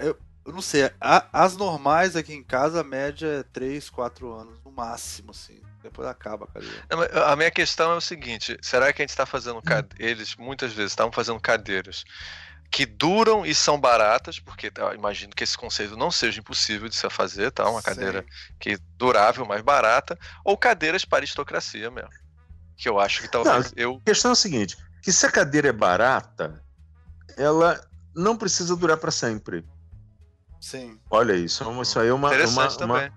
[0.43, 4.59] eu não sei, a, as normais aqui em casa, a média é 3, 4 anos,
[4.65, 5.59] no máximo, assim.
[5.85, 6.83] Depois acaba a cadeira.
[7.27, 9.59] A minha questão é o seguinte: será que a gente está fazendo.
[9.59, 9.87] Hum.
[9.99, 12.03] Eles muitas vezes estavam fazendo cadeiras
[12.71, 16.95] que duram e são baratas, porque eu imagino que esse conceito não seja impossível de
[16.95, 17.69] se fazer, tá?
[17.69, 17.85] Uma Sim.
[17.85, 18.25] cadeira
[18.59, 22.09] que durável, mais barata, ou cadeiras para aristocracia mesmo.
[22.75, 24.01] Que eu acho que talvez não, eu.
[24.01, 26.63] A questão é a seguinte: que se a cadeira é barata,
[27.37, 27.79] ela
[28.15, 29.63] não precisa durar para sempre.
[30.59, 30.99] Sim.
[31.11, 33.13] Olha isso, é isso aí é uma, uma, uma,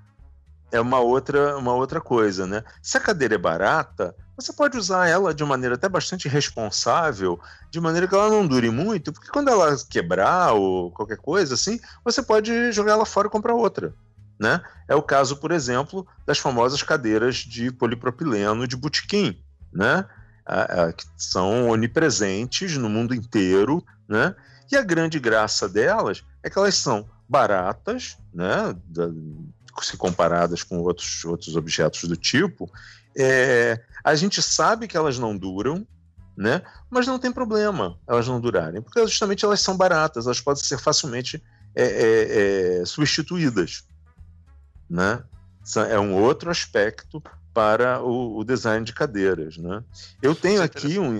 [0.70, 2.62] é uma outra, uma outra coisa, né?
[2.82, 7.40] Se a cadeira é barata, você pode usar ela de maneira até bastante responsável,
[7.70, 11.80] de maneira que ela não dure muito, porque quando ela quebrar ou qualquer coisa assim,
[12.04, 13.94] você pode jogar ela fora e comprar outra.
[14.38, 14.60] Né?
[14.86, 19.42] É o caso, por exemplo, das famosas cadeiras de polipropileno de botequim,
[19.72, 20.04] né?
[20.96, 24.34] que são onipresentes no mundo inteiro, né?
[24.70, 28.74] E a grande graça delas é que elas são baratas, né,
[29.84, 32.70] se comparadas com outros, outros objetos do tipo,
[33.16, 35.86] é, a gente sabe que elas não duram,
[36.36, 40.62] né, mas não tem problema elas não durarem, porque justamente elas são baratas, elas podem
[40.62, 41.42] ser facilmente
[41.74, 43.84] é, é, é substituídas.
[44.88, 45.22] Né?
[45.90, 47.22] É um outro aspecto
[47.52, 49.58] para o, o design de cadeiras.
[49.58, 49.82] Né?
[50.22, 51.18] Eu tenho é aqui um,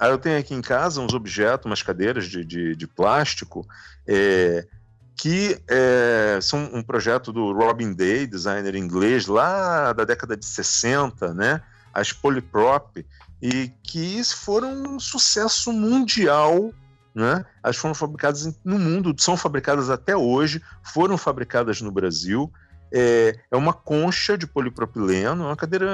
[0.00, 3.66] eu tenho aqui em casa uns objetos, umas cadeiras de, de, de plástico,
[4.06, 4.66] é,
[5.16, 11.32] que é, são um projeto do Robin Day, designer inglês, lá da década de 60,
[11.34, 11.62] né?
[11.92, 13.06] As Polyprop,
[13.40, 16.72] e que foram um sucesso mundial,
[17.14, 17.44] né?
[17.62, 22.52] Elas foram fabricadas no mundo, são fabricadas até hoje, foram fabricadas no Brasil.
[22.92, 25.88] É, é uma concha de polipropileno, uma cadeira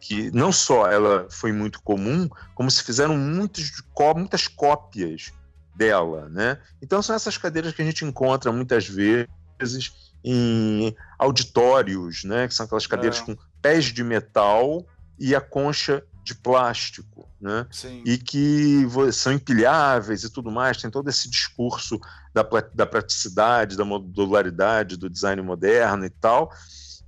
[0.00, 3.70] que não só ela foi muito comum, como se fizeram muitas,
[4.16, 5.32] muitas cópias
[5.80, 6.58] dela, né?
[6.82, 9.90] Então são essas cadeiras que a gente encontra muitas vezes
[10.22, 12.46] em auditórios, né?
[12.46, 13.22] Que são aquelas cadeiras é.
[13.24, 14.86] com pés de metal
[15.18, 17.66] e a concha de plástico, né?
[17.70, 18.02] Sim.
[18.04, 21.98] E que são empilháveis e tudo mais, tem todo esse discurso
[22.34, 26.52] da, da praticidade, da modularidade, do design moderno e tal,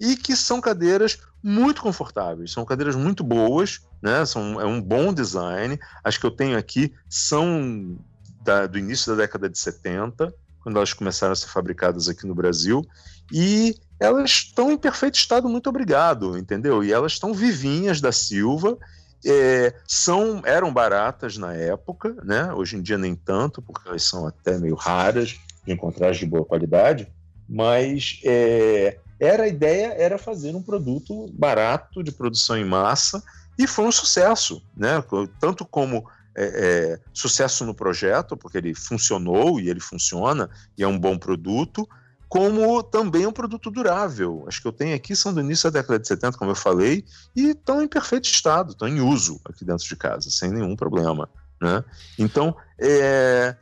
[0.01, 4.25] e que são cadeiras muito confortáveis, são cadeiras muito boas, né?
[4.25, 5.79] São, é um bom design.
[6.03, 7.99] As que eu tenho aqui são
[8.43, 12.35] da, do início da década de 70, quando elas começaram a ser fabricadas aqui no
[12.35, 12.85] Brasil,
[13.33, 16.83] e elas estão em perfeito estado, muito obrigado, entendeu?
[16.83, 18.79] E elas estão vivinhas da Silva,
[19.25, 22.53] é, são eram baratas na época, né?
[22.53, 26.45] Hoje em dia nem tanto, porque elas são até meio raras de encontrar de boa
[26.45, 27.09] qualidade,
[27.49, 33.23] mas é, era a ideia era fazer um produto barato de produção em massa
[33.57, 35.03] e foi um sucesso, né?
[35.39, 40.89] Tanto como é, é, sucesso no projeto, porque ele funcionou e ele funciona e é
[40.89, 41.89] um bom produto,
[42.29, 44.45] como também um produto durável.
[44.49, 47.05] As que eu tenho aqui são do início da década de 70, como eu falei,
[47.37, 51.29] e estão em perfeito estado, estão em uso aqui dentro de casa, sem nenhum problema.
[51.61, 51.85] Né?
[52.19, 53.55] Então, é,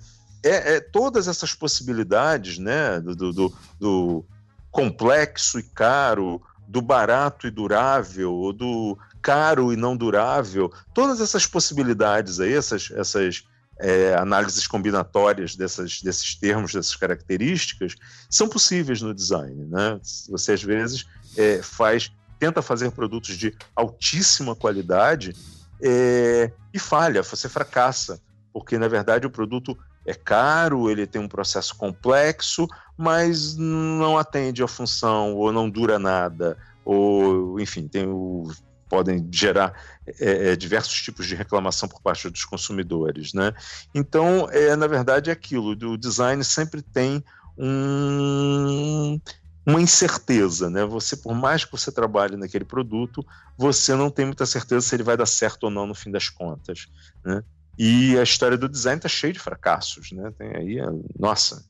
[0.44, 4.24] é, é todas essas possibilidades né, do, do, do
[4.70, 12.40] complexo e caro, do barato e durável, do caro e não durável, todas essas possibilidades
[12.40, 13.44] aí, essas, essas
[13.78, 17.96] é, análises combinatórias dessas, desses termos, dessas características,
[18.28, 19.66] são possíveis no design.
[19.66, 20.00] Né?
[20.28, 21.06] Você às vezes
[21.36, 25.34] é, faz, tenta fazer produtos de altíssima qualidade
[25.82, 28.20] é, e falha, você fracassa.
[28.52, 29.76] porque na verdade o produto
[30.06, 32.66] é caro, ele tem um processo complexo,
[32.96, 38.50] mas não atende a função ou não dura nada, ou enfim, tem o,
[38.90, 39.72] podem gerar
[40.18, 43.54] é, é, diversos tipos de reclamação por parte dos consumidores, né?
[43.94, 45.70] Então, é na verdade é aquilo.
[45.92, 47.24] O design sempre tem
[47.56, 49.20] um,
[49.64, 50.84] uma incerteza, né?
[50.84, 53.24] Você, por mais que você trabalhe naquele produto,
[53.56, 56.28] você não tem muita certeza se ele vai dar certo ou não no fim das
[56.28, 56.88] contas,
[57.24, 57.42] né?
[57.78, 60.32] E a história do design está cheia de fracassos, né?
[60.36, 60.76] Tem aí,
[61.18, 61.64] nossa,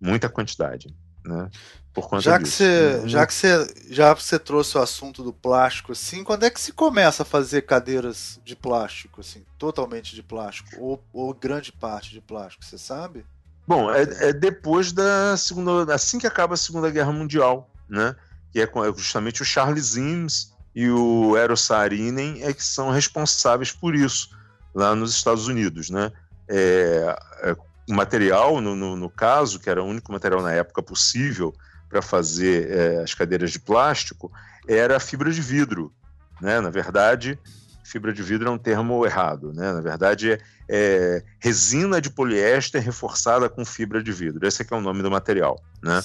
[0.00, 0.94] muita quantidade,
[1.24, 1.50] né?
[1.92, 2.50] Por conta já disso.
[2.50, 3.08] que você, uhum.
[3.08, 6.72] já que você, já você trouxe o assunto do plástico, assim, quando é que se
[6.72, 12.20] começa a fazer cadeiras de plástico, assim, totalmente de plástico ou, ou grande parte de
[12.20, 13.26] plástico, você sabe?
[13.66, 18.16] Bom, é, é, depois da segunda, assim que acaba a Segunda Guerra Mundial, né?
[18.50, 23.70] Que é, é justamente o Charles Imes e o Eero Saarinen é que são responsáveis
[23.70, 24.30] por isso
[24.74, 26.10] lá nos Estados Unidos, né?
[26.48, 27.56] É, é,
[27.88, 31.54] o material, no, no, no, caso, que era o único material na época possível
[31.92, 34.32] para fazer é, as cadeiras de plástico,
[34.66, 35.92] era fibra de vidro.
[36.40, 36.58] Né?
[36.58, 37.38] Na verdade,
[37.84, 39.52] fibra de vidro é um termo errado.
[39.52, 39.70] Né?
[39.70, 40.38] Na verdade, é,
[40.70, 44.48] é resina de poliéster reforçada com fibra de vidro.
[44.48, 45.62] Esse é é o nome do material.
[45.82, 46.00] Né?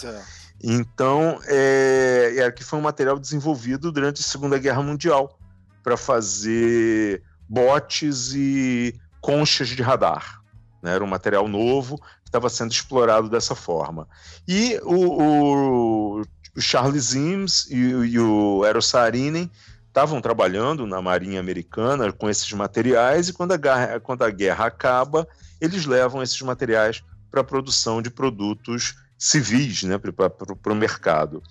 [0.62, 5.40] Então, é, é, que foi um material desenvolvido durante a Segunda Guerra Mundial
[5.82, 10.42] para fazer botes e conchas de radar.
[10.84, 10.96] Né?
[10.96, 11.98] Era um material novo
[12.28, 14.08] estava sendo explorado dessa forma.
[14.48, 16.22] E o, o,
[16.56, 19.50] o Charles Imes e, e o Eero Saarinen
[19.88, 24.68] estavam trabalhando na Marinha Americana com esses materiais e quando a, guerra, quando a guerra
[24.68, 25.28] acaba,
[25.60, 31.42] eles levam esses materiais para a produção de produtos civis, né, para o mercado.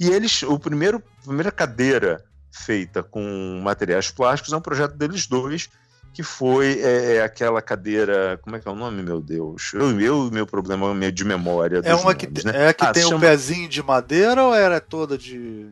[0.00, 5.26] E eles, o primeiro, a primeira cadeira feita com materiais plásticos é um projeto deles
[5.26, 5.68] dois,
[6.12, 8.38] que foi é, é, aquela cadeira.
[8.42, 9.72] Como é que é o nome, meu Deus?
[9.72, 11.80] Eu, eu meu problema é de memória.
[11.84, 12.68] É uma que, né?
[12.68, 13.20] é que ah, tem um chama...
[13.20, 15.68] pezinho de madeira ou era toda de.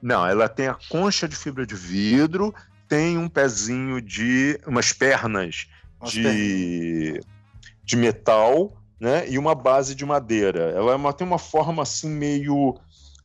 [0.00, 2.54] Não, ela tem a concha de fibra de vidro,
[2.88, 4.58] tem um pezinho de.
[4.66, 5.66] umas pernas
[6.04, 7.20] de,
[7.84, 9.28] de metal, né?
[9.28, 10.70] E uma base de madeira.
[10.70, 12.78] Ela é uma, tem uma forma assim meio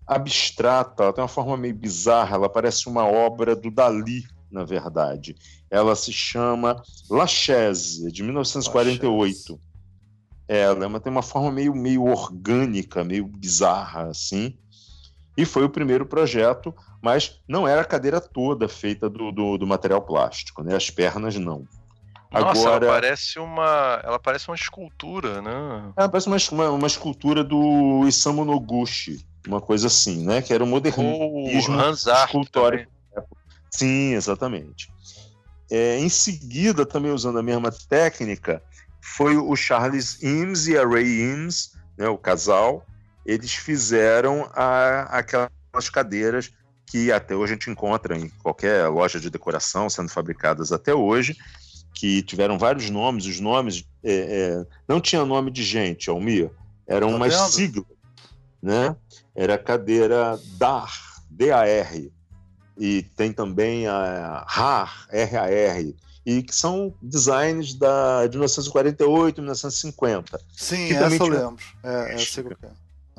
[0.05, 5.35] abstrata, ela tem uma forma meio bizarra, ela parece uma obra do Dali, na verdade.
[5.72, 9.57] Ela se chama La Chaise, de 1948.
[10.48, 14.57] Ela é tem uma forma meio, meio orgânica, meio bizarra, assim.
[15.38, 19.65] E foi o primeiro projeto, mas não era a cadeira toda feita do, do, do
[19.65, 20.76] material plástico, né?
[20.76, 21.65] As pernas não.
[22.30, 25.93] Nossa, Agora, ela parece uma, ela parece uma escultura, né?
[25.95, 30.41] Ela parece uma, uma, uma escultura do Isamu Noguchi, uma coisa assim, né?
[30.41, 31.80] Que era o modernismo
[32.26, 32.91] escultórico.
[33.69, 34.91] Sim, exatamente.
[35.72, 38.61] É, em seguida, também usando a mesma técnica,
[39.02, 42.85] foi o Charles Eames e a Ray Eames, né, o casal,
[43.26, 46.52] eles fizeram a, aquelas cadeiras
[46.85, 51.38] que até hoje a gente encontra em qualquer loja de decoração sendo fabricadas até hoje,
[51.93, 56.52] que tiveram vários nomes, os nomes é, é, não tinham nome de gente, Almir,
[56.85, 57.85] eram tá umas siglas,
[58.61, 58.95] né?
[59.34, 60.91] Era a cadeira DAR,
[61.30, 62.11] D-A-R,
[62.82, 65.95] e tem também a RAR, R-A-R,
[66.26, 70.41] e que são designs da, de 1948, 1950.
[70.58, 71.64] Sim, essa eu lembro.
[71.84, 72.58] É, essa eu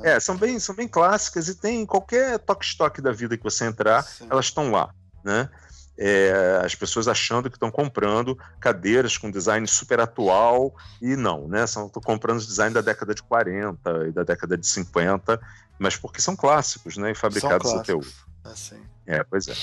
[0.03, 3.63] é, é, são bem, são bem clássicas e tem qualquer toque-estoque da vida que você
[3.63, 4.27] entrar, Sim.
[4.29, 5.49] elas estão lá, né?
[5.97, 11.63] É, as pessoas achando que estão comprando cadeiras com design super atual e não, né?
[11.63, 15.39] Estão comprando design da década de 40 e da década de 50,
[15.79, 17.11] mas porque são clássicos, né?
[17.11, 18.13] E fabricados até hoje.
[18.43, 18.92] Assim.
[19.05, 19.53] É, pois é.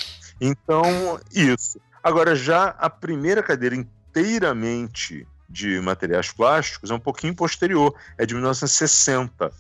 [0.41, 1.81] Então, isso.
[2.03, 8.35] Agora, já a primeira cadeira inteiramente de materiais plásticos é um pouquinho posterior, é de
[8.35, 9.53] 1960,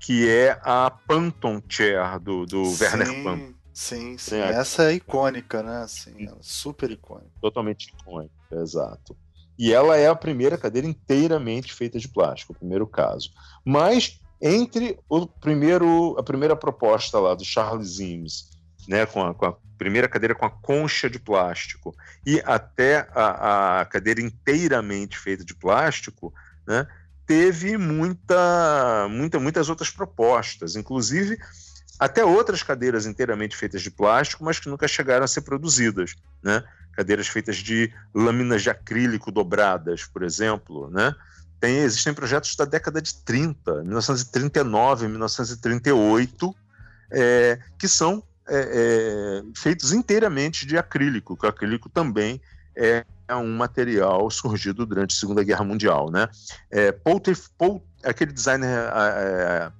[0.00, 3.54] que é a Panton Chair do, do Werner Panton.
[3.72, 4.36] Sim, sim.
[4.36, 4.52] É.
[4.52, 5.82] Essa é icônica, né?
[5.82, 7.30] Assim, super icônica.
[7.42, 9.14] Totalmente icônica, exato.
[9.58, 13.30] E ela é a primeira cadeira inteiramente feita de plástico, o primeiro caso.
[13.64, 18.50] Mas entre o primeiro, a primeira proposta lá do Charles Imes,
[18.88, 21.94] né, com a, com a primeira cadeira com a concha de plástico
[22.24, 26.32] e até a, a cadeira inteiramente feita de plástico,
[26.66, 26.86] né,
[27.26, 31.38] teve muita, muita, muitas outras propostas, inclusive
[31.98, 36.62] até outras cadeiras inteiramente feitas de plástico, mas que nunca chegaram a ser produzidas, né?
[36.92, 41.14] Cadeiras feitas de lâminas de acrílico dobradas, por exemplo, né?
[41.58, 46.54] Tem, existem projetos da década de 30, 1939, 1938,
[47.10, 52.40] é, que são é, é, feitos inteiramente de acrílico, que o acrílico também
[52.76, 53.04] é
[53.34, 56.28] um material surgido durante a Segunda Guerra Mundial, né?
[56.70, 57.20] É, Paul,
[58.04, 59.72] aquele designer é, é,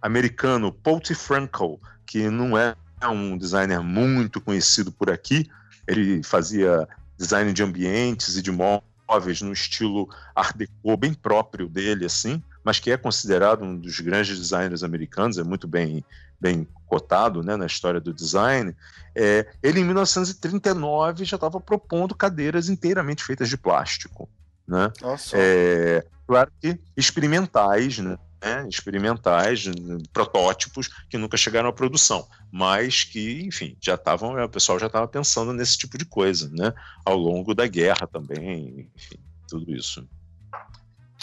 [0.00, 1.00] americano, Paul.
[1.14, 2.74] Frankel, que não é
[3.08, 5.48] um designer muito conhecido por aqui,
[5.86, 6.86] ele fazia
[7.18, 12.80] design de ambientes e de móveis no estilo Art Deco bem próprio dele, assim, mas
[12.80, 16.04] que é considerado um dos grandes designers americanos, é muito bem,
[16.40, 18.74] bem cotado né, na história do design.
[19.14, 24.28] É, ele, em 1939, já estava propondo cadeiras inteiramente feitas de plástico.
[24.66, 24.92] Né?
[25.32, 28.18] É, claro que experimentais, né?
[28.42, 29.66] né, experimentais,
[30.12, 35.06] protótipos que nunca chegaram à produção, mas que, enfim, já estavam, o pessoal já estava
[35.06, 36.74] pensando nesse tipo de coisa, né,
[37.04, 39.18] ao longo da guerra também, enfim,
[39.48, 40.04] tudo isso.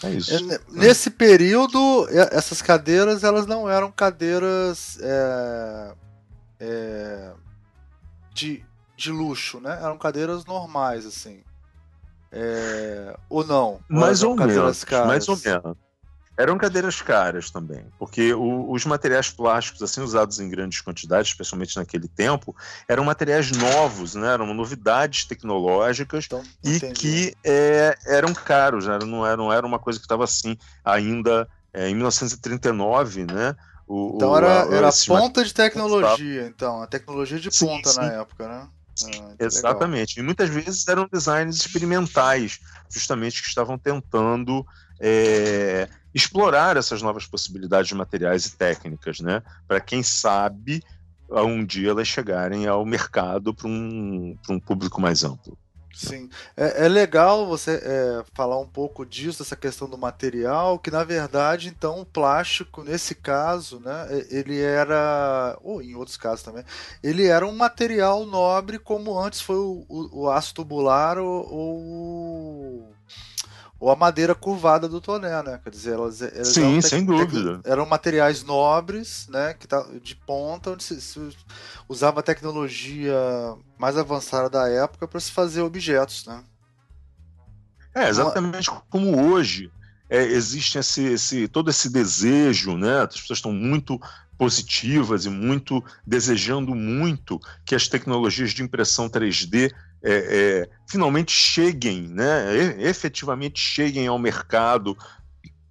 [0.03, 0.51] É isso.
[0.53, 5.93] É, nesse período, essas cadeiras elas não eram cadeiras é,
[6.59, 7.31] é,
[8.33, 8.63] de,
[8.97, 9.79] de luxo, né?
[9.81, 11.41] Eram cadeiras normais, assim.
[12.31, 13.79] É, ou não?
[13.87, 14.85] Mais ou menos.
[15.05, 15.77] Mais ou menos.
[16.35, 21.75] Eram cadeiras caras também, porque o, os materiais plásticos assim usados em grandes quantidades, especialmente
[21.75, 22.55] naquele tempo,
[22.87, 24.33] eram materiais novos, né?
[24.33, 28.97] eram novidades tecnológicas então, e que é, eram caros, né?
[29.05, 33.55] não, era, não era uma coisa que estava assim ainda é, em 1939, né?
[33.87, 38.01] O, então era, era ponta de tecnologia, então, a tecnologia de ponta sim, sim.
[38.01, 38.67] na época, né?
[39.03, 40.19] Ah, Exatamente.
[40.19, 40.23] Legal.
[40.23, 44.65] E muitas vezes eram designs experimentais, justamente que estavam tentando
[45.05, 49.43] é, explorar essas novas possibilidades de materiais e técnicas, né?
[49.67, 50.81] Para quem sabe
[51.29, 55.57] um dia elas chegarem ao mercado para um, um público mais amplo.
[55.93, 56.27] Sim,
[56.57, 61.03] é, é legal você é, falar um pouco disso, essa questão do material, que na
[61.03, 66.63] verdade, então, o plástico, nesse caso, né, ele era, ou em outros casos também,
[67.03, 72.93] ele era um material nobre, como antes foi o, o, o aço tubular ou, ou
[73.83, 75.59] ou a madeira curvada do toné, né?
[75.61, 77.59] Quer dizer, elas, elas Sim, sem dúvida.
[77.65, 79.53] Eram materiais nobres, né?
[79.55, 81.19] Que tá, de ponta, onde se, se
[81.89, 83.13] usava a tecnologia
[83.77, 86.41] mais avançada da época para se fazer objetos, né?
[87.93, 89.69] É, exatamente como hoje
[90.09, 93.01] é, existe esse, esse, todo esse desejo, né?
[93.01, 93.99] As pessoas estão muito
[94.37, 99.73] positivas e muito desejando muito que as tecnologias de impressão 3D
[100.03, 104.97] é, é, finalmente cheguem, né, efetivamente cheguem ao mercado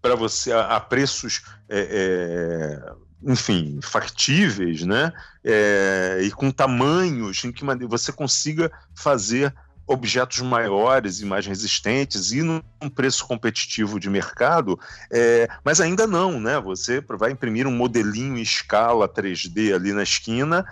[0.01, 5.13] para você a, a preços, é, é, enfim, factíveis, né,
[5.45, 9.55] é, e com tamanhos em que você consiga fazer
[9.87, 12.61] objetos maiores e mais resistentes e num
[12.95, 14.79] preço competitivo de mercado,
[15.11, 16.59] é, mas ainda não, né?
[16.61, 20.65] Você vai imprimir um modelinho em escala 3D ali na esquina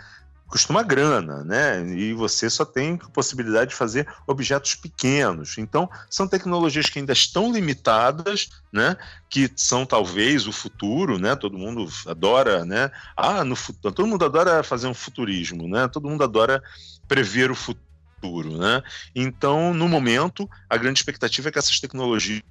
[0.51, 1.81] custa uma grana, né?
[1.97, 5.57] E você só tem possibilidade de fazer objetos pequenos.
[5.57, 8.97] Então, são tecnologias que ainda estão limitadas, né?
[9.31, 11.37] Que são talvez o futuro, né?
[11.37, 12.91] Todo mundo adora, né?
[13.17, 15.87] Ah, no futuro, todo mundo adora fazer um futurismo, né?
[15.87, 16.61] Todo mundo adora
[17.07, 18.83] prever o futuro, né?
[19.15, 22.43] Então, no momento, a grande expectativa é que essas tecnologias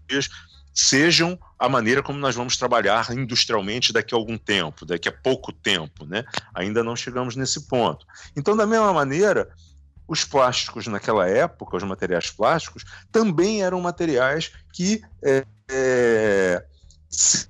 [0.73, 5.51] sejam a maneira como nós vamos trabalhar industrialmente daqui a algum tempo, daqui a pouco
[5.51, 6.23] tempo, né?
[6.53, 8.05] Ainda não chegamos nesse ponto.
[8.35, 9.49] Então, da mesma maneira,
[10.07, 16.65] os plásticos naquela época, os materiais plásticos, também eram materiais que é, é,
[17.09, 17.47] se,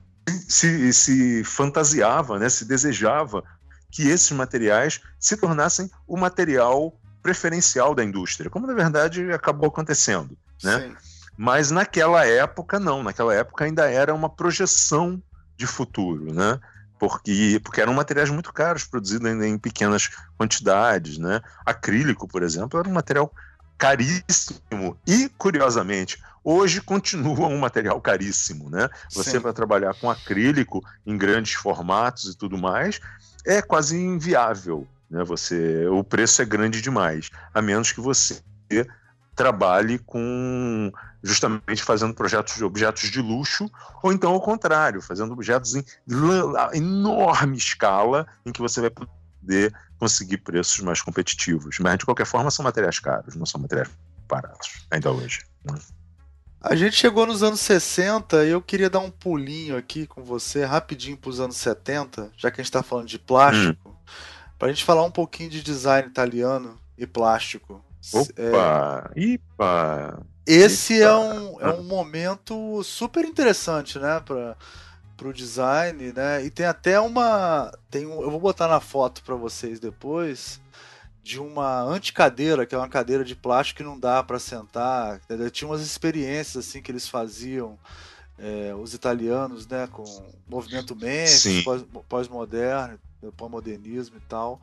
[0.48, 3.44] se, se, fantasiava, né, se desejava
[3.92, 10.38] que esses materiais se tornassem o material preferencial da indústria, como na verdade acabou acontecendo.
[10.64, 10.80] Né?
[10.80, 11.09] Sim.
[11.42, 13.02] Mas naquela época, não.
[13.02, 15.24] Naquela época ainda era uma projeção
[15.56, 16.60] de futuro, né?
[17.00, 21.40] Porque, porque eram materiais muito caros, produzidos ainda em pequenas quantidades, né?
[21.66, 23.34] Acrílico, por exemplo, era um material
[23.78, 28.90] caríssimo e, curiosamente, hoje continua um material caríssimo, né?
[29.10, 33.00] Você vai trabalhar com acrílico em grandes formatos e tudo mais,
[33.46, 35.24] é quase inviável, né?
[35.24, 38.42] Você, o preço é grande demais, a menos que você
[39.38, 40.92] trabalhe com
[41.24, 43.70] justamente fazendo projetos de objetos de luxo,
[44.02, 45.84] ou então ao contrário, fazendo objetos em
[46.74, 51.78] enorme escala, em que você vai poder conseguir preços mais competitivos.
[51.80, 53.90] Mas de qualquer forma são materiais caros, não são materiais
[54.28, 55.42] baratos, ainda hoje.
[55.66, 55.78] Né?
[56.62, 60.66] A gente chegou nos anos 60 e eu queria dar um pulinho aqui com você,
[60.66, 63.96] rapidinho para os anos 70, já que a gente está falando de plástico, hum.
[64.58, 67.84] para a gente falar um pouquinho de design italiano e plástico.
[68.14, 69.12] Opa!
[69.16, 69.20] É...
[69.20, 70.26] Ipa!
[70.46, 71.06] Esse Ipa.
[71.06, 74.20] É, um, é um momento super interessante, né?
[74.20, 74.56] Pra,
[75.18, 76.44] pro design, né?
[76.46, 77.72] E tem até uma.
[77.92, 80.60] Tem um, eu vou botar na foto para vocês depois.
[81.22, 85.18] de uma anticadeira, que é uma cadeira de plástico que não dá para sentar.
[85.18, 85.52] Entendeu?
[85.52, 87.78] Tinha umas experiências assim que eles faziam,
[88.40, 90.04] é, os italianos, né, com
[90.48, 91.64] movimento Memphis,
[92.08, 93.00] pós-moderno,
[93.38, 94.60] pós-modernismo e tal.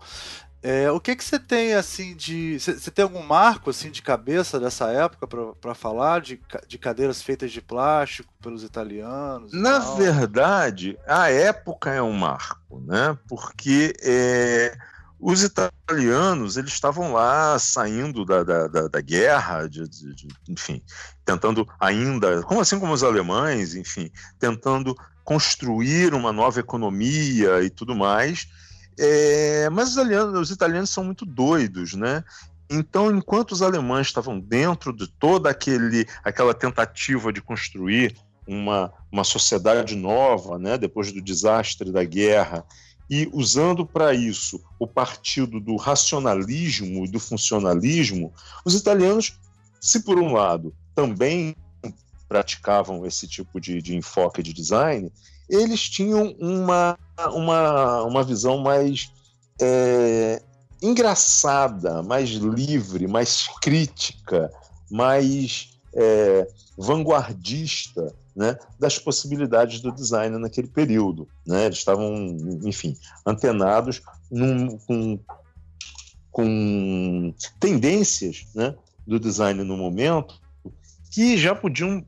[0.63, 4.59] É, o que que você tem assim de, você tem algum marco assim de cabeça
[4.59, 5.27] dessa época
[5.61, 9.53] para falar de, de cadeiras feitas de plástico pelos italianos?
[9.53, 9.97] Na tal?
[9.97, 13.17] verdade, a época é um marco, né?
[13.29, 14.77] Porque é,
[15.21, 20.83] os italianos eles estavam lá saindo da, da, da, da guerra, de, de, de, enfim,
[21.25, 27.95] tentando ainda, como assim como os alemães, enfim, tentando construir uma nova economia e tudo
[27.95, 28.47] mais.
[28.99, 32.25] É, mas os italianos, os italianos são muito doidos, né?
[32.69, 38.17] Então, enquanto os alemães estavam dentro de toda aquele, aquela tentativa de construir
[38.47, 42.65] uma, uma sociedade nova, né, depois do desastre da guerra,
[43.09, 48.33] e usando para isso o partido do racionalismo e do funcionalismo,
[48.65, 49.39] os italianos,
[49.81, 51.55] se por um lado também
[52.29, 55.13] praticavam esse tipo de, de enfoque de design,
[55.49, 56.99] eles tinham uma,
[57.33, 59.11] uma, uma visão mais
[59.61, 60.43] é,
[60.83, 64.51] engraçada, mais livre, mais crítica,
[64.91, 71.27] mais é, vanguardista né, das possibilidades do design naquele período.
[71.47, 71.67] Né?
[71.67, 72.95] Eles estavam, enfim,
[73.25, 75.19] antenados num, com,
[76.31, 78.75] com tendências né,
[79.07, 80.39] do design no momento
[81.11, 82.05] que já podiam,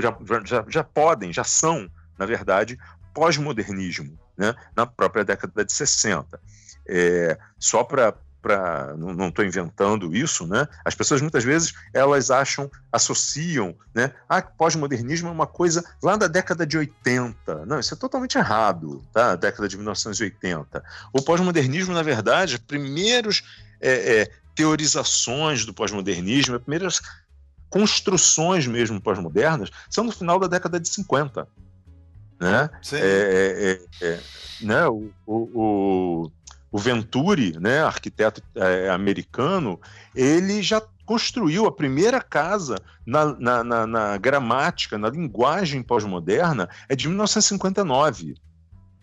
[0.00, 1.86] já, já, já podem, já são,
[2.18, 2.78] na verdade,
[3.12, 6.40] pós-modernismo, né, na própria década de 60.
[6.88, 10.66] É, só para para não estou inventando isso, né?
[10.84, 14.12] As pessoas muitas vezes elas acham, associam, né?
[14.28, 17.64] Ah, pós-modernismo é uma coisa lá da década de 80.
[17.64, 19.36] Não, isso é totalmente errado, tá?
[19.36, 20.82] Década de 1980.
[21.12, 23.44] O pós-modernismo, na verdade, as primeiras
[23.80, 27.00] é, é, teorizações do pós-modernismo, as primeiras
[27.70, 31.46] construções mesmo pós-modernas, são no final da década de 50.
[32.42, 32.70] Né?
[32.82, 32.96] Sim.
[32.96, 34.20] É, é, é,
[34.60, 34.86] né?
[34.88, 36.32] o, o, o
[36.72, 39.78] o Venturi, né, arquiteto é, americano,
[40.14, 46.96] ele já construiu a primeira casa na, na, na, na gramática, na linguagem pós-moderna, é
[46.96, 48.34] de 1959.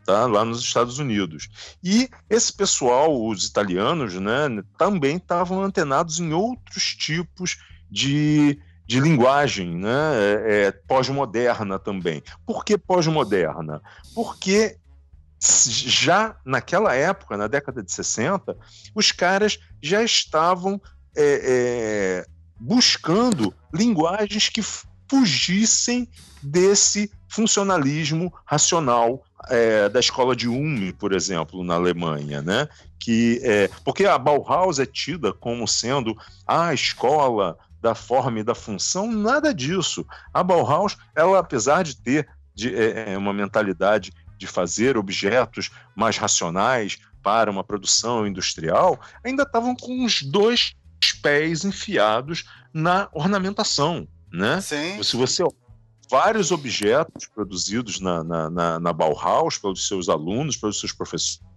[0.06, 1.50] Tá, lá nos Estados Unidos.
[1.84, 7.58] E esse pessoal, os italianos, né, também estavam antenados em outros tipos
[7.92, 8.60] de,
[8.90, 9.90] de linguagem né,
[10.48, 12.24] é, é pós-moderna também.
[12.44, 13.84] Por que pós-moderna?
[14.16, 14.78] Porque
[15.40, 18.58] já naquela época, na década de 60,
[18.96, 20.82] os caras já estavam
[21.16, 22.26] é, é,
[22.60, 24.64] buscando linguagens que
[25.08, 26.10] fugissem
[26.42, 32.68] desse funcionalismo racional é, da escola de Ulm, por exemplo, na Alemanha, né?
[33.00, 36.18] Que é, porque a Bauhaus é tida como sendo
[36.48, 40.06] a escola da forma e da função, nada disso.
[40.34, 46.18] A Bauhaus, ela apesar de ter de, é, é uma mentalidade de fazer objetos mais
[46.18, 50.76] racionais para uma produção industrial, ainda estavam com os dois
[51.22, 54.62] pés enfiados na ornamentação, né?
[54.62, 55.02] Sim.
[55.04, 55.44] Se você
[56.10, 61.48] vários objetos produzidos na, na, na, na Bauhaus pelos seus alunos, pelos seus professores,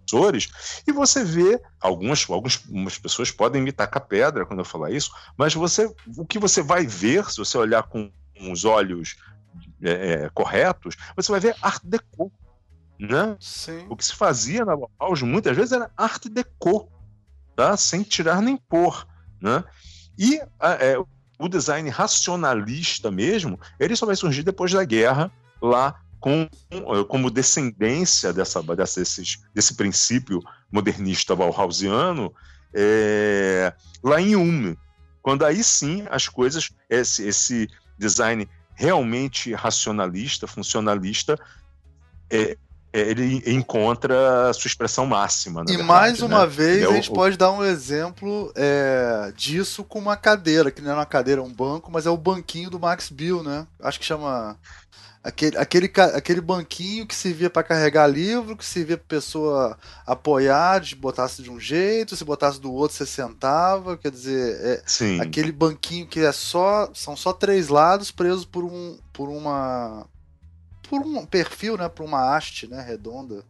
[0.87, 5.55] e você vê algumas, algumas pessoas podem me tacar pedra quando eu falar isso, mas
[5.55, 8.11] você o que você vai ver se você olhar com
[8.51, 9.17] os olhos
[9.83, 12.33] é, é corretos, você vai ver Art Deco
[13.03, 13.37] né?
[13.41, 13.85] Sim.
[13.89, 16.89] O que se fazia na Bauhaus muitas vezes era arte deco,
[17.57, 17.77] tá?
[17.77, 19.07] sem tirar nem pôr.
[19.41, 19.65] Né?
[20.17, 20.97] E é,
[21.39, 26.49] o design racionalista mesmo, ele só vai surgir depois da guerra, lá com,
[27.09, 30.41] como descendência dessa, dessa, desses, desse princípio
[30.71, 32.33] modernista bauhausiano,
[32.73, 34.75] é, lá em Ulm,
[35.21, 37.69] quando aí sim as coisas, esse, esse
[37.99, 41.37] design realmente racionalista, funcionalista,
[42.31, 42.57] é,
[42.93, 45.63] é, ele encontra a sua expressão máxima.
[45.63, 46.47] e verdade, mais uma né?
[46.47, 47.15] vez, é a gente o...
[47.15, 51.45] pode dar um exemplo é, disso com uma cadeira, que não é uma cadeira, é
[51.45, 53.67] um banco, mas é o banquinho do Max Bill, né?
[53.81, 54.57] Acho que chama.
[55.25, 60.97] Aquele, aquele, aquele banquinho que servia para carregar livro, que servia para pessoa apoiar, de
[60.97, 66.09] botasse de um jeito, se botasse do outro você sentava, quer dizer, é aquele banquinho
[66.09, 70.07] que é só são só três lados presos por um por uma
[70.91, 71.89] por um perfil, né?
[71.89, 72.83] Por uma haste, né?
[72.83, 73.45] Redonda.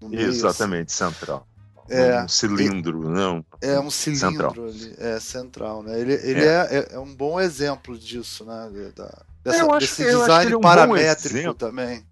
[0.00, 1.14] Meio, Exatamente, assim.
[1.14, 1.46] central.
[1.88, 3.44] É, um cilindro, não.
[3.60, 4.52] É um cilindro central.
[4.66, 6.00] ali, é central, né?
[6.00, 6.68] Ele, ele é.
[6.70, 8.92] É, é um bom exemplo disso, né?
[8.94, 12.04] Da, dessa, eu acho, desse design é um paramétrico também.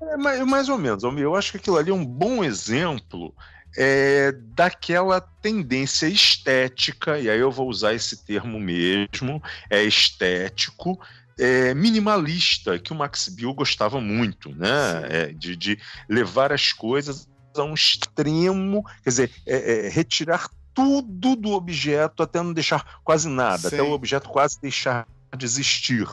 [0.00, 3.34] É, mais, mais ou menos, eu acho que aquilo ali é um bom exemplo
[3.76, 10.98] é, daquela tendência estética, e aí eu vou usar esse termo mesmo, é estético,
[11.38, 14.68] é, minimalista, que o Max Bill gostava muito, né?
[15.08, 15.78] É, de, de,
[16.08, 22.42] levar as coisas a um extremo, quer dizer, é, é retirar tudo do objeto até
[22.42, 23.76] não deixar quase nada, Sim.
[23.76, 25.06] até o objeto quase deixar
[25.36, 26.06] de existir,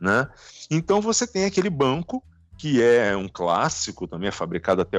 [0.00, 0.28] né?
[0.70, 2.22] Então você tem aquele banco
[2.58, 4.98] que é um clássico, também é fabricado até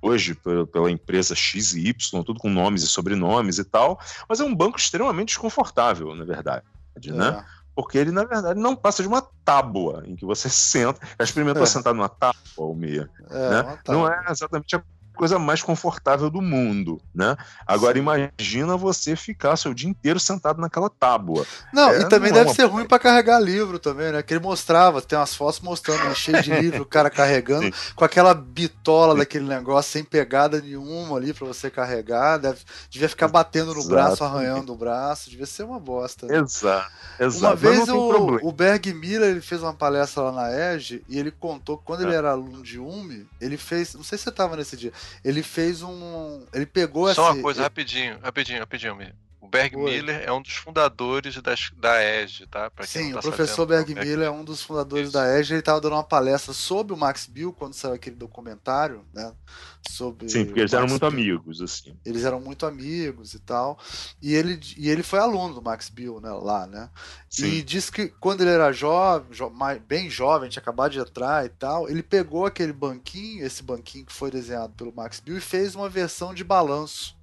[0.00, 0.36] hoje
[0.72, 4.54] pela empresa X e Y, tudo com nomes e sobrenomes e tal, mas é um
[4.54, 6.64] banco extremamente desconfortável, na verdade,
[7.12, 7.28] né?
[7.28, 7.30] é.
[7.32, 7.46] né?
[7.74, 11.00] Porque ele, na verdade, não passa de uma tábua em que você senta.
[11.18, 11.66] Já experimentou é.
[11.66, 13.08] sentar numa tábua, Almeia?
[13.30, 13.78] É, né?
[13.88, 14.82] Não é exatamente a
[15.14, 17.36] coisa mais confortável do mundo, né?
[17.66, 21.46] Agora imagina você ficar seu dia inteiro sentado naquela tábua.
[21.72, 22.54] Não, é, e também não é deve uma...
[22.54, 24.22] ser ruim para carregar livro também, né?
[24.22, 27.92] Que ele mostrava, tem umas fotos mostrando né, cheio de livro, o cara carregando Sim.
[27.94, 29.18] com aquela bitola Sim.
[29.18, 32.60] daquele negócio sem pegada nenhuma ali para você carregar, deve,
[32.90, 33.88] devia ficar batendo no Exato.
[33.88, 36.26] braço, arranhando o braço, devia ser uma bosta.
[36.26, 36.38] Né?
[36.38, 36.90] Exato.
[37.18, 37.44] Exato.
[37.44, 41.30] Uma vez o, o Berg Miller ele fez uma palestra lá na EGE e ele
[41.30, 42.04] contou que quando é.
[42.04, 44.92] ele era aluno de UME, ele fez, não sei se você tava nesse dia,
[45.24, 46.46] ele fez um.
[46.52, 47.64] Ele pegou Só esse, uma coisa, ele...
[47.64, 49.14] rapidinho, rapidinho, rapidinho, mesmo.
[49.52, 49.84] O Berg Oi.
[49.84, 52.70] Miller é um dos fundadores das, da EGE, tá?
[52.70, 55.12] Pra quem Sim, tá o professor Berg Miller é um dos fundadores Isso.
[55.12, 55.52] da EGE.
[55.52, 59.30] Ele estava dando uma palestra sobre o Max Bill quando saiu aquele documentário, né?
[59.86, 61.36] Sobre Sim, porque eles eram muito Bill.
[61.36, 61.94] amigos, assim.
[62.02, 63.78] Eles eram muito amigos e tal.
[64.22, 66.30] E ele, e ele foi aluno do Max Bill, né?
[66.30, 66.88] Lá, né?
[67.28, 67.48] Sim.
[67.48, 69.52] E disse que quando ele era jovem, jo
[69.86, 74.14] bem jovem, tinha acabado de entrar e tal, ele pegou aquele banquinho, esse banquinho que
[74.14, 77.20] foi desenhado pelo Max Bill, e fez uma versão de balanço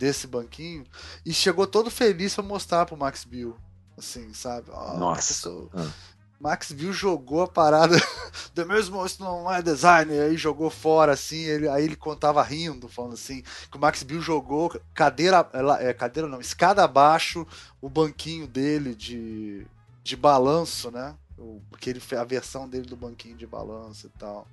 [0.00, 0.82] desse banquinho
[1.26, 3.54] e chegou todo feliz para mostrar pro Max Bill.
[3.98, 4.70] Assim, sabe?
[4.72, 5.50] Oh, Nossa.
[5.74, 5.90] Ah.
[6.40, 7.94] Max Bill jogou a parada
[8.54, 12.88] do mesmo isso não é design, aí jogou fora assim, ele, aí ele contava rindo,
[12.88, 15.46] falando assim, que o Max Bill jogou cadeira,
[15.80, 17.46] é, cadeira não, escada abaixo,
[17.78, 19.66] o banquinho dele de,
[20.02, 21.14] de balanço, né?
[21.68, 24.46] Porque ele a versão dele do banquinho de balanço e tal.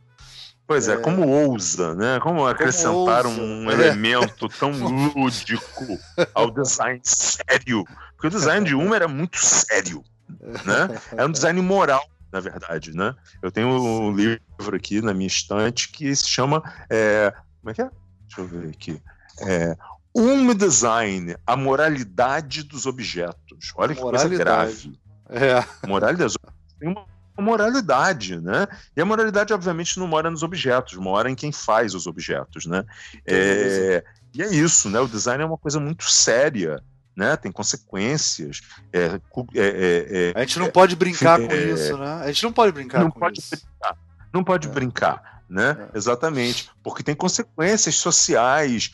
[0.68, 2.20] Pois é, é, como ousa, né?
[2.20, 3.74] Como acrescentar como um é.
[3.74, 4.72] elemento tão
[5.16, 5.98] lúdico
[6.36, 7.86] ao design sério.
[8.12, 11.00] Porque o design de uma era muito sério, né?
[11.16, 12.04] É um design moral,
[12.34, 13.16] na verdade, né?
[13.42, 16.62] Eu tenho um livro aqui na minha estante que se chama...
[16.90, 17.34] É...
[17.62, 17.90] Como é que é?
[18.28, 19.02] Deixa eu ver aqui.
[19.40, 19.78] É,
[20.14, 23.72] um design, a moralidade dos objetos.
[23.76, 25.00] Olha que coisa grave.
[25.30, 25.88] É.
[25.88, 26.76] Moralidade dos objetos.
[26.80, 27.06] Tem uma
[27.42, 28.68] moralidade, né?
[28.96, 32.84] E a moralidade, obviamente, não mora nos objetos, mora em quem faz os objetos, né?
[33.26, 34.04] É,
[34.34, 35.00] e é isso, né?
[35.00, 36.82] O design é uma coisa muito séria,
[37.16, 37.36] né?
[37.36, 38.62] Tem consequências.
[38.94, 39.20] É, é,
[39.56, 42.22] é, é a gente não pode brincar com é, isso, né?
[42.24, 43.50] A gente não pode brincar não com pode isso.
[43.50, 43.98] Brincar,
[44.34, 45.90] não pode brincar, né?
[45.94, 48.92] Exatamente, porque tem consequências sociais,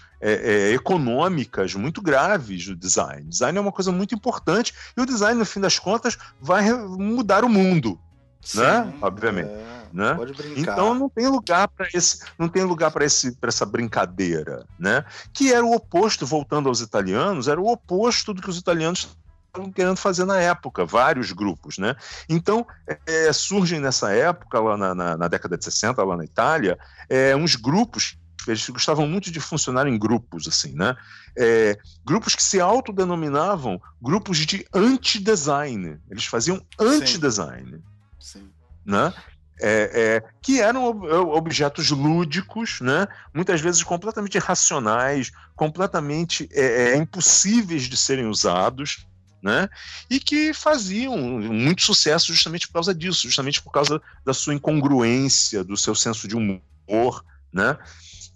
[0.73, 3.23] econômicas muito graves do design.
[3.27, 7.43] Design é uma coisa muito importante e o design, no fim das contas, vai mudar
[7.43, 7.99] o mundo,
[8.43, 8.93] Sim, né?
[9.01, 9.49] Obviamente.
[9.49, 10.15] É, né?
[10.15, 10.59] Pode brincar.
[10.59, 15.05] Então não tem lugar para esse, não tem lugar para esse, para essa brincadeira, né?
[15.31, 19.15] Que era o oposto, voltando aos italianos, era o oposto do que os italianos
[19.47, 21.95] estavam querendo fazer na época, vários grupos, né?
[22.27, 22.65] Então
[23.05, 27.35] é, surgem nessa época, lá na, na, na, década de 60, lá na Itália, é,
[27.35, 28.17] uns grupos
[28.47, 30.95] eles gostavam muito de funcionar em grupos, assim, né?
[31.37, 35.97] É, grupos que se autodenominavam grupos de anti-design.
[36.09, 37.72] Eles faziam anti-design.
[38.23, 38.49] Sim.
[38.85, 39.13] Né?
[39.59, 43.05] É, é, que eram objetos lúdicos, né?
[43.33, 49.05] muitas vezes completamente irracionais, completamente é, é, impossíveis de serem usados,
[49.41, 49.69] né?
[50.09, 55.63] e que faziam muito sucesso justamente por causa disso, justamente por causa da sua incongruência,
[55.63, 57.77] do seu senso de humor, né?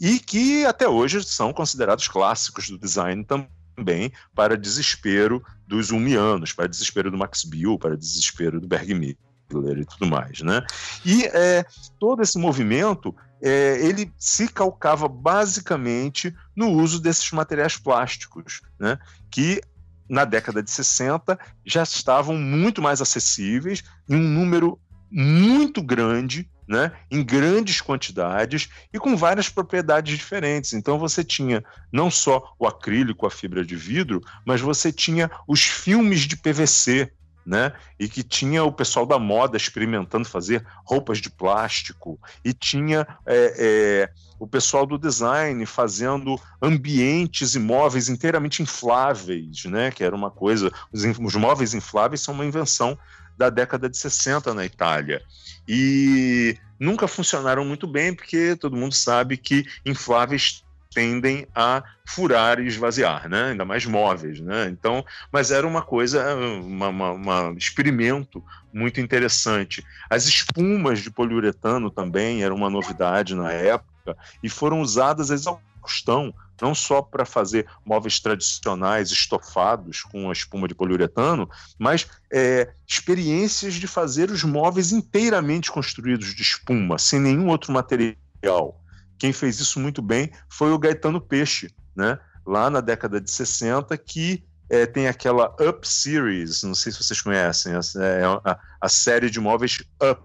[0.02, 6.68] e que até hoje são considerados clássicos do design também, para desespero dos Umianos, para
[6.68, 9.18] desespero do Max Bill, para desespero do Bergmir.
[9.48, 10.66] Hitler e tudo mais, né?
[11.06, 11.66] E é,
[12.00, 18.98] todo esse movimento é, ele se calcava basicamente no uso desses materiais plásticos, né?
[19.32, 19.62] Que
[20.10, 24.80] na década de 60 já estavam muito mais acessíveis em um número
[25.12, 30.74] muito grande, né, em grandes quantidades e com várias propriedades diferentes.
[30.74, 35.62] Então você tinha não só o acrílico, a fibra de vidro, mas você tinha os
[35.64, 37.12] filmes de PVC,
[37.48, 37.72] né?
[37.98, 43.54] E que tinha o pessoal da moda experimentando fazer roupas de plástico, e tinha é,
[43.58, 49.90] é, o pessoal do design fazendo ambientes e móveis inteiramente infláveis, né?
[49.92, 50.70] Que era uma coisa.
[50.92, 53.00] Os, os móveis infláveis são uma invenção
[53.38, 55.22] da década de 60 na Itália.
[55.66, 60.66] E nunca funcionaram muito bem, porque todo mundo sabe que infláveis
[60.98, 63.52] tendem a furar e esvaziar, né?
[63.52, 64.40] ainda mais móveis.
[64.42, 64.68] Né?
[64.68, 68.44] Então, mas era uma coisa, um experimento
[68.74, 69.86] muito interessante.
[70.10, 76.34] As espumas de poliuretano também eram uma novidade na época e foram usadas a exaustão
[76.60, 81.48] não só para fazer móveis tradicionais estofados com a espuma de poliuretano,
[81.78, 88.82] mas é, experiências de fazer os móveis inteiramente construídos de espuma, sem nenhum outro material.
[89.18, 92.20] Quem fez isso muito bem foi o Gaetano Peixe, né?
[92.48, 97.22] lá na década de 60, que é, tem aquela Up Series, não sei se vocês
[97.22, 100.22] conhecem, é a, a série de móveis Up.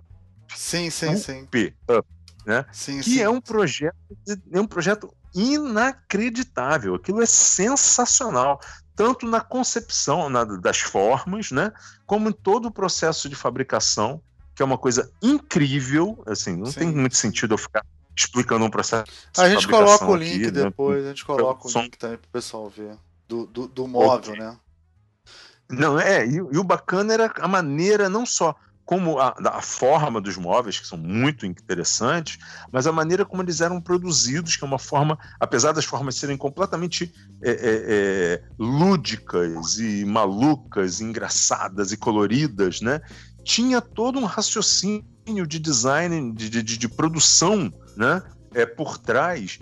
[0.54, 1.42] Sim, sim, sim.
[1.42, 2.08] Up, Up
[2.46, 2.64] né?
[2.72, 3.20] Sim, que sim.
[3.20, 3.96] é um projeto,
[4.52, 6.94] é um projeto inacreditável.
[6.94, 8.60] Aquilo é sensacional,
[8.94, 11.72] tanto na concepção na, das formas, né,
[12.06, 14.22] como em todo o processo de fabricação,
[14.54, 16.22] que é uma coisa incrível.
[16.26, 16.80] Assim, não Sim.
[16.80, 17.84] tem muito sentido eu ficar
[18.16, 19.04] explicando um processo.
[19.36, 20.64] A gente coloca o link aqui, né?
[20.64, 21.06] depois, né?
[21.06, 22.96] a gente coloca o link também para o pessoal ver
[23.28, 24.44] do, do, do móvel, okay.
[24.44, 24.56] né?
[25.70, 30.20] Não, é, e, e, o bacana era a maneira, não só como a, a, forma
[30.20, 32.38] dos móveis, que são muito interessantes,
[32.70, 36.36] mas a maneira como eles eram produzidos, que é uma forma, apesar das formas serem
[36.36, 43.00] completamente é, é, é, lúdicas e malucas, engraçadas e coloridas, né?
[43.44, 45.04] tinha todo um raciocínio
[45.46, 48.22] de design, de, de, de produção né?
[48.54, 49.58] é, por trás,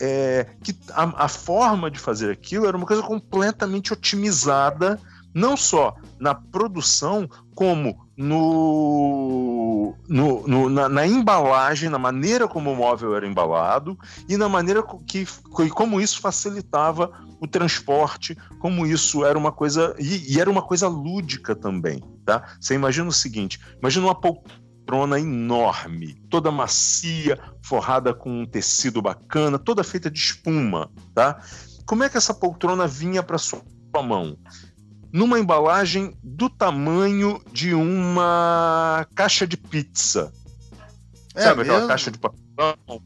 [0.00, 5.00] é, que a, a forma de fazer aquilo era uma coisa completamente otimizada
[5.34, 12.76] não só na produção, como no, no, no na, na, embalagem, na maneira como o
[12.76, 15.26] móvel era embalado e na maneira que
[15.70, 17.10] como isso facilitava
[17.40, 22.56] o transporte, como isso era uma coisa e, e era uma coisa lúdica também, tá?
[22.60, 24.63] Você imagina o seguinte: imagina uma poltrona
[25.18, 31.40] enorme, toda macia, forrada com um tecido bacana, toda feita de espuma, tá?
[31.86, 33.62] Como é que essa poltrona vinha para sua
[34.02, 34.36] mão?
[35.14, 40.32] numa embalagem do tamanho de uma caixa de pizza.
[41.36, 41.72] É Sabe mesmo?
[41.72, 43.00] aquela caixa de papelão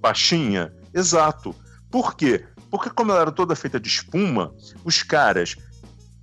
[0.00, 0.72] baixinha?
[0.94, 1.52] Exato.
[1.90, 2.46] Por quê?
[2.70, 5.56] Porque como ela era toda feita de espuma, os caras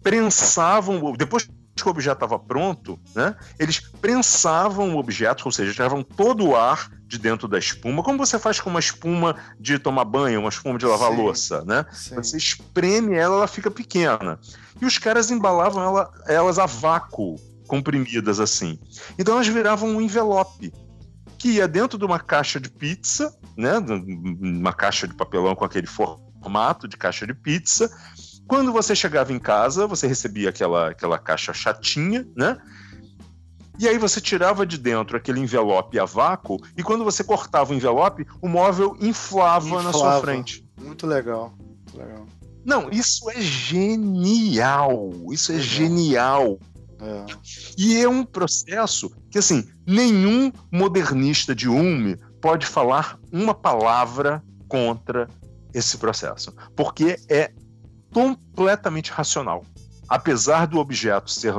[0.01, 1.49] prensavam, depois
[1.83, 6.55] que o objeto estava pronto, né, eles prensavam o objeto, ou seja, tiravam todo o
[6.55, 10.49] ar de dentro da espuma, como você faz com uma espuma de tomar banho, uma
[10.49, 11.85] espuma de lavar sim, louça, né?
[11.91, 12.15] Sim.
[12.15, 14.39] Você espreme ela, ela fica pequena.
[14.81, 17.35] E os caras embalavam ela, elas a vácuo,
[17.67, 18.79] comprimidas assim.
[19.17, 20.73] Então elas viravam um envelope
[21.37, 23.77] que ia dentro de uma caixa de pizza, né?
[23.77, 27.89] Uma caixa de papelão com aquele formato de caixa de pizza,
[28.47, 32.57] quando você chegava em casa, você recebia aquela, aquela caixa chatinha, né?
[33.77, 37.75] E aí você tirava de dentro aquele envelope a vácuo e quando você cortava o
[37.75, 39.83] envelope, o móvel inflava, inflava.
[39.83, 40.65] na sua frente.
[40.79, 41.53] Muito legal.
[41.59, 42.25] Muito legal.
[42.63, 45.11] Não, isso é genial.
[45.29, 46.57] Isso é, genial.
[46.99, 47.25] É.
[47.77, 55.27] E é um processo que, assim, nenhum modernista de UME pode falar uma palavra contra
[55.73, 57.51] esse processo, porque é
[58.15, 59.65] completamente racional.
[60.07, 61.53] Apesar do objeto ser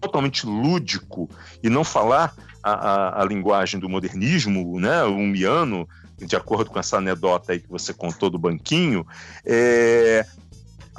[0.00, 1.28] totalmente lúdico
[1.64, 6.98] e não falar a, a, a linguagem do modernismo, né, miano, de acordo com essa
[6.98, 9.04] anedota aí que você contou do banquinho,
[9.44, 10.24] é,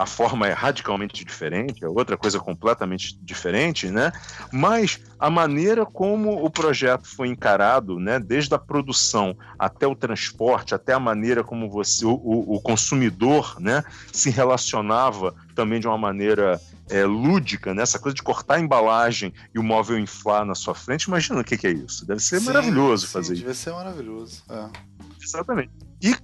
[0.02, 4.12] a forma é radicalmente diferente, é outra coisa completamente diferente, né?
[4.52, 10.74] Mas a maneira como o projeto foi encarado, né, desde a produção até o transporte,
[10.74, 16.60] até a maneira como você, o, o consumidor, né, se relacionava também de uma maneira
[16.90, 17.84] é, lúdica, né?
[17.84, 21.44] Essa coisa de cortar a embalagem e o móvel inflar na sua frente, imagina o
[21.44, 22.06] que, que é isso.
[22.06, 23.46] Deve ser sim, maravilhoso sim, fazer deve isso.
[23.46, 24.44] Deve ser maravilhoso.
[24.50, 24.68] É.
[25.22, 25.72] Exatamente.
[26.02, 26.16] E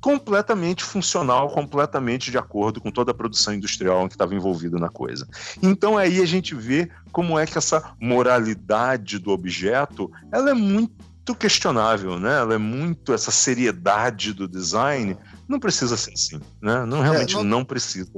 [0.00, 5.28] completamente funcional, completamente de acordo com toda a produção industrial que estava envolvida na coisa.
[5.62, 11.34] Então aí a gente vê como é que essa moralidade do objeto, ela é muito
[11.38, 12.38] questionável, né?
[12.38, 15.16] Ela é muito essa seriedade do design,
[15.46, 16.84] não precisa ser assim, né?
[16.84, 18.10] Não realmente é, não, não precisa.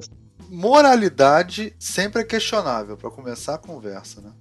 [0.48, 4.32] Moralidade sempre é questionável para começar a conversa, né?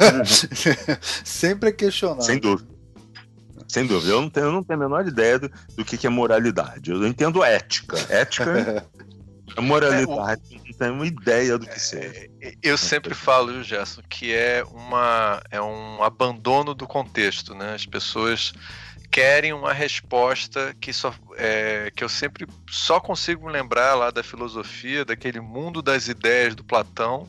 [0.00, 0.24] Uhum.
[1.24, 2.22] sempre é questionável.
[2.22, 2.79] Sem dúvida.
[3.70, 4.12] Sem dúvida.
[4.12, 6.90] Eu não tenho, eu não tenho a menor ideia do, do que, que é moralidade.
[6.90, 7.96] Eu entendo ética.
[8.08, 8.84] Ética.
[9.56, 10.64] A moralidade, é, o...
[10.64, 12.30] não tenho ideia do que é, seja.
[12.60, 17.74] Eu sempre falo, viu, Gerson, que é, uma, é um abandono do contexto, né?
[17.74, 18.52] As pessoas
[19.08, 25.04] querem uma resposta que, só, é, que eu sempre só consigo lembrar lá da filosofia,
[25.04, 27.28] daquele mundo das ideias do Platão,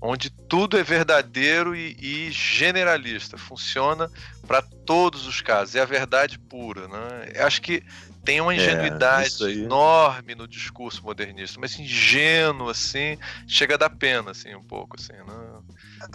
[0.00, 4.10] onde tudo é verdadeiro e, e generalista, funciona
[4.46, 6.88] para todos os casos, é a verdade pura.
[6.88, 7.32] Né?
[7.34, 7.82] Eu acho que
[8.24, 9.62] tem uma É, ingenuidade aí.
[9.62, 13.16] enorme no discurso modernista, mas ingênuo, assim,
[13.46, 15.60] chega a dar pena, assim, um pouco, assim, né?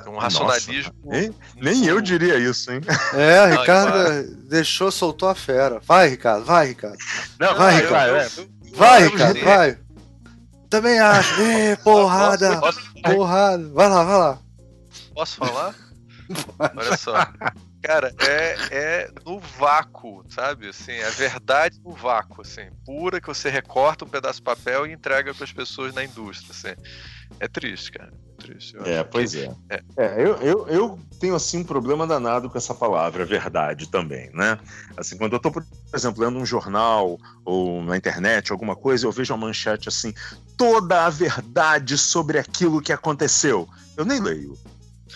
[0.08, 0.94] Um racionalismo.
[1.04, 2.82] Nossa, nem, nem eu diria isso, hein?
[3.14, 5.80] É, Não, Ricardo deixou, soltou a fera.
[5.80, 6.98] Vai, Ricardo, vai, Ricardo.
[7.40, 8.30] Não, Vai, Ricardo, é.
[8.76, 9.78] Vai, Ricardo, vai.
[10.70, 11.42] Também acho.
[11.42, 12.80] Ê, porrada, Posso,
[13.14, 13.68] porrada.
[13.70, 14.40] Vai lá, vai lá.
[15.14, 15.76] posso falar?
[16.76, 17.14] Olha só.
[17.82, 20.68] Cara, é, é no vácuo, sabe?
[20.70, 24.92] Assim, a verdade no vácuo, assim, pura que você recorta um pedaço de papel e
[24.92, 26.82] entrega para as pessoas na indústria, assim.
[27.40, 28.12] É triste, cara.
[28.40, 28.76] É triste.
[28.76, 29.52] Eu É, acho pois que- é.
[29.70, 29.82] é.
[29.98, 34.58] É, eu, eu, eu tenho assim um problema danado com essa palavra, verdade também, né?
[34.98, 35.64] Assim, quando eu tô, por
[35.94, 40.12] exemplo, lendo um jornal ou na internet, alguma coisa, eu vejo uma manchete assim,
[40.58, 43.68] toda a verdade sobre aquilo que aconteceu.
[43.96, 44.58] Eu nem leio.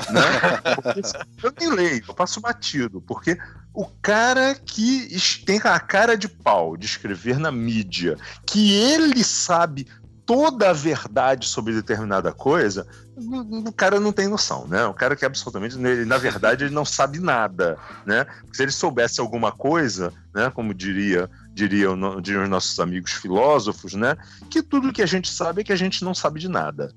[0.10, 0.22] Né?
[1.44, 3.38] Eu nem leio, eu passo batido, porque
[3.74, 5.10] o cara que
[5.46, 9.88] tem a cara de pau de escrever na mídia, que ele sabe
[10.26, 12.86] toda a verdade sobre determinada coisa,
[13.18, 14.86] o o cara não tem noção, né?
[14.86, 18.26] O cara que absolutamente, ele, na verdade, ele não sabe nada, né?
[18.42, 20.52] Porque se ele soubesse alguma coisa, né?
[20.52, 21.30] Como diria,
[21.60, 24.16] diria o no- diriam os nossos amigos filósofos, né?
[24.50, 26.94] Que tudo que a gente sabe é que a gente não sabe de nada,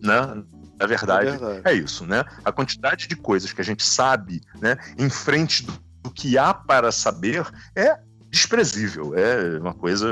[0.00, 0.42] né?
[0.78, 1.60] Na verdade, É verdade.
[1.64, 2.24] é isso, né?
[2.44, 4.76] A quantidade de coisas que a gente sabe, né?
[4.98, 5.72] Em frente do,
[6.02, 7.98] do que há para saber é
[8.30, 10.06] desprezível, é uma coisa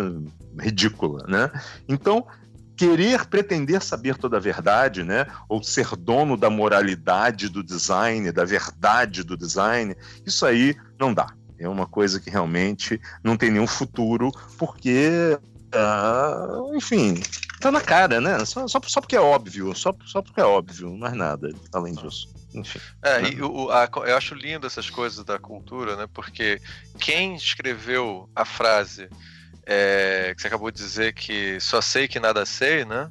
[0.58, 1.50] ridícula, né?
[1.88, 2.26] Então
[2.76, 8.44] querer pretender saber toda a verdade, né, ou ser dono da moralidade do design, da
[8.44, 9.94] verdade do design,
[10.26, 11.26] isso aí não dá.
[11.62, 15.38] É uma coisa que realmente não tem nenhum futuro, porque,
[15.74, 17.20] ah, enfim,
[17.60, 18.44] tá na cara, né?
[18.44, 22.28] Só, só, só porque é óbvio, só, só porque é óbvio, mais nada além disso.
[22.54, 22.78] Enfim.
[23.02, 26.06] É, e o- a- eu acho lindo essas coisas da cultura, né?
[26.12, 26.60] Porque
[26.98, 29.08] quem escreveu a frase
[29.66, 33.08] é, que você acabou de dizer que só sei que nada sei, né?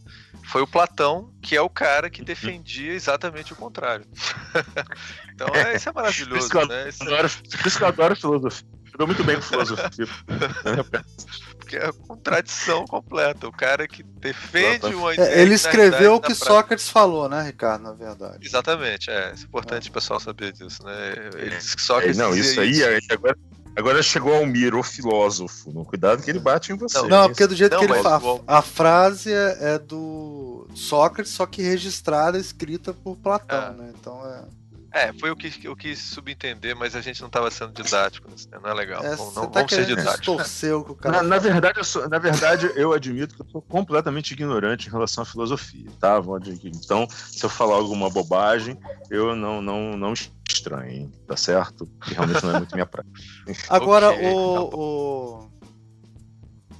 [0.51, 4.05] Foi o Platão, que é o cara que defendia exatamente o contrário.
[5.33, 6.89] então, é, isso é maravilhoso, eu né?
[6.89, 8.67] Isso é- Adoro, por isso que eu adoro filosofia.
[8.91, 9.87] Eu dou muito bem com filosofia.
[11.57, 13.47] porque é a contradição completa.
[13.47, 15.29] O cara que defende uma É, ideia.
[15.35, 18.45] ele que, na escreveu o que Sócrates falou, né, Ricardo, na verdade.
[18.45, 19.29] Exatamente, é.
[19.31, 21.13] É importante o pessoal saber disso, né?
[21.35, 21.57] Ele É.
[21.57, 23.37] disse que Sócrates não, dizia isso aí, aí agora,
[23.75, 25.71] agora chegou Almir, o filósofo.
[25.73, 26.97] Não, Cuidado que ele bate em você.
[27.01, 28.33] Não, Não, porque do jeito Não, que ele fala.
[28.35, 33.71] o- A frase é, é do Sócrates, só que registrada, escrita por Platão, Ah.
[33.71, 33.91] né?
[33.99, 34.61] Então é.
[34.93, 38.35] É, foi o que eu quis subentender, mas a gente não estava sendo didático, né?
[38.61, 39.01] não é legal.
[39.01, 40.61] é não, tá vamos ser didáticos.
[41.05, 44.91] Na, na verdade, eu sou- na verdade, eu admito que eu sou completamente ignorante em
[44.91, 46.21] relação à filosofia, tá?
[46.61, 48.77] Então, se eu falar alguma bobagem,
[49.09, 50.13] eu não, não, não
[50.53, 51.85] estranhe, tá certo?
[52.03, 53.19] Que realmente não é muito minha prática.
[53.69, 55.51] Agora, Ok, o, o-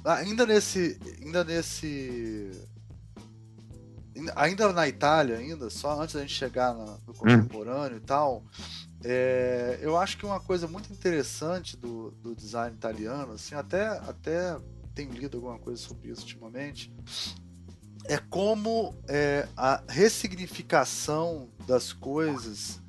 [0.04, 0.98] Ainda nesse.
[1.22, 2.50] Ainda nesse.
[4.36, 8.44] ainda- na Itália, ainda, só antes da gente chegar na- no contemporâneo e tal,
[9.04, 14.56] é, eu acho que uma coisa muito interessante do, do design italiano, assim, até, até
[14.94, 16.92] tenho lido alguma coisa sobre isso ultimamente,
[18.06, 22.81] é como é, a ressignificação das coisas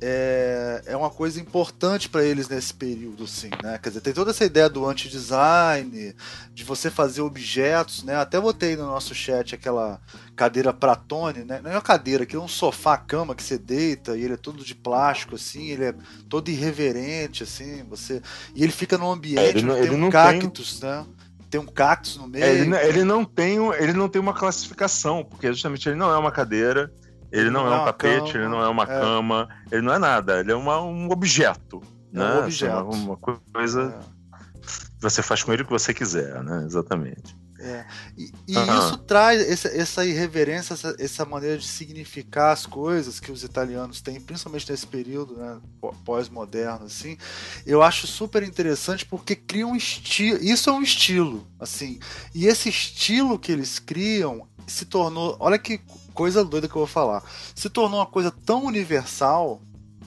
[0.00, 3.78] é, é uma coisa importante para eles nesse período, assim, né?
[3.82, 6.14] Quer dizer, tem toda essa ideia do anti-design,
[6.52, 8.16] de você fazer objetos, né?
[8.16, 10.00] Até botei no nosso chat aquela
[10.36, 11.60] cadeira Pratone, né?
[11.62, 14.64] Não é uma cadeira, aquilo é um sofá-cama que você deita e ele é todo
[14.64, 15.94] de plástico, assim, ele é
[16.28, 18.20] todo irreverente, assim, você...
[18.54, 20.80] E ele fica num ambiente É, ele não- onde tem ele um não tem- cactus,
[20.80, 21.04] né?
[21.50, 22.44] Tem um cactus no meio.
[22.44, 26.10] É, ele, não- ele não tem, ele não tem uma classificação, porque justamente ele não
[26.12, 26.92] é uma cadeira,
[27.40, 28.86] ele não, é um tapete, cama, ele não é uma é.
[28.86, 31.82] cama, ele não é nada, ele é uma- um objeto.
[32.12, 32.38] É um né?
[32.40, 32.72] objeto.
[32.88, 34.36] Assim, uma, uma coisa É.
[34.66, 36.62] que você faz com ele o que você quiser, né?
[36.64, 37.36] Exatamente.
[37.58, 37.84] É.
[38.16, 38.78] E, e Aham.
[38.78, 44.00] isso traz essa, essa irreverência, essa, essa maneira de significar as coisas que os italianos
[44.00, 47.16] têm, principalmente nesse período né, pó- pós-moderno, assim.
[47.64, 50.42] Eu acho super interessante porque cria um estilo.
[50.42, 51.98] Isso é um estilo, assim.
[52.34, 55.36] E esse estilo que eles criam se tornou.
[55.38, 55.80] Olha que
[56.12, 57.22] coisa doida que eu vou falar.
[57.54, 59.60] Se tornou uma coisa tão universal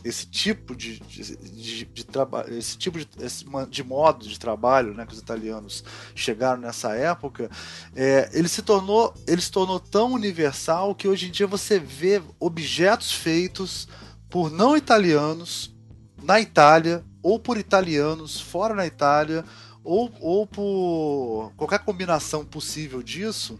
[0.07, 4.93] esse tipo de, de, de, de trabalho, esse tipo de, esse de modo de trabalho,
[4.93, 5.83] né, que os italianos
[6.15, 7.49] chegaram nessa época,
[7.95, 12.21] é, ele se tornou, ele se tornou tão universal que hoje em dia você vê
[12.39, 13.87] objetos feitos
[14.29, 15.75] por não italianos
[16.21, 19.43] na Itália ou por italianos fora da Itália
[19.83, 23.59] ou, ou por qualquer combinação possível disso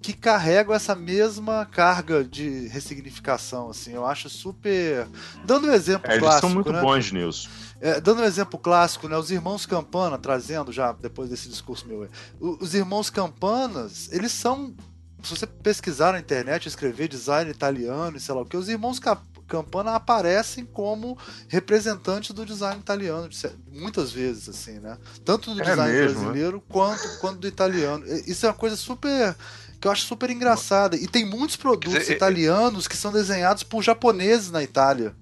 [0.00, 3.92] que carregam essa mesma carga de ressignificação, assim.
[3.92, 5.06] Eu acho super.
[5.44, 6.26] Dando um exemplo é, clássico.
[6.26, 6.80] Eles são muito né?
[6.80, 7.50] bons nisso.
[7.80, 9.16] É, dando um exemplo clássico, né?
[9.16, 12.08] Os irmãos Campana, trazendo já depois desse discurso meu,
[12.40, 14.74] os irmãos Campanas, eles são.
[15.22, 18.98] Se você pesquisar na internet, escrever design italiano e sei lá o que, os irmãos
[19.46, 23.28] Campana aparecem como representantes do design italiano,
[23.70, 24.96] muitas vezes, assim, né?
[25.22, 26.62] Tanto do é design mesmo, brasileiro né?
[26.70, 28.06] quanto, quanto do italiano.
[28.26, 29.36] Isso é uma coisa super
[29.80, 30.96] que eu acho super engraçada.
[30.96, 35.14] E tem muitos produtos dizer, italianos que são desenhados por japoneses na Itália.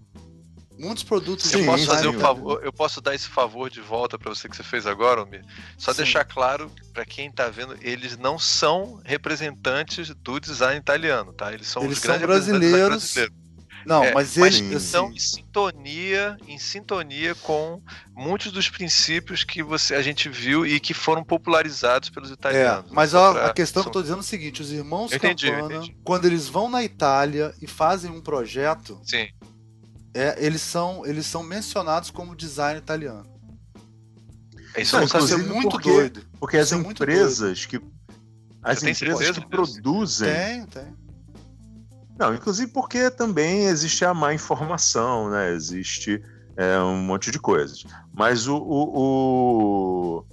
[0.78, 4.32] Muitos produtos eu posso fazer um favor, eu posso dar esse favor de volta para
[4.32, 5.44] você que você fez agora, Almir.
[5.76, 5.98] Só Sim.
[5.98, 11.52] deixar claro para quem está vendo, eles não são representantes do design italiano, tá?
[11.52, 12.88] Eles são eles os são grandes brasileiros.
[12.88, 13.47] brasileiros.
[13.88, 17.80] Não, é, mas eles mas estão em sintonia, em sintonia com
[18.14, 22.90] muitos dos princípios que você a gente viu e que foram popularizados pelos italianos.
[22.90, 23.46] É, mas ó, pra...
[23.46, 26.48] a questão que eu tô dizendo é o seguinte: os irmãos entendi, Campana, quando eles
[26.48, 29.26] vão na Itália e fazem um projeto, Sim.
[30.12, 33.26] É, eles são eles são mencionados como design italiano.
[34.76, 36.26] Isso não, é ser muito porque, doido.
[36.38, 37.80] Porque as é empresas que
[38.62, 40.97] as empresas que produzem tem, tem.
[42.18, 45.52] Não, inclusive porque também existe a má informação, né?
[45.52, 46.20] Existe
[46.56, 47.84] é, um monte de coisas.
[48.12, 50.26] Mas o, o, o...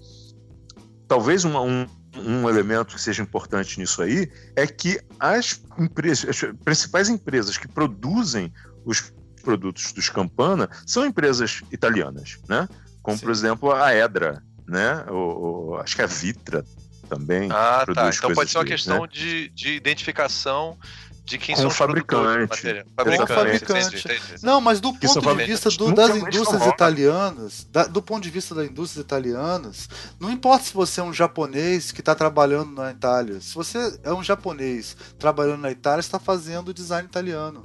[1.08, 1.86] talvez uma, um,
[2.18, 7.68] um elemento que seja importante nisso aí é que as empresas, as principais empresas que
[7.68, 8.52] produzem
[8.84, 9.14] os
[9.44, 12.68] produtos dos Campana são empresas italianas, né?
[13.04, 13.26] Como Sim.
[13.26, 15.06] por exemplo a Edra, né?
[15.10, 16.66] O, o, acho que a Vitra
[17.08, 17.50] também.
[17.52, 18.10] Ah, tá.
[18.10, 19.08] Então pode ser uma questão né?
[19.12, 20.78] de, de identificação
[21.26, 22.86] de quem Com são o fabricante.
[22.96, 23.34] Fabricante.
[23.34, 23.98] fabricante.
[23.98, 24.46] Entendi, entendi.
[24.46, 26.70] Não, mas do ponto de vista do, das indústrias famosa.
[26.70, 29.90] italianas, da, do ponto de vista das indústrias italianas,
[30.20, 33.42] não importa se você é um japonês que está trabalhando na Itália.
[33.42, 37.64] Se você é um japonês trabalhando na Itália, está fazendo design italiano.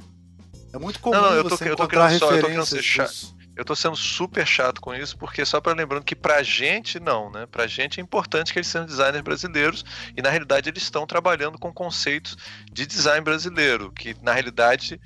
[0.73, 2.69] É muito comum não, não, eu tô, você eu tô encontrar só, eu tô referências
[2.69, 3.40] ser disso.
[3.57, 7.31] Eu tô sendo super chato com isso, porque só para lembrando que pra gente não,
[7.31, 7.47] né?
[7.47, 9.85] Pra gente é importante que eles sejam designers brasileiros
[10.17, 12.37] e na realidade eles estão trabalhando com conceitos
[12.73, 15.01] de design brasileiro, que na realidade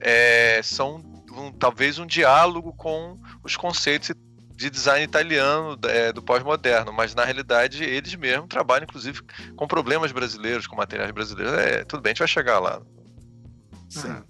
[0.00, 0.96] é, são
[1.32, 4.12] um, talvez um diálogo com os conceitos
[4.54, 9.22] de design italiano é, do pós-moderno, mas na realidade eles mesmos trabalham inclusive
[9.54, 11.52] com problemas brasileiros, com materiais brasileiros.
[11.52, 12.80] É, tudo bem, a gente vai chegar lá.
[13.88, 14.22] Sim.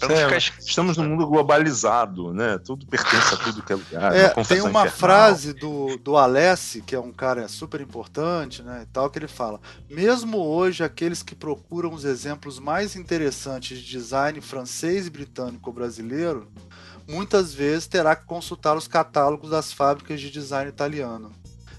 [0.00, 2.58] Ah, é, estamos num mundo globalizado, né?
[2.58, 4.14] Tudo pertence a tudo que é lugar.
[4.14, 4.88] É, tem uma infernal.
[4.88, 8.82] frase do, do Alessi, que é um cara super importante, né?
[8.84, 9.60] E tal, que ele fala:
[9.90, 16.48] mesmo hoje, aqueles que procuram os exemplos mais interessantes de design francês, britânico ou brasileiro,
[17.08, 21.32] muitas vezes terá que consultar os catálogos das fábricas de design italiano.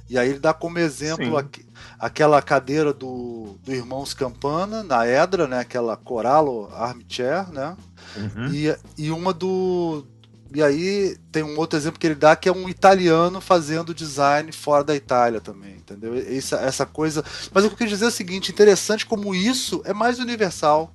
[0.09, 1.63] E aí ele dá como exemplo aqui,
[1.97, 5.59] aquela cadeira do, do Irmãos Campana, na Edra, né?
[5.59, 7.75] Aquela Corallo Armchair, né?
[8.15, 8.53] Uhum.
[8.53, 10.05] E, e uma do.
[10.53, 14.51] E aí tem um outro exemplo que ele dá que é um italiano fazendo design
[14.51, 16.15] fora da Itália também, entendeu?
[16.15, 17.23] Essa, essa coisa.
[17.53, 20.91] Mas o que eu queria dizer é o seguinte: interessante como isso é mais universal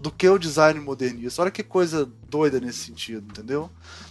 [0.00, 1.42] do que o design modernista.
[1.42, 3.70] Olha que coisa doida nesse sentido, entendeu?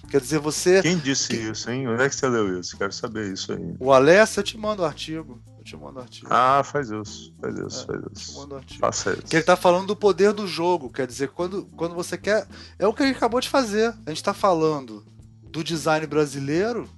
[0.10, 0.82] Quer dizer, você.
[0.82, 1.88] Quem disse isso, hein?
[1.88, 2.78] Onde é que você leu isso?
[2.78, 3.76] Quero saber isso aí.
[3.80, 5.40] O Alessio, eu te mando o artigo.
[5.68, 6.28] Te mando artigo.
[6.30, 8.32] Ah, faz isso, faz isso, é, faz isso.
[8.32, 8.80] Te mando artigo.
[8.80, 9.24] Faça isso.
[9.24, 10.90] Que ele tá falando do poder do jogo.
[10.90, 12.48] Quer dizer, quando, quando você quer.
[12.80, 13.94] É o que gente acabou de fazer.
[14.06, 15.06] A gente tá falando
[15.44, 16.90] do design brasileiro,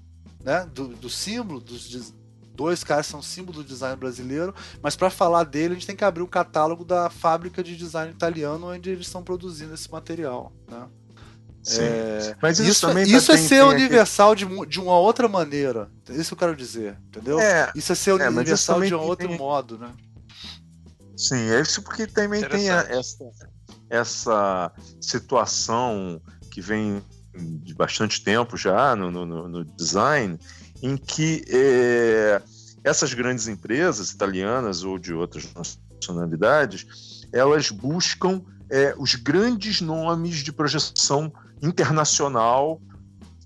[0.43, 0.69] né?
[0.71, 2.13] Do, do símbolo, dos,
[2.53, 6.03] dois caras são símbolo do design brasileiro, mas para falar dele a gente tem que
[6.03, 10.87] abrir o catálogo da fábrica de design italiano onde eles estão produzindo esse material, né?
[11.67, 14.59] É, mas isso, isso, também isso tá, é tem, ser tem universal aquele...
[14.61, 15.89] de, de uma outra maneira.
[16.09, 17.39] Isso eu quero dizer, entendeu?
[17.39, 19.37] É, isso é ser é, universal de um outro tem...
[19.37, 19.91] modo, né?
[21.17, 23.29] Sim, é isso porque também tem a, essa,
[23.89, 24.71] essa
[25.01, 27.03] situação que vem
[27.35, 30.39] de bastante tempo já no, no, no design,
[30.81, 32.41] em que é,
[32.83, 40.51] essas grandes empresas italianas ou de outras nacionalidades, elas buscam é, os grandes nomes de
[40.51, 41.31] projeção
[41.61, 42.81] internacional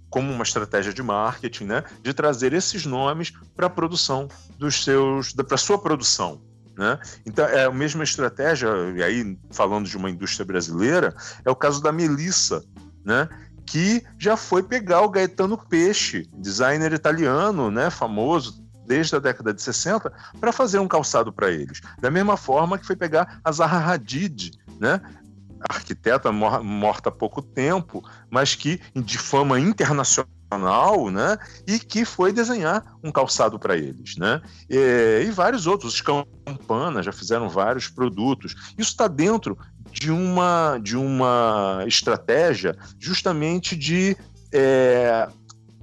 [0.10, 4.28] como uma estratégia de marketing, né, de trazer esses nomes para a produção
[4.60, 6.40] dos seus, para sua produção,
[6.78, 7.00] né?
[7.26, 11.82] Então é a mesma estratégia, e aí falando de uma indústria brasileira, é o caso
[11.82, 12.64] da Melissa,
[13.04, 13.28] né?
[13.66, 19.62] Que já foi pegar o Gaetano Peixe, designer italiano, né, famoso desde a década de
[19.64, 21.82] 60, para fazer um calçado para eles.
[22.00, 25.02] Da mesma forma que foi pegar a Zaha Hadid, né,
[25.70, 30.28] arquiteta morta há pouco tempo, mas que de fama internacional
[31.12, 31.38] né?
[31.66, 34.42] E que foi desenhar um calçado para eles, né?
[34.70, 38.56] E, e, vários outros, os Campana já fizeram vários produtos.
[38.78, 39.58] Isso está dentro
[39.92, 44.16] de uma de uma estratégia justamente de
[44.52, 45.28] é,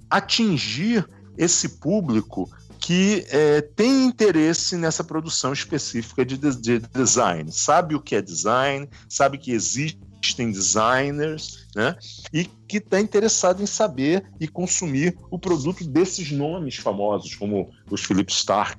[0.09, 2.51] atingir esse público
[2.81, 8.89] que é, tem interesse nessa produção específica de, de, design, sabe o que é design,
[9.09, 11.95] sabe que existem designers, né?
[12.33, 18.03] E que está interessado em saber e consumir o produto desses nomes famosos, como os
[18.03, 18.79] Philip Stark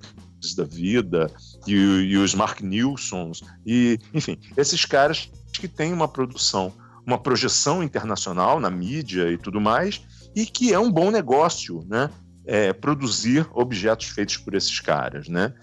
[0.56, 1.32] da vida
[1.68, 6.74] e, e os Mark Nilsons e, enfim, esses caras que têm uma produção,
[7.06, 10.02] uma projeção internacional na mídia e tudo mais,
[10.36, 12.10] e que é um bom negócio, né?
[12.52, 15.54] É, produzir objetos feitos por esses caras, né?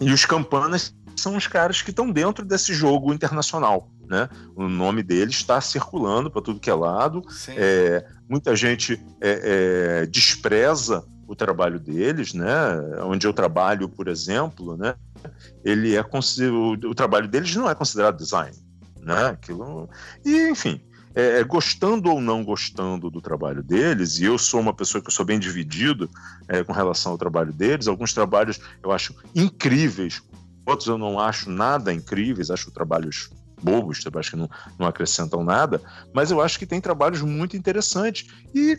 [0.00, 4.28] E os campanas são os caras que estão dentro desse jogo internacional, né?
[4.54, 7.22] O nome deles está circulando para tudo que é lado.
[7.48, 12.46] É, muita gente é, é, despreza o trabalho deles, né?
[13.02, 14.94] Onde eu trabalho, por exemplo, né?
[15.64, 18.56] Ele é o, o trabalho deles não é considerado design,
[19.00, 19.30] né?
[19.30, 19.90] Aquilo
[20.24, 20.80] e enfim
[21.16, 25.08] é, é, gostando ou não gostando do trabalho deles, e eu sou uma pessoa que
[25.08, 26.10] eu sou bem dividido
[26.46, 30.22] é, com relação ao trabalho deles, alguns trabalhos eu acho incríveis,
[30.66, 33.30] outros eu não acho nada incríveis, acho trabalhos
[33.62, 35.80] bobos, trabalhos que não, não acrescentam nada,
[36.14, 38.28] mas eu acho que tem trabalhos muito interessantes.
[38.54, 38.76] E,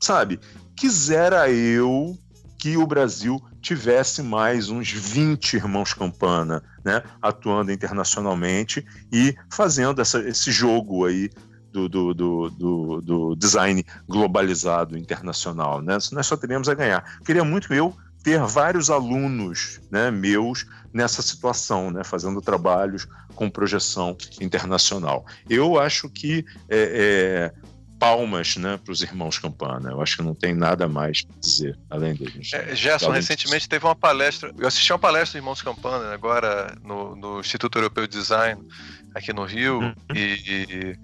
[0.00, 0.40] sabe,
[0.76, 2.18] quisera eu
[2.58, 10.18] que o Brasil tivesse mais uns 20 irmãos Campana, né, atuando internacionalmente e fazendo essa,
[10.28, 11.30] esse jogo aí
[11.72, 15.80] do, do, do, do, design globalizado internacional.
[15.80, 15.96] Né?
[16.12, 17.20] Nós só teríamos a ganhar.
[17.24, 24.16] Queria muito eu ter vários alunos né, meus nessa situação, né, fazendo trabalhos com projeção
[24.40, 25.26] internacional.
[25.48, 29.90] Eu acho que é, é, palmas né, para os irmãos Campana.
[29.90, 32.52] Eu acho que não tem nada mais a dizer além deles.
[32.52, 34.52] É, Gerson, recentemente teve uma palestra.
[34.58, 38.60] Eu assisti uma palestra dos irmãos Campana né, agora no, no Instituto Europeu de Design
[39.14, 39.94] aqui no Rio uhum.
[40.14, 40.98] e, e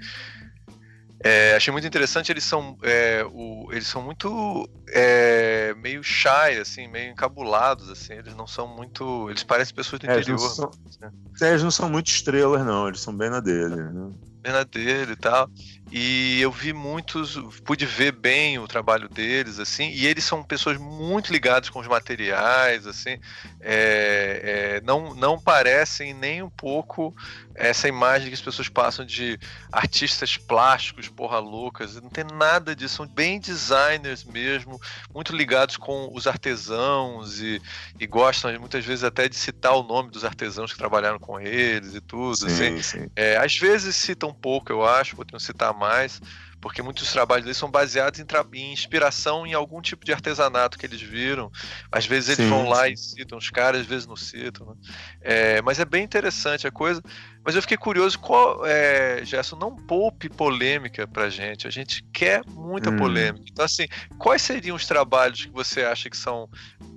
[1.21, 6.87] é, achei muito interessante, eles são, é, o, eles são muito é, meio shy, assim,
[6.87, 9.29] meio encabulados, assim, eles não são muito.
[9.29, 10.29] Eles parecem pessoas do interior.
[10.29, 10.71] Eles não, são,
[11.01, 11.11] né?
[11.41, 13.77] eles não são muito estrelas, não, eles são bem na dele.
[13.77, 14.11] Né?
[14.43, 15.51] Bem na dele e tal.
[15.91, 20.77] E eu vi muitos, pude ver bem o trabalho deles, assim, e eles são pessoas
[20.77, 23.19] muito ligadas com os materiais, assim,
[23.61, 27.15] é, é, não, não parecem nem um pouco
[27.55, 29.37] essa imagem que as pessoas passam de
[29.73, 34.79] artistas plásticos, porra loucas, não tem nada disso, são bem designers mesmo,
[35.13, 37.61] muito ligados com os artesãos e,
[37.99, 41.95] e gostam muitas vezes até de citar o nome dos artesãos que trabalharam com eles
[41.95, 42.83] e tudo, sim, assim.
[42.83, 43.11] Sim.
[43.17, 46.21] É, às vezes citam pouco, eu acho, poderiam citar mais,
[46.61, 50.85] porque muitos trabalhos deles são baseados em, em, inspiração em algum tipo de artesanato que
[50.85, 51.51] eles viram.
[51.91, 52.93] Às vezes eles sim, vão lá sim.
[52.93, 54.67] e citam os caras, às vezes não citam.
[54.67, 54.75] Né?
[55.21, 57.03] É, mas é bem interessante a coisa.
[57.45, 61.67] Mas eu fiquei curioso, qual, é, Gerson, não poupe polêmica pra gente.
[61.67, 62.97] A gente quer muita hum.
[62.97, 63.45] polêmica.
[63.51, 63.87] Então, assim,
[64.19, 66.49] quais seriam os trabalhos que você acha que são.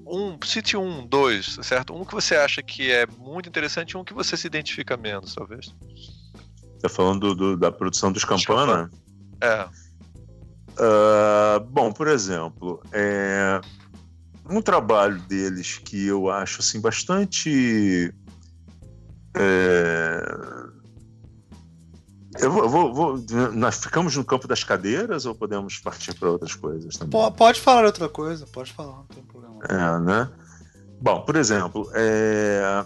[0.05, 1.95] Um, cite um, dois, certo?
[1.95, 5.33] Um que você acha que é muito interessante e um que você se identifica menos,
[5.33, 5.73] talvez.
[6.81, 8.89] Tá falando do, da produção dos Campana?
[9.39, 9.67] É.
[10.71, 13.59] Uh, bom, por exemplo, é,
[14.49, 18.13] um trabalho deles que eu acho assim bastante.
[19.35, 20.41] É,
[22.39, 26.55] eu vou, vou, vou, nós ficamos no campo das cadeiras ou podemos partir para outras
[26.55, 27.31] coisas também?
[27.33, 29.59] Pode falar outra coisa, pode falar, não tem problema.
[29.69, 30.29] É, né?
[31.01, 32.85] Bom, por exemplo, é,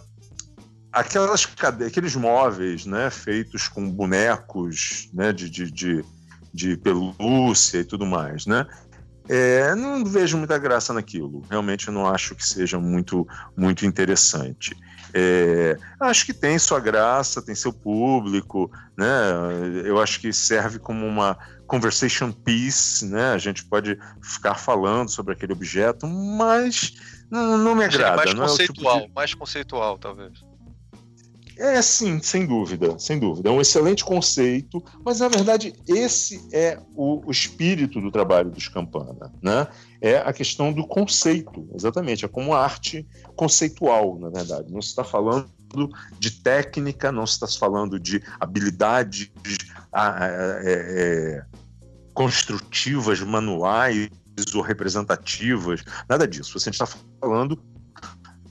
[0.95, 1.47] aquelas
[1.85, 6.05] aqueles móveis né, feitos com bonecos né, de, de, de,
[6.53, 8.65] de pelúcia e tudo mais, né?
[9.27, 11.43] É, não vejo muita graça naquilo.
[11.49, 13.27] Realmente não acho que seja muito,
[13.57, 14.75] muito interessante.
[15.13, 19.05] É, acho que tem sua graça, tem seu público, né?
[19.83, 23.31] Eu acho que serve como uma conversation piece, né?
[23.31, 26.93] A gente pode ficar falando sobre aquele objeto, mas
[27.31, 28.17] não, não me agrada.
[28.17, 29.15] Mais conceitual, é tipo de...
[29.15, 30.44] mais conceitual, talvez.
[31.57, 33.49] É sim, sem dúvida, sem dúvida.
[33.49, 38.67] É um excelente conceito, mas na verdade esse é o, o, espírito do trabalho dos
[38.67, 39.67] Campana, né?
[40.01, 42.25] É a questão do conceito, exatamente.
[42.25, 44.71] É como arte conceitual, na verdade.
[44.71, 45.49] Não se está falando
[46.19, 49.31] de técnica, não se está falando de habilidades
[49.93, 51.45] é, é,
[52.13, 54.09] construtivas, manuais
[54.53, 56.59] ou representativas, nada disso.
[56.59, 57.57] Você está falando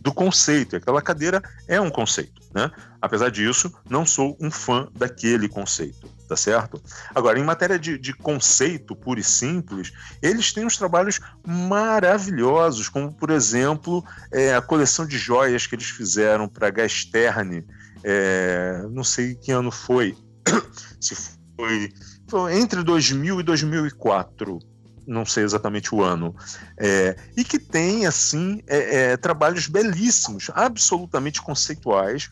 [0.05, 0.77] do conceito.
[0.77, 2.43] Aquela cadeira é um conceito.
[2.55, 2.71] Né?
[3.01, 6.07] Apesar disso, não sou um fã daquele conceito.
[6.29, 6.81] tá certo?
[7.15, 13.13] Agora, em matéria de, de, conceito puro e simples, eles têm uns trabalhos maravilhosos, como,
[13.13, 17.65] por exemplo, é, a coleção de joias que eles fizeram para Gasterne,
[18.03, 20.17] é, não sei que ano foi,
[21.01, 21.17] se
[21.57, 21.93] foi,
[22.29, 24.59] foi entre 2000 e 2004,
[25.07, 26.35] não sei exatamente o ano,
[26.79, 32.31] é, e que tem assim é, é, trabalhos belíssimos, absolutamente conceituais,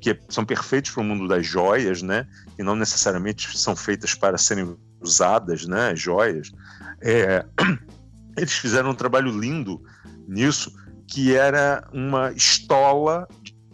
[0.00, 2.26] que são perfeitos para o mundo das joias, né?
[2.58, 5.94] E não necessariamente são feitas para serem usadas, né?
[5.94, 6.50] Joias.
[7.00, 7.44] É,
[8.36, 9.80] eles fizeram um trabalho lindo
[10.26, 10.72] nisso,
[11.06, 13.28] que era uma estola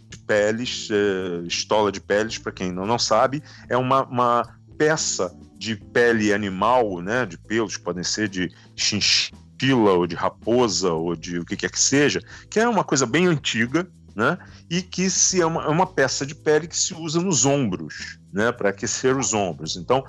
[0.07, 5.35] de peles, é, estola de peles, para quem não, não sabe, é uma, uma peça
[5.59, 7.25] de pele animal, né?
[7.25, 11.79] De pelos, podem ser de chinchila ou de raposa ou de o que quer que
[11.79, 14.37] seja, que é uma coisa bem antiga, né?
[14.69, 18.17] E que se é uma, é uma peça de pele que se usa nos ombros,
[18.31, 18.53] né?
[18.53, 19.75] Para aquecer os ombros.
[19.75, 20.05] Então,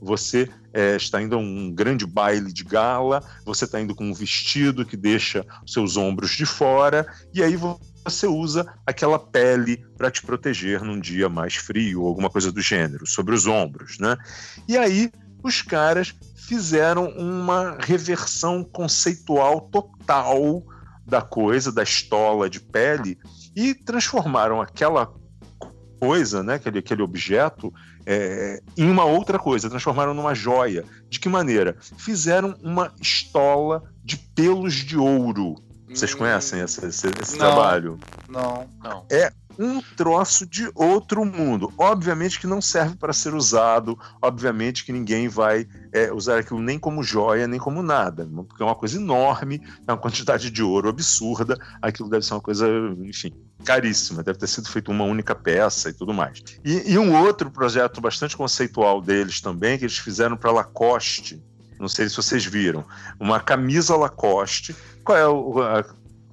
[0.00, 4.14] você é, está indo a um grande baile de gala, você está indo com um
[4.14, 7.91] vestido que deixa seus ombros de fora, e aí você
[8.26, 13.06] usa aquela pele para te proteger num dia mais frio ou alguma coisa do gênero,
[13.06, 14.16] sobre os ombros, né?
[14.68, 15.10] E aí
[15.42, 20.62] os caras fizeram uma reversão conceitual total
[21.06, 23.18] da coisa, da estola de pele,
[23.54, 25.12] e transformaram aquela
[26.00, 27.72] coisa, né, aquele, aquele objeto,
[28.04, 30.84] é, em uma outra coisa, transformaram numa joia.
[31.08, 31.76] De que maneira?
[31.96, 35.54] Fizeram uma estola de pelos de ouro.
[35.94, 37.98] Vocês hum, conhecem esse, esse, esse não, trabalho?
[38.28, 39.06] Não, não.
[39.10, 41.72] É um troço de outro mundo.
[41.76, 46.78] Obviamente que não serve para ser usado, obviamente que ninguém vai é, usar aquilo nem
[46.78, 50.88] como joia, nem como nada, porque é uma coisa enorme, é uma quantidade de ouro
[50.88, 52.66] absurda, aquilo deve ser uma coisa,
[53.02, 53.32] enfim,
[53.64, 56.42] caríssima, deve ter sido feita uma única peça e tudo mais.
[56.64, 61.42] E, e um outro projeto bastante conceitual deles também, que eles fizeram para Lacoste,
[61.78, 62.84] não sei se vocês viram,
[63.18, 65.84] uma camisa Lacoste, qual é o, a,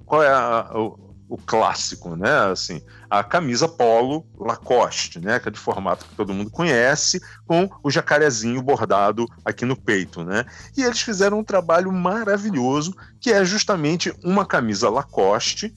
[0.06, 2.50] qual é a, o, o clássico, né?
[2.50, 5.38] Assim, a camisa polo Lacoste, né?
[5.38, 10.24] Que é de formato que todo mundo conhece, com o jacarezinho bordado aqui no peito,
[10.24, 10.44] né?
[10.76, 15.72] E eles fizeram um trabalho maravilhoso, que é justamente uma camisa Lacoste,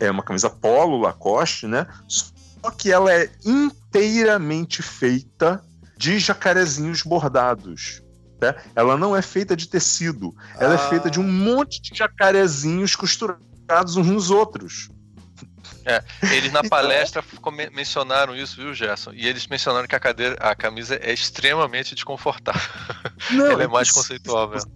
[0.00, 1.86] é uma camisa polo Lacoste, né?
[2.08, 5.62] Só que ela é inteiramente feita
[5.96, 8.03] de jacarezinhos bordados.
[8.44, 8.54] Né?
[8.76, 10.74] Ela não é feita de tecido, ela ah.
[10.74, 14.90] é feita de um monte de jacarezinhos costurados uns nos outros.
[15.86, 16.02] É,
[16.34, 17.24] eles na então- palestra
[17.72, 19.12] mencionaram isso, viu, Gerson?
[19.14, 22.70] E eles mencionaram que a cadeira, a camisa é extremamente desconfortável.
[23.30, 24.70] Não, ela é mais conceitual mesmo.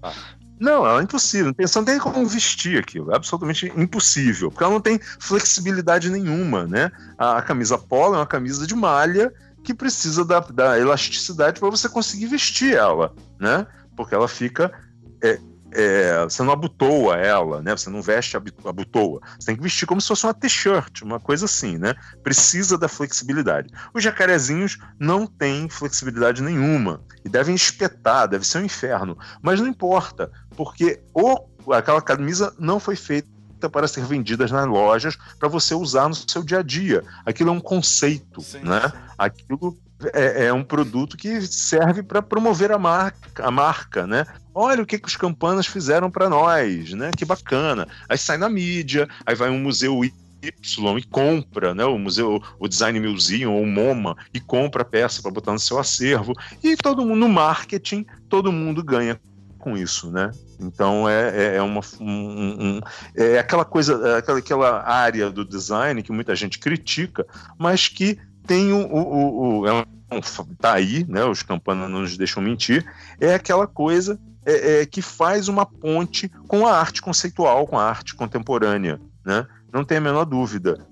[0.59, 1.55] Não, ela é impossível.
[1.59, 3.13] Você não tem como vestir aquilo.
[3.13, 4.51] É absolutamente impossível.
[4.51, 6.91] Porque ela não tem flexibilidade nenhuma, né?
[7.17, 9.33] A, a camisa polo é uma camisa de malha
[9.63, 13.67] que precisa da, da elasticidade para você conseguir vestir ela, né?
[13.97, 14.73] Porque ela fica
[15.23, 15.39] é,
[15.73, 17.77] é, você não abotoa ela, né?
[17.77, 19.21] Você não veste a abotoa.
[19.39, 21.95] Você tem que vestir como se fosse uma t-shirt, uma coisa assim, né?
[22.23, 23.69] Precisa da flexibilidade.
[23.93, 29.17] Os jacarezinhos não têm flexibilidade nenhuma e devem espetar, deve ser um inferno.
[29.43, 32.97] Mas não importa, porque o, aquela camisa não foi
[33.59, 37.03] feita para ser vendidas nas lojas para você usar no seu dia a dia.
[37.27, 38.83] Aquilo é um conceito, sim, né?
[38.83, 38.93] Sim.
[39.19, 39.77] Aquilo
[40.15, 44.25] é, é, um produto que serve para promover a marca, a marca, né?
[44.55, 47.11] Olha o que, que os campanas fizeram para nós, né?
[47.17, 47.87] Que bacana.
[48.09, 52.69] Aí sai na mídia, aí vai um museu Y e compra, né, o museu, o
[52.69, 56.33] Design Museum ou o MoMA e compra a peça para botar no seu acervo
[56.63, 59.21] e todo mundo no marketing, todo mundo ganha
[59.59, 60.31] com isso, né?
[60.59, 62.81] Então é, é, é uma um, um,
[63.15, 67.27] é aquela coisa, é aquela, aquela área do design que muita gente critica,
[67.57, 69.85] mas que tem o, o, o é um,
[70.59, 71.25] tá aí, né?
[71.25, 72.85] Os campanas não nos deixam mentir.
[73.21, 77.85] É aquela coisa é, é, que faz uma ponte com a arte conceitual, com a
[77.85, 79.47] arte contemporânea, né?
[79.73, 80.87] Não tem a menor dúvida.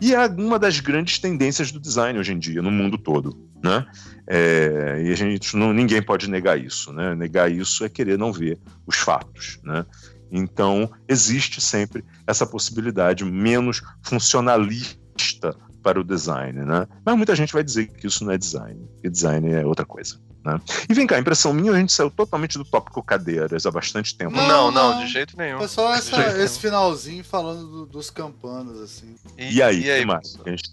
[0.00, 3.86] E é uma das grandes tendências do design hoje em dia, no mundo todo, né?
[4.26, 7.14] É, e a gente não, ninguém pode negar isso, né?
[7.14, 9.84] Negar isso é querer não ver os fatos, né?
[10.30, 16.86] Então existe sempre essa possibilidade menos funcionalista para o design, né?
[17.04, 20.18] Mas muita gente vai dizer que isso não é design, que design é outra coisa.
[20.44, 20.60] Né?
[20.88, 24.34] E vem cá, impressão minha, a gente saiu totalmente do tópico cadeiras há bastante tempo.
[24.34, 25.58] Não, não, não de jeito nenhum.
[25.58, 29.14] Foi só essa, esse finalzinho falando do, dos campanas, assim.
[29.38, 30.70] E, e aí, e aí que mais que a gente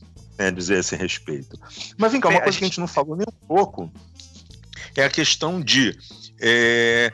[0.48, 1.60] a dizer a esse respeito?
[1.98, 2.60] Mas vem cá, uma coisa gente...
[2.60, 3.91] que a gente não falou nem um pouco
[4.95, 5.98] é a questão de
[6.40, 7.14] é,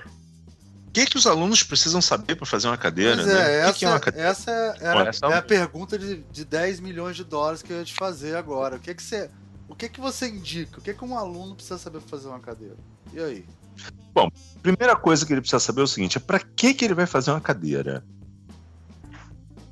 [0.96, 3.18] que, que os alunos precisam saber para fazer uma cadeira?
[3.18, 3.60] Pois é, né?
[3.60, 4.30] essa, que é uma cadeira?
[4.30, 7.80] essa, é, a, essa é a pergunta de, de 10 milhões de dólares que eu
[7.80, 8.78] ia te fazer agora.
[8.78, 9.30] O que, que você
[9.68, 10.80] O que que você indica?
[10.80, 12.78] O que que um aluno precisa saber para fazer uma cadeira?
[13.12, 13.46] E aí?
[14.14, 14.32] Bom,
[14.64, 17.06] primeira coisa que ele precisa saber é o seguinte: é para que que ele vai
[17.06, 18.02] fazer uma cadeira?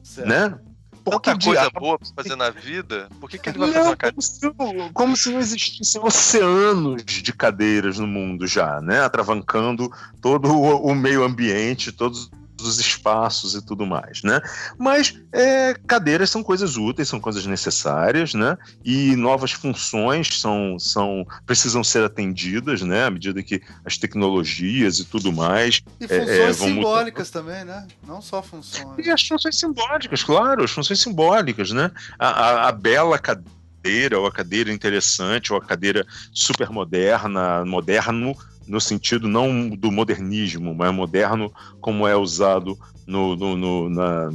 [0.04, 0.28] Certo.
[0.28, 0.60] Né?
[1.04, 3.74] Tanta que coisa diabo- boa pra fazer na vida, por que, que ele vai Não,
[3.74, 4.16] fazer uma cadeira?
[4.16, 9.02] como se, como se não existissem oceanos de cadeiras no mundo já, né?
[9.02, 12.30] Atravancando todo o, o meio ambiente, todos
[12.64, 14.40] os espaços e tudo mais, né?
[14.80, 18.58] Mas é, cadeiras são coisas úteis, são coisas necessárias, né?
[18.84, 23.06] E novas funções são, são precisam ser atendidas, né?
[23.06, 27.64] À medida que as tecnologias e tudo mais E É, funções é, vamos- simbólicas também,
[27.66, 27.88] né?
[28.08, 29.06] Não só funções.
[29.06, 31.92] E as funções simbólicas, claro, as funções simbólicas, né?
[32.20, 38.34] A, a- a bela cadeira, ou a cadeira interessante, ou a cadeira super moderna, moderno
[38.68, 44.30] no sentido não do modernismo, mas moderno como é usado no, no- no- na,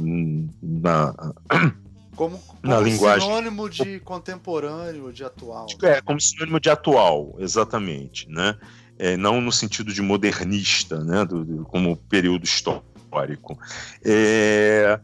[0.61, 1.13] na-
[2.15, 3.27] Como, Na como linguagem.
[3.29, 5.65] sinônimo de contemporâneo, de atual.
[5.83, 8.55] é, como sinônimo de atual, exatamente, né?
[8.97, 11.23] É, não no sentido de modernista, né?
[11.23, 13.57] Do, do- como período histórico.
[14.03, 14.99] É,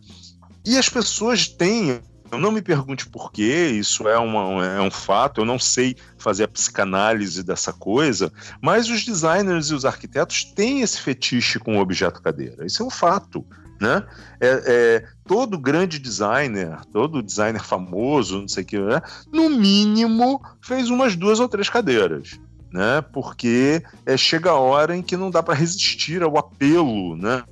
[0.65, 2.02] e as pessoas têm.
[2.38, 6.44] Não me pergunte por quê, isso é, uma, é um fato, eu não sei fazer
[6.44, 8.32] a psicanálise dessa coisa,
[8.62, 12.66] mas os designers e os arquitetos têm esse fetiche com o objeto cadeira.
[12.66, 13.45] Isso é um fato.
[13.82, 14.02] Né?
[14.40, 19.02] É, é, todo grande designer, todo designer famoso, não sei o que, né?
[19.34, 22.40] no mínimo fez umas duas ou três cadeiras.
[22.72, 23.02] Né?
[23.14, 27.44] Porque é, chega a hora em que não dá para resistir ao apelo, né?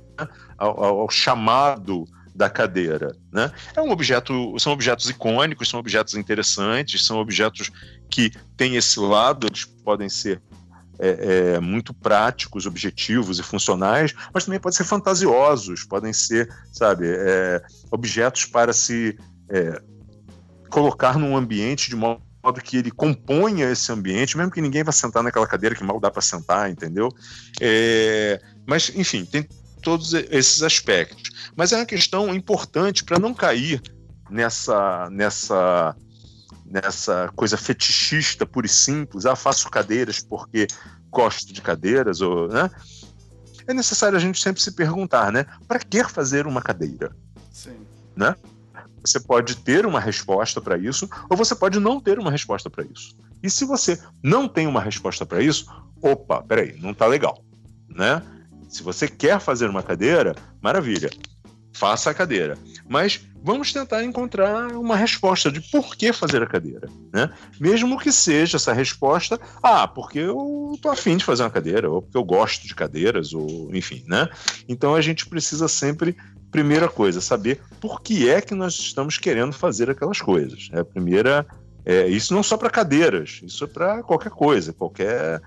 [0.56, 2.04] ao, ao- ao chamado
[2.34, 3.14] da cadeira.
[3.32, 3.52] Né?
[3.76, 7.70] É um objeto, são objetos icônicos, são objetos interessantes, são objetos
[8.10, 10.42] que têm esse lado, eles podem ser
[10.98, 17.06] é, é, muito práticos, objetivos e funcionais, mas também podem ser fantasiosos, podem ser, sabe,
[17.08, 19.16] é, objetos para se
[19.48, 19.80] é,
[20.68, 22.20] colocar num ambiente de modo
[22.62, 26.10] que ele componha esse ambiente, mesmo que ninguém vá sentar naquela cadeira que mal dá
[26.10, 27.08] para sentar, entendeu?
[27.60, 29.46] É, mas, enfim, tem
[29.84, 31.30] todos esses aspectos.
[31.54, 33.80] Mas é uma questão importante para não cair
[34.30, 35.94] nessa, nessa,
[36.64, 39.26] nessa coisa fetichista pura e simples.
[39.26, 40.66] Ah, faço cadeiras porque
[41.10, 42.70] gosto de cadeiras, ou, né?
[43.66, 45.46] É necessário a gente sempre se perguntar, né?
[45.68, 47.14] Para que fazer uma cadeira?
[47.52, 47.76] Sim.
[49.04, 52.84] Você pode ter uma resposta para isso, ou você pode não ter uma resposta para
[52.84, 53.14] isso.
[53.42, 55.66] E se você não tem uma resposta para isso,
[56.00, 57.44] opa, peraí, não tá legal,
[57.88, 58.22] né?
[58.74, 61.08] Se você quer fazer uma cadeira, maravilha,
[61.72, 62.58] faça a cadeira.
[62.88, 67.30] Mas vamos tentar encontrar uma resposta de por que fazer a cadeira, né?
[67.60, 72.02] Mesmo que seja essa resposta, ah, porque eu tô afim de fazer uma cadeira, ou
[72.02, 74.28] porque eu gosto de cadeiras, ou enfim, né?
[74.68, 76.16] Então a gente precisa sempre
[76.50, 80.68] primeira coisa, saber por que é que nós estamos querendo fazer aquelas coisas.
[80.72, 81.46] É a primeira.
[81.84, 85.40] É, isso não só para cadeiras, isso é para qualquer coisa, qualquer.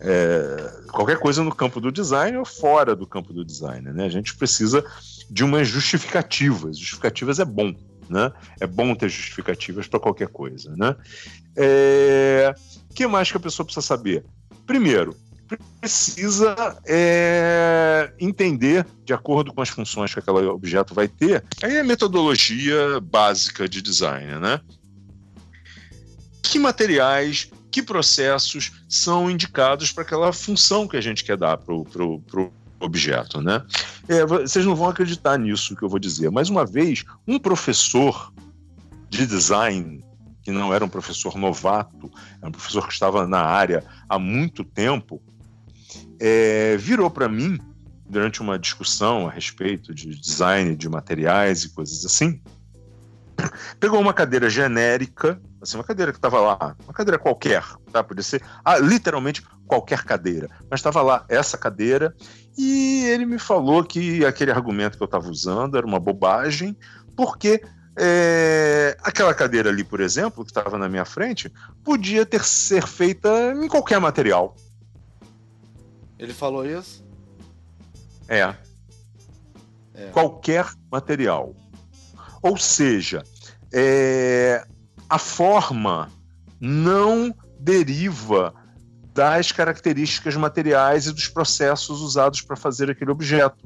[0.00, 3.92] É, qualquer coisa no campo do design ou fora do campo do design.
[3.92, 4.04] Né?
[4.04, 4.84] A gente precisa
[5.30, 6.78] de umas justificativas.
[6.78, 7.74] Justificativas é bom.
[8.08, 8.32] Né?
[8.60, 10.74] É bom ter justificativas para qualquer coisa.
[10.76, 10.96] Né?
[11.56, 12.54] É,
[12.94, 14.24] que mais que a pessoa precisa saber?
[14.66, 15.16] Primeiro,
[15.80, 21.80] precisa é, entender, de acordo com as funções que aquele objeto vai ter, aí é
[21.80, 24.60] a metodologia básica de design, né?
[26.42, 31.74] Que materiais, que processos são indicados para aquela função que a gente quer dar para
[31.74, 33.64] o objeto, né?
[34.08, 38.32] É, vocês não vão acreditar nisso que eu vou dizer, mas uma vez um professor
[39.10, 40.04] de design
[40.42, 44.64] que não era um professor novato, era um professor que estava na área há muito
[44.64, 45.20] tempo,
[46.18, 47.58] é, virou para mim,
[48.08, 52.40] durante uma discussão a respeito de design de materiais e coisas assim,
[53.78, 58.02] pegou uma cadeira genérica, assim, uma cadeira que estava lá, uma cadeira qualquer, tá?
[58.02, 62.14] Podia ser ah, literalmente qualquer cadeira, mas estava lá essa cadeira,
[62.56, 66.76] e ele me falou que aquele argumento que eu estava usando era uma bobagem,
[67.16, 67.62] porque
[68.00, 71.52] é, aquela cadeira ali, por exemplo, que estava na minha frente,
[71.84, 74.54] podia ter ser feita em qualquer material.
[76.18, 77.04] Ele falou isso?
[78.28, 78.54] É.
[79.94, 80.06] É.
[80.12, 81.54] Qualquer material.
[82.40, 83.24] Ou seja,
[83.72, 84.64] é,
[85.08, 86.10] a forma
[86.60, 88.54] não deriva
[89.14, 93.64] das características materiais e dos processos usados para fazer aquele objeto.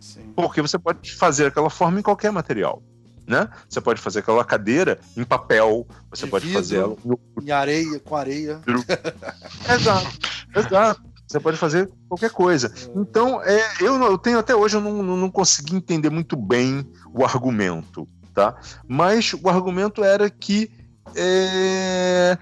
[0.00, 0.32] Sim.
[0.34, 2.82] Porque você pode fazer aquela forma em qualquer material.
[3.26, 3.48] Né?
[3.68, 6.60] Você pode fazer aquela cadeira em papel, você De pode vidro.
[6.60, 6.96] fazer ela
[7.40, 8.60] Em areia, com areia.
[9.72, 10.18] Exato,
[10.56, 11.02] exato.
[11.26, 12.74] Você pode fazer qualquer coisa.
[12.94, 17.24] Então, é, eu, eu tenho até hoje, eu não, não consegui entender muito bem o
[17.24, 18.56] argumento, tá?
[18.88, 20.70] Mas o argumento era que
[21.14, 22.38] é,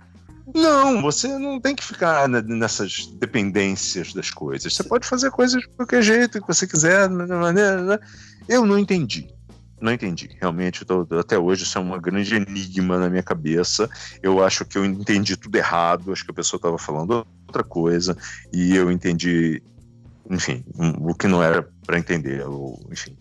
[0.55, 4.75] Não, você não tem que ficar nessas dependências das coisas.
[4.75, 7.83] Você pode fazer coisas de qualquer jeito que você quiser, de maneira.
[7.83, 7.99] Né?
[8.49, 9.29] Eu não entendi.
[9.81, 10.37] Não entendi.
[10.41, 13.89] Realmente, tô, até hoje, isso é um grande enigma na minha cabeça.
[14.23, 16.12] Eu acho que eu entendi tudo errado.
[16.12, 18.17] Acho que a pessoa estava falando outra coisa.
[18.53, 19.62] E eu entendi,
[20.31, 20.65] enfim,
[21.01, 22.47] o que não era para entender.
[22.47, 23.16] Ou, enfim.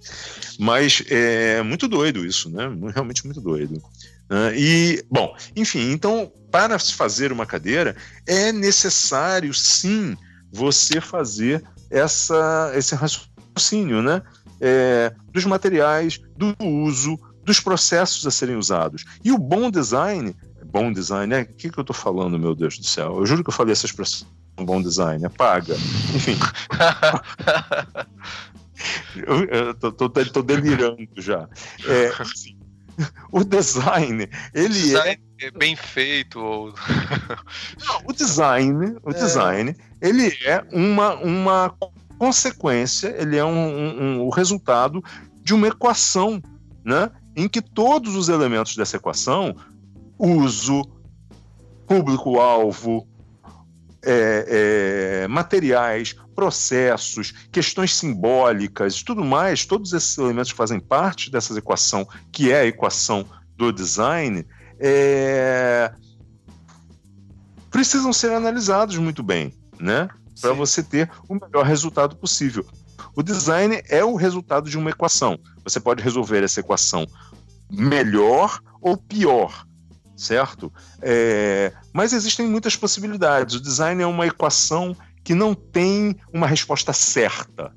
[0.59, 2.69] Mas é muito doido isso, né?
[2.93, 3.81] Realmente muito doido.
[4.29, 7.95] Uh, e, bom, enfim, então, para se fazer uma cadeira,
[8.27, 10.15] é necessário, sim,
[10.51, 14.21] você fazer essa, esse raciocínio, né?
[14.61, 19.05] É, dos materiais, do uso, dos processos a serem usados.
[19.23, 20.35] E o bom design,
[20.71, 21.41] bom design, né?
[21.41, 23.17] O que, que eu estou falando, meu Deus do céu?
[23.17, 24.27] Eu juro que eu falei essa expressão,
[24.65, 25.75] bom design, apaga.
[26.15, 26.35] Enfim.
[29.15, 31.47] eu, eu tô, tô, tô, delirando já.
[31.85, 32.57] É, assim,
[33.31, 35.45] o design, ele design é...
[35.45, 36.39] é bem feito.
[36.39, 36.73] Ou...
[37.85, 39.13] Não, o design, o é...
[39.13, 41.75] design, ele é uma, uma
[42.17, 45.03] consequência, ele é um, um, um, o resultado
[45.41, 46.41] de uma equação,
[46.83, 47.11] né?
[47.35, 49.55] Em que todos os elementos dessa equação,
[50.17, 50.81] uso,
[51.87, 53.07] público-alvo,
[54.03, 61.57] é, é, materiais, processos, questões simbólicas, tudo mais, todos esses elementos que fazem parte dessa
[61.57, 63.25] equação, que é a equação
[63.57, 64.45] do design,
[64.79, 65.91] é,
[67.69, 70.07] precisam ser analisados muito bem, né?
[70.41, 72.65] Para você ter o melhor resultado possível.
[73.15, 75.37] O design é o resultado de uma equação.
[75.63, 77.05] Você pode resolver essa equação
[77.69, 79.65] melhor ou pior,
[80.19, 80.71] certo?
[81.01, 83.55] É, mas existem muitas possibilidades.
[83.55, 87.73] O design é uma equação que não tem uma resposta certa.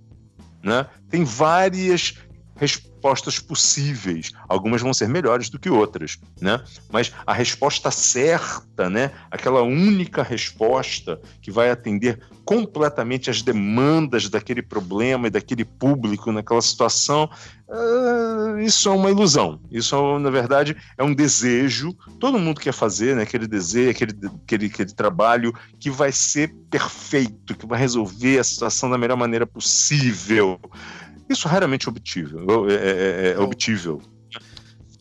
[0.62, 0.86] Né?
[1.08, 2.14] Tem várias
[2.56, 2.91] respostas
[3.38, 4.32] possíveis.
[4.48, 6.62] Algumas vão ser melhores do que outras, né?
[6.90, 9.10] Mas a resposta certa, né?
[9.30, 16.60] Aquela única resposta que vai atender completamente as demandas daquele problema e daquele público naquela
[16.60, 17.30] situação,
[17.68, 19.60] uh, isso é uma ilusão.
[19.70, 21.94] Isso, na verdade, é um desejo.
[22.18, 23.22] Todo mundo quer fazer, né?
[23.22, 24.12] Aquele desejo, aquele,
[24.44, 29.46] aquele, aquele trabalho que vai ser perfeito, que vai resolver a situação da melhor maneira
[29.46, 30.58] possível.
[31.32, 32.68] Isso raramente é obtível.
[32.68, 34.02] É, é, é, é obtível.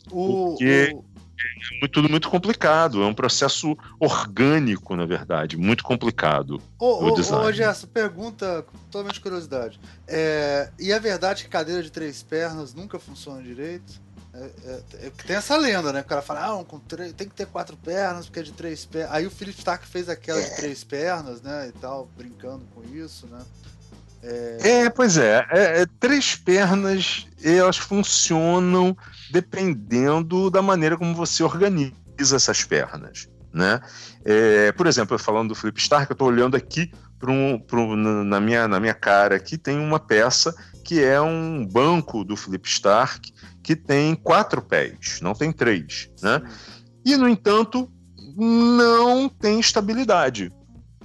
[0.09, 1.85] O, porque o...
[1.85, 3.01] é tudo muito complicado.
[3.01, 6.61] É um processo orgânico, na verdade, muito complicado.
[6.79, 7.45] Ô, o design.
[7.45, 9.79] ô, Gerson, pergunta totalmente curiosidade.
[10.07, 14.01] É, e é verdade que cadeira de três pernas nunca funciona direito?
[14.33, 16.01] É, é, é tem essa lenda, né?
[16.01, 18.85] O cara fala, ah, com três, tem que ter quatro pernas, porque é de três
[18.85, 19.11] pernas.
[19.13, 21.67] Aí o Philip Stark fez aquela de três pernas, né?
[21.67, 23.39] E tal, brincando com isso, né?
[24.23, 28.95] É, é pois é, é, é, Três pernas, elas funcionam
[29.31, 33.27] dependendo da maneira como você organiza essas pernas.
[33.53, 33.80] Né?
[34.23, 38.68] É, por exemplo, falando do Flip Stark, eu estou olhando aqui pro, pro, na, minha,
[38.68, 43.31] na minha cara aqui tem uma peça que é um banco do Flip Stark
[43.61, 46.10] que tem quatro pés, não tem três.
[46.22, 46.41] Né?
[47.06, 47.91] E, no entanto,
[48.35, 50.52] não tem estabilidade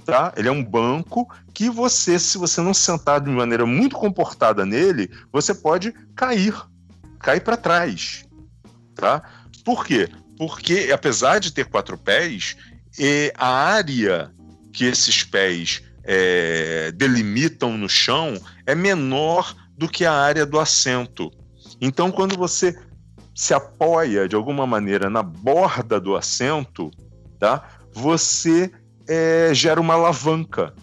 [0.07, 0.33] tá?
[0.37, 5.11] Ele é um banco que você, se você não sentar de maneira muito comportada nele,
[5.33, 6.55] você pode cair,
[7.19, 8.23] cair para trás,
[8.95, 9.21] tá?
[9.65, 10.07] Por quê?
[10.37, 12.55] Porque apesar de ter quatro pés,
[13.37, 14.31] a área
[14.71, 21.29] que esses pés é, delimitam no chão é menor do que a área do assento.
[21.81, 22.79] Então, quando você
[23.35, 26.91] se apoia de alguma maneira na borda do assento,
[27.37, 27.61] tá?
[27.91, 28.71] Você
[29.07, 30.73] é, gera uma alavanca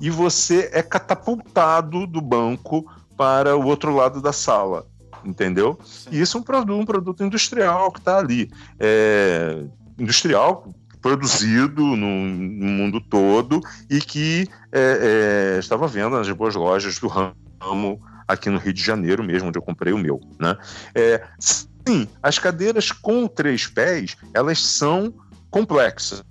[0.00, 4.86] e você é catapultado do banco para o outro lado da sala,
[5.24, 5.78] entendeu?
[5.84, 6.10] Sim.
[6.12, 8.50] E isso é um produto, um produto industrial que está ali.
[8.78, 9.62] É,
[9.98, 10.66] industrial,
[11.02, 13.60] produzido no, no, mundo todo
[13.90, 18.82] e que é, é, estava vendo nas boas lojas do ramo aqui no Rio de
[18.82, 20.20] Janeiro mesmo, onde eu comprei o meu.
[20.38, 20.56] Né?
[20.94, 25.12] É, sim, as cadeiras com três pés, elas são
[25.50, 26.22] complexas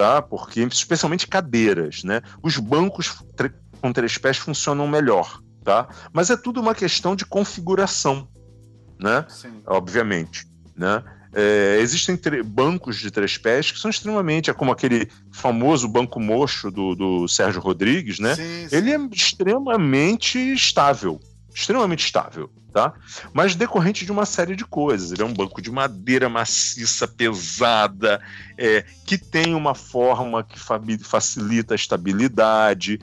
[0.00, 0.22] tá?
[0.22, 2.22] Porque especialmente cadeiras, né?
[2.42, 3.22] Os bancos
[3.82, 5.86] com três pés funcionam melhor, tá?
[6.10, 8.26] Mas é tudo uma questão de configuração,
[8.98, 9.26] né?
[9.28, 9.60] Sim.
[9.66, 11.04] Obviamente, né?
[11.34, 16.70] É, existem bancos de três pés que são extremamente, é como aquele famoso banco mocho
[16.70, 18.34] do, do Sérgio Rodrigues, né?
[18.36, 18.76] Sim, sim.
[18.76, 21.20] Ele é extremamente estável,
[21.54, 22.92] extremamente estável, tá?
[23.32, 25.12] Mas decorrente de uma série de coisas.
[25.12, 28.20] Ele é um banco de madeira maciça, pesada,
[28.56, 33.00] é, que tem uma forma que facilita a estabilidade.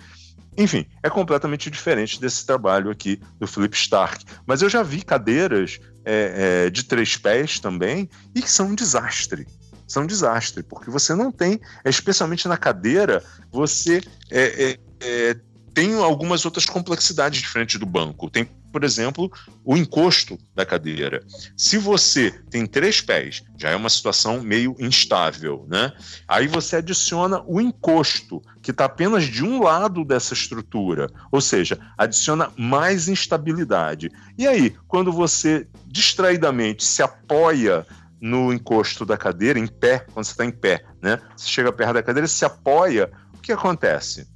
[0.57, 4.25] Enfim, é completamente diferente desse trabalho aqui do Philip Stark.
[4.45, 8.75] Mas eu já vi cadeiras é, é, de três pés também e que são um
[8.75, 9.45] desastre.
[9.87, 14.01] são um desastre, porque você não tem, especialmente na cadeira, você
[14.31, 15.37] é, é, é,
[15.77, 18.31] tem algumas outras complexidades diferentes do banco.
[18.31, 19.31] Tem, por exemplo,
[19.63, 21.23] o encosto da cadeira.
[21.55, 25.93] Se você tem três pés, já é uma situação meio instável, né?
[26.27, 31.77] Aí você adiciona o encosto, que está apenas de um lado dessa estrutura, ou seja,
[31.95, 34.09] adiciona mais instabilidade.
[34.35, 37.85] E aí, quando você distraidamente se apoia
[38.19, 41.21] no encosto da cadeira, em pé, quando você está em pé, né?
[41.35, 44.27] Você chega perto da cadeira, se apoia, o que acontece?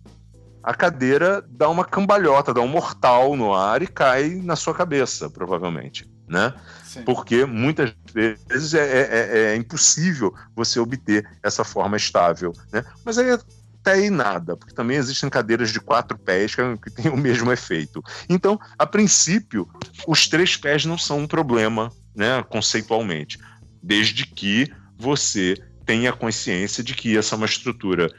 [0.63, 5.29] A cadeira dá uma cambalhota, dá um mortal no ar e cai na sua cabeça,
[5.29, 6.53] provavelmente, né?
[6.83, 7.03] Sim.
[7.03, 12.83] Porque muitas vezes é, é, é, é impossível você obter essa forma estável, né?
[13.05, 17.17] Mas aí até aí nada, porque também existem cadeiras de quatro pés que têm o
[17.17, 18.03] mesmo efeito.
[18.29, 19.67] Então, a princípio,
[20.07, 23.39] os três pés não são um problema, né, conceitualmente
[23.81, 25.55] desde que você
[25.85, 28.13] tenha consciência de que essa é uma estrutura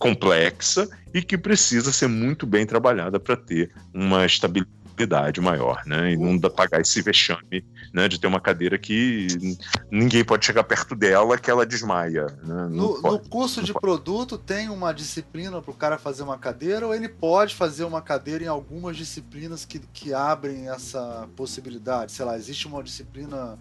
[0.00, 6.12] complexa e que precisa ser muito bem trabalhada para ter uma estabilidade maior, né?
[6.12, 8.08] E não dá pagar esse vexame, né?
[8.08, 9.28] De ter uma cadeira que
[9.90, 12.26] ninguém pode chegar perto dela que ela desmaia.
[12.42, 12.68] Né?
[12.70, 13.82] No, no, curso de pode.
[13.82, 18.02] produto tem uma disciplina para o cara fazer uma cadeira ou ele pode fazer uma
[18.02, 22.12] cadeira em algumas disciplinas que, que abrem essa possibilidade?
[22.12, 23.58] Sei lá, existe uma disciplina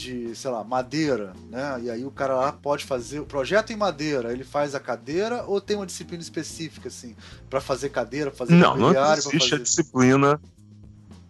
[0.00, 1.78] de, sei lá, madeira, né?
[1.82, 5.44] E aí o cara lá pode fazer o projeto em madeira, ele faz a cadeira
[5.44, 7.14] ou tem uma disciplina específica assim
[7.50, 9.54] para fazer cadeira, fazer Não, não existe fazer...
[9.54, 10.40] a disciplina.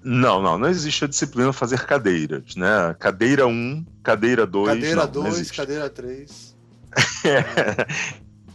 [0.03, 2.95] Não, não, não existe a disciplina fazer cadeiras, né?
[2.99, 6.57] Cadeira 1, cadeira 2, cadeira 2, cadeira 3.
[7.27, 7.87] é,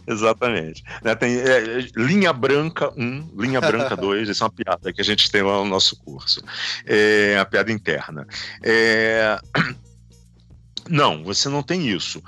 [0.12, 0.82] exatamente.
[1.04, 5.04] Né, tem é, linha branca 1, linha branca 2, isso é uma piada que a
[5.04, 6.42] gente tem lá no nosso curso.
[6.84, 8.26] É a piada interna.
[8.60, 9.38] É,
[10.88, 12.22] não, você não tem isso.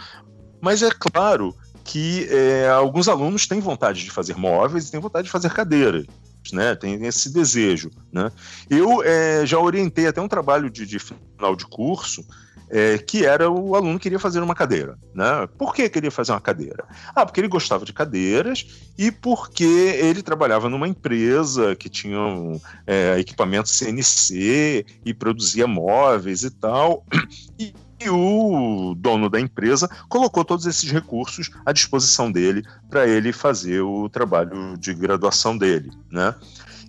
[0.61, 1.55] Mas é claro
[1.85, 6.07] que é, alguns alunos têm vontade de fazer móveis e têm vontade de fazer cadeiras.
[6.53, 7.91] Né, tem esse desejo.
[8.11, 8.31] Né?
[8.71, 12.25] Eu é, já orientei até um trabalho de, de final de curso
[12.71, 14.99] é, que era o aluno queria fazer uma cadeira.
[15.15, 15.49] Né?
[15.57, 16.85] Por que queria fazer uma cadeira?
[17.15, 18.67] Ah, porque ele gostava de cadeiras
[18.97, 26.43] e porque ele trabalhava numa empresa que tinha um, é, equipamento CNC e produzia móveis
[26.43, 27.05] e tal.
[27.61, 33.33] E e o dono da empresa colocou todos esses recursos à disposição dele para ele
[33.33, 36.35] fazer o trabalho de graduação dele, né?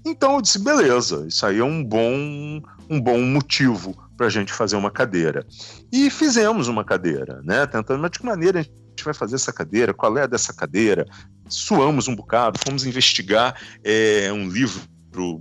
[0.05, 4.53] Então eu disse, beleza, isso aí é um bom, um bom motivo para a gente
[4.53, 5.45] fazer uma cadeira.
[5.91, 7.65] E fizemos uma cadeira, né?
[7.65, 9.93] Tentando, mas de que maneira a gente vai fazer essa cadeira?
[9.93, 11.05] Qual é dessa cadeira?
[11.47, 14.81] Suamos um bocado, fomos investigar é, um livro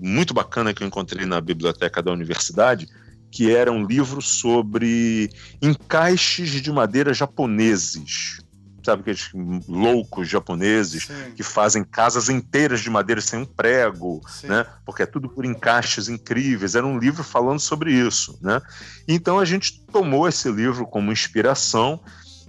[0.00, 2.88] muito bacana que eu encontrei na biblioteca da universidade,
[3.30, 5.30] que era um livro sobre
[5.60, 8.38] encaixes de madeira japoneses.
[8.82, 9.30] Sabe aqueles
[9.68, 11.32] loucos japoneses Sim.
[11.36, 14.46] que fazem casas inteiras de madeira sem um prego, Sim.
[14.46, 14.64] né?
[14.84, 16.74] Porque é tudo por encaixes incríveis.
[16.74, 18.62] Era um livro falando sobre isso, né?
[19.06, 22.00] Então a gente tomou esse livro como inspiração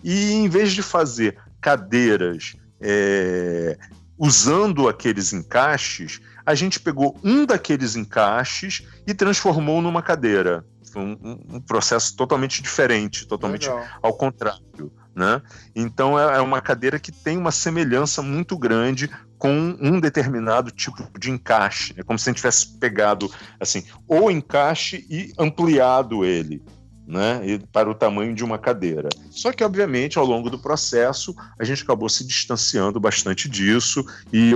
[0.01, 3.77] e em vez de fazer cadeiras é,
[4.17, 10.65] usando aqueles encaixes, a gente pegou um daqueles encaixes e transformou numa cadeira.
[10.91, 13.85] Foi um, um processo totalmente diferente, totalmente Legal.
[14.01, 14.91] ao contrário.
[15.15, 15.43] Né?
[15.75, 21.07] Então é, é uma cadeira que tem uma semelhança muito grande com um determinado tipo
[21.19, 21.93] de encaixe.
[21.95, 26.63] É como se a gente tivesse pegado assim o encaixe e ampliado ele
[27.09, 29.09] né, para o tamanho de uma cadeira.
[29.31, 34.53] Só que, obviamente, ao longo do processo, a gente acabou se distanciando bastante disso e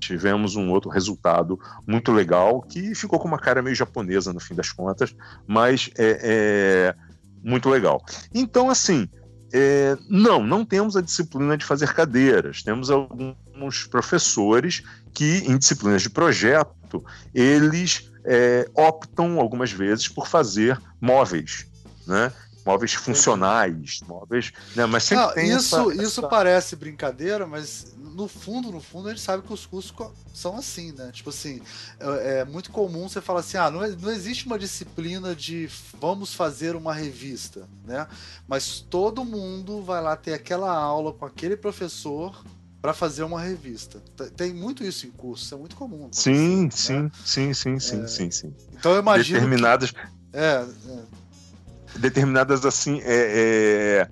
[0.00, 4.54] tivemos um outro resultado muito legal que ficou com uma cara meio japonesa no fim
[4.54, 5.14] das contas,
[5.46, 6.94] mas é, é
[7.44, 8.02] muito legal.
[8.32, 9.06] Então, assim,
[9.52, 12.62] é, não, não temos a disciplina de fazer cadeiras.
[12.62, 17.04] Temos alguns professores que, em disciplinas de projeto,
[17.34, 21.70] eles é, optam algumas vezes por fazer móveis
[22.06, 22.32] né?
[22.64, 24.52] Móveis funcionais, móveis.
[24.76, 24.86] Né?
[24.86, 26.28] Mas sempre Não, isso, essa, isso essa...
[26.28, 29.92] parece brincadeira, mas no fundo, no fundo, a gente sabe que os cursos
[30.32, 31.10] são assim, né?
[31.12, 31.60] Tipo assim,
[31.98, 35.68] é, é muito comum você falar assim, ah, não, não existe uma disciplina de
[36.00, 38.06] vamos fazer uma revista, né?
[38.46, 42.44] Mas todo mundo vai lá ter aquela aula com aquele professor
[42.80, 44.00] para fazer uma revista.
[44.36, 46.08] Tem muito isso em curso, é muito comum.
[46.12, 47.10] Sim, sim, né?
[47.24, 48.06] sim, sim, sim, é...
[48.06, 48.54] sim, sim.
[48.72, 49.38] Então eu imagino.
[49.38, 49.90] Determinadas.
[49.90, 50.00] Que...
[50.32, 51.21] É, é
[51.98, 53.00] determinadas assim.
[53.04, 54.08] É, é,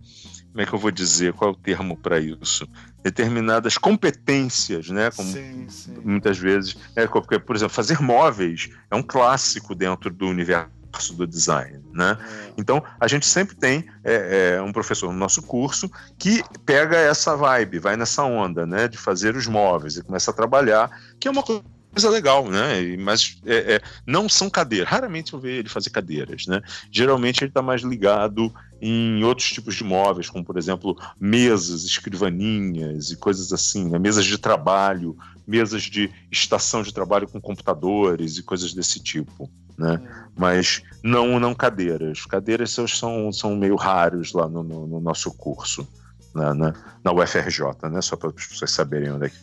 [0.50, 1.33] como é que eu vou dizer?
[1.33, 2.67] Qual é o termo para isso?
[3.02, 5.10] Determinadas competências, né?
[5.12, 5.94] Como sim, sim.
[6.05, 6.76] muitas vezes.
[6.97, 10.70] É, porque, por exemplo, fazer móveis é um clássico dentro do universo
[11.15, 12.18] do design, né?
[12.20, 12.52] É.
[12.59, 17.36] Então a gente sempre tem é, é, um professor no nosso curso que pega essa
[17.36, 21.31] vibe, vai nessa onda, né, de fazer os móveis e começa a trabalhar, que é
[21.31, 22.97] uma coisa coisa legal, né?
[22.99, 24.89] Mas é, é, não são cadeiras.
[24.89, 26.60] Raramente eu vejo ele fazer cadeiras, né?
[26.91, 33.10] Geralmente ele está mais ligado em outros tipos de móveis, como por exemplo mesas, escrivaninhas
[33.10, 33.99] e coisas assim, né?
[33.99, 40.01] mesas de trabalho, mesas de estação de trabalho com computadores e coisas desse tipo, né?
[40.36, 42.25] Mas não não cadeiras.
[42.25, 45.86] Cadeiras são, são meio raros lá no, no, no nosso curso,
[46.35, 48.01] na, na, na, UFRJ, né?
[48.01, 49.36] Só para as pessoas saberem onde é que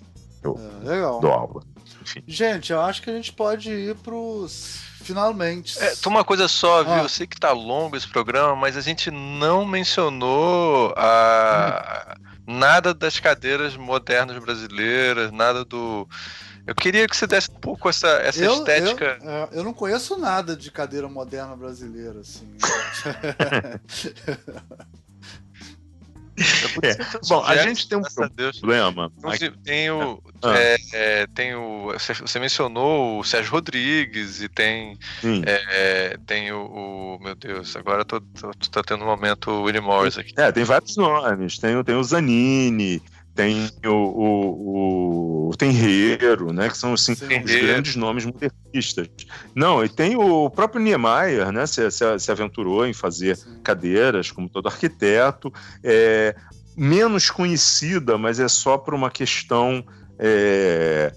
[0.44, 1.62] eu é, dou aula.
[2.08, 2.24] Enfim.
[2.26, 5.78] Gente, eu acho que a gente pode ir pros finalmente.
[5.82, 6.94] É, uma coisa só, viu?
[6.94, 7.00] Ah.
[7.00, 12.16] Eu sei que tá longo esse programa, mas a gente não mencionou a...
[12.48, 12.58] Hum.
[12.58, 16.08] nada das cadeiras modernas brasileiras, nada do.
[16.66, 19.18] Eu queria que você desse um pouco essa, essa eu, estética.
[19.22, 22.58] Eu, é, eu, não conheço nada de cadeira moderna brasileira, assim.
[26.84, 26.96] É.
[27.28, 29.12] Bom, a gente tem um problema.
[29.64, 30.56] Tem o, ah.
[30.56, 31.94] é, é, tem o.
[31.94, 34.98] Você mencionou o Sérgio Rodrigues e tem.
[35.46, 39.64] É, é, tem o, o, Meu Deus, agora tô, tô, tô tendo um momento o
[39.64, 40.34] Willie Morris aqui.
[40.38, 41.58] É, tem vários nomes.
[41.58, 43.02] Tem, tem o Zanini,
[43.38, 49.08] tem o, o, o Tenreiro, né, que são assim, os grandes nomes modernistas.
[49.56, 53.60] Não, e tem o próprio Niemeyer, né, se, se, se aventurou em fazer Sim.
[53.64, 56.36] cadeiras, como todo arquiteto, é,
[56.76, 59.86] menos conhecida, mas é só por uma questão
[60.18, 61.14] é,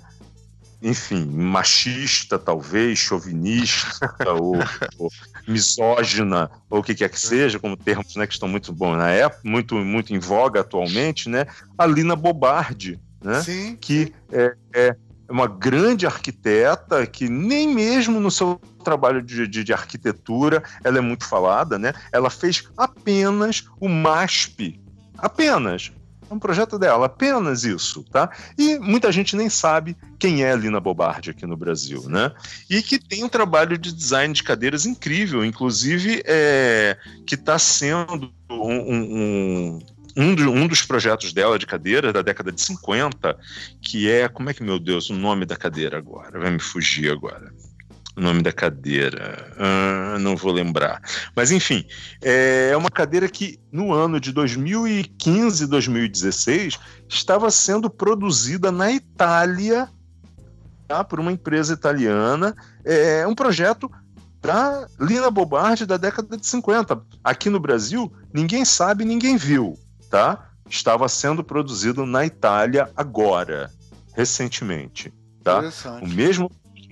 [0.82, 4.57] enfim, machista, talvez, chauvinista, ou,
[4.99, 5.10] ou,
[5.47, 9.10] misógina, ou o que quer que seja, como termos né, que estão muito bons na
[9.10, 11.47] época, muito, muito em voga atualmente, né?
[11.77, 13.43] A Lina Bobardi, né?
[13.43, 13.77] Sim.
[13.81, 14.97] Que é, é
[15.28, 21.01] uma grande arquiteta que nem mesmo no seu trabalho de, de, de, arquitetura ela é
[21.01, 21.93] muito falada, né?
[22.12, 24.81] Ela fez apenas o MASP,
[25.17, 25.93] apenas
[26.31, 28.31] é um projeto dela, apenas isso, tá?
[28.57, 32.33] E muita gente nem sabe quem é a Lina Bobardi aqui no Brasil, né?
[32.68, 38.33] E que tem um trabalho de design de cadeiras incrível, inclusive é, que está sendo
[38.49, 39.78] um, um,
[40.17, 43.36] um, do, um, dos projetos dela de cadeira da década de 50,
[43.83, 46.39] que é, como é que, meu Deus, o nome da cadeira agora?
[46.39, 47.52] Vai me fugir agora
[48.20, 49.50] o nome da cadeira.
[49.58, 51.00] Ah, não vou lembrar.
[51.34, 51.84] Mas, enfim,
[52.20, 59.89] é uma cadeira que no ano de 2015 e 2016 estava sendo produzida na Itália
[60.86, 62.55] tá, por uma empresa italiana.
[62.84, 63.90] É um projeto
[64.42, 67.00] da Lina Bobardi da década de 50.
[67.24, 69.78] Aqui no Brasil, ninguém sabe, ninguém viu.
[70.10, 70.50] Tá?
[70.68, 73.70] Estava sendo produzido na Itália agora,
[74.15, 75.12] recentemente.
[75.42, 75.62] Tá?
[76.02, 76.50] O mesmo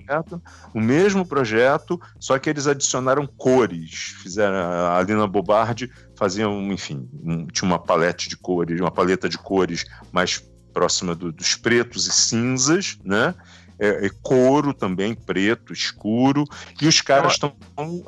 [0.09, 0.41] projeto,
[0.73, 4.15] o mesmo projeto, só que eles adicionaram cores.
[4.21, 9.37] Fizeram a Alina Bobardi fazia, enfim, um, tinha uma palete de cores, uma paleta de
[9.37, 13.33] cores mais próxima do, dos pretos e cinzas, né?
[13.79, 16.43] É, é couro também, preto, escuro,
[16.81, 17.55] e os caras estão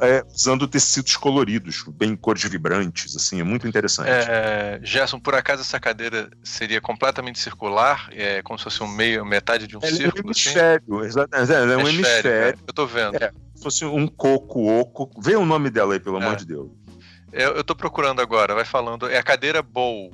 [0.02, 4.10] é, usando tecidos coloridos, bem cores vibrantes, assim, é muito interessante.
[4.10, 9.26] É, Gerson, por acaso essa cadeira seria completamente circular, é como se fosse um meio,
[9.26, 10.14] metade de um ela círculo?
[10.18, 11.08] É um hemisfério, assim?
[11.08, 12.60] exatamente, ela é um hemisfério.
[12.68, 13.16] eu tô vendo.
[13.16, 16.36] É, se fosse um coco oco, vê o nome dela aí, pelo amor é.
[16.36, 16.70] de Deus.
[17.32, 20.12] Eu, eu tô procurando agora, vai falando, é a cadeira Bow.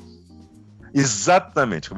[0.93, 1.89] Exatamente,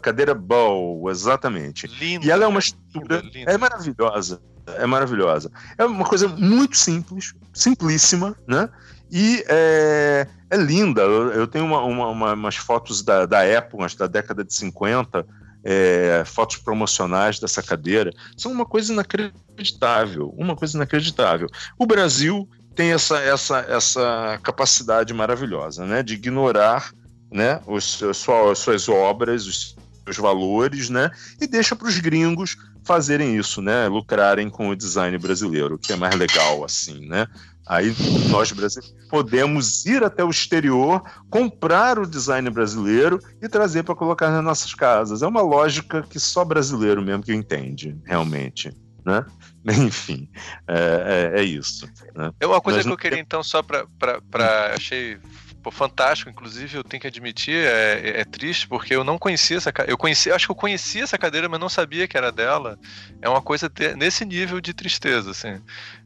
[0.00, 1.86] cadeira boa, exatamente.
[1.86, 3.20] Linda, e ela é uma estrutura.
[3.20, 3.50] Linda, linda.
[3.50, 4.42] É maravilhosa.
[4.66, 5.50] É maravilhosa.
[5.76, 8.68] É uma coisa muito simples, simplíssima, né?
[9.10, 11.02] E é, é linda.
[11.02, 15.26] Eu, tenho uma, uma, umas fotos da, da época, da década de 50,
[15.62, 18.10] é, fotos promocionais dessa cadeira.
[18.36, 20.34] São uma coisa inacreditável.
[20.36, 21.48] Uma coisa inacreditável.
[21.78, 26.02] O Brasil tem essa, essa, essa capacidade maravilhosa, né?
[26.02, 26.90] De ignorar
[27.34, 33.36] né, os, sua, suas obras, os seus valores, né, e deixa para os gringos fazerem
[33.36, 37.26] isso, né, lucrarem com o design brasileiro, que é mais legal assim, né?
[37.66, 37.94] Aí
[38.28, 44.30] nós brasileiros podemos ir até o exterior, comprar o design brasileiro e trazer para colocar
[44.30, 45.22] nas nossas casas.
[45.22, 48.70] É uma lógica que só brasileiro mesmo que entende, realmente.
[49.02, 49.24] Né?
[49.64, 50.28] Enfim,
[50.68, 51.88] é, é, é isso.
[52.14, 52.30] Né?
[52.38, 54.74] É uma coisa nós que eu queria, então, só para.
[54.74, 55.18] Achei
[55.64, 59.56] Pô, fantástico, inclusive eu tenho que admitir, é, é, é triste porque eu não conhecia
[59.56, 62.78] essa eu conheci, acho que eu conhecia essa cadeira, mas não sabia que era dela.
[63.22, 65.58] É uma coisa nesse nível de tristeza, assim.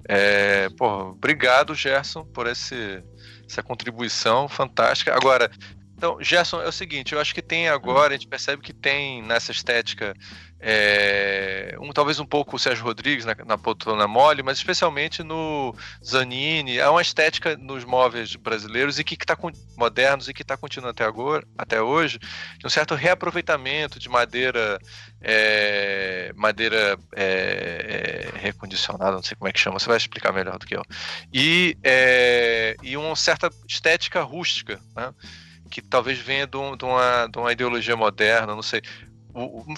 [0.09, 3.03] É, pô, obrigado, Gerson, por esse,
[3.51, 5.12] essa contribuição fantástica.
[5.12, 5.51] Agora,
[5.97, 9.20] Então, Gerson, é o seguinte, eu acho que tem agora, a gente percebe que tem
[9.25, 10.15] nessa estética
[10.61, 15.75] é, um, talvez um pouco o Sérgio Rodrigues na, na poltrona mole, mas especialmente no
[16.05, 16.78] Zanini.
[16.78, 19.37] É uma estética nos móveis brasileiros e que está
[19.77, 22.19] modernos e que está continuando até agora, até hoje,
[22.59, 24.78] de um certo reaproveitamento de madeira,
[25.20, 29.78] é, madeira é, é, recondicionada, não sei como é que chama.
[29.78, 30.83] Você vai explicar melhor do que eu.
[31.33, 35.15] E é, e uma certa estética rústica, né?
[35.69, 38.83] que talvez venha de, um, de, uma, de uma ideologia moderna, não sei.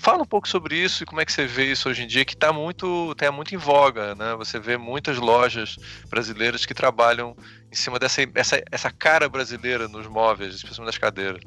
[0.00, 2.24] Fala um pouco sobre isso e como é que você vê isso hoje em dia,
[2.24, 4.34] que está muito, tá muito em voga, né?
[4.36, 5.76] Você vê muitas lojas
[6.08, 7.36] brasileiras que trabalham
[7.70, 11.42] em cima dessa essa, essa cara brasileira nos móveis, especialmente das cadeiras.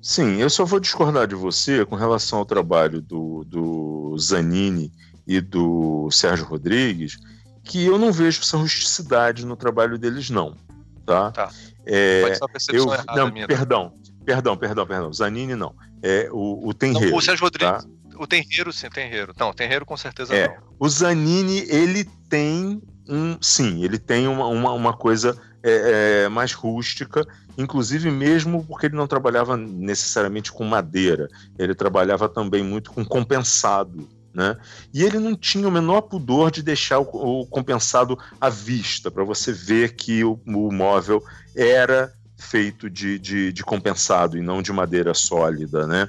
[0.00, 4.92] Sim, eu só vou discordar de você com relação ao trabalho do, do Zanini
[5.26, 7.18] e do Sérgio Rodrigues,
[7.64, 10.56] que eu não vejo essa rusticidade no trabalho deles, não.
[11.04, 11.32] Tá?
[11.32, 11.50] tá.
[11.84, 13.54] É, Pode ser uma percepção eu, errada não, minha, né?
[13.54, 13.92] Perdão,
[14.24, 15.12] perdão, perdão, perdão.
[15.12, 17.10] Zanini não é o, o Tenreiro.
[17.10, 17.84] Não, o Sérgio Rodrigues.
[17.84, 17.88] Tá?
[18.18, 19.32] O Tenreiro, sim, Tenreiro.
[19.38, 20.56] Não, Tenreiro com certeza é, não.
[20.78, 23.38] O Zanini, ele tem um.
[23.40, 28.96] Sim, ele tem uma, uma, uma coisa é, é, mais rústica, inclusive mesmo porque ele
[28.96, 31.28] não trabalhava necessariamente com madeira,
[31.58, 34.08] ele trabalhava também muito com compensado.
[34.32, 34.56] Né?
[34.94, 37.08] E ele não tinha o menor pudor de deixar o,
[37.40, 41.24] o compensado à vista, para você ver que o, o móvel
[41.56, 46.08] era feito de, de, de, compensado e não de madeira sólida, né?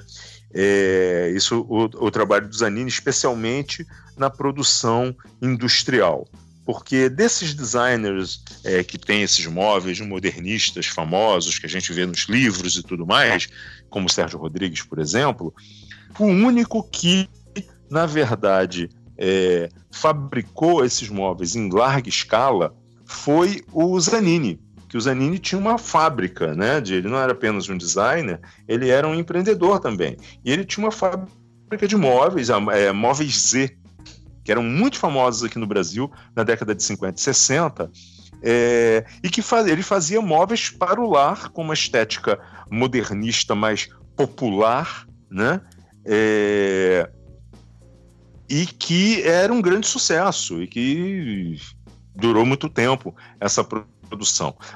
[0.52, 3.86] É, isso o, o trabalho do Zanini, especialmente
[4.16, 6.26] na produção industrial,
[6.64, 12.28] porque desses designers é, que têm esses móveis modernistas famosos que a gente vê nos
[12.28, 13.48] livros e tudo mais,
[13.88, 15.52] como Sérgio Rodrigues, por exemplo,
[16.18, 17.28] o único que,
[17.90, 25.38] na verdade, é, fabricou esses móveis em larga escala foi o Zanini que o Zanini
[25.38, 26.80] tinha uma fábrica, né?
[26.80, 30.16] De, ele não era apenas um designer, ele era um empreendedor também.
[30.44, 33.78] E ele tinha uma fábrica de móveis, é, móveis Z,
[34.42, 37.90] que eram muito famosos aqui no Brasil na década de 50 e 60.
[38.42, 43.88] É, e que faz, ele fazia móveis para o lar com uma estética modernista mais
[44.16, 45.60] popular, né?
[46.04, 47.08] É,
[48.48, 51.60] e que era um grande sucesso e que
[52.16, 53.99] durou muito tempo essa produção.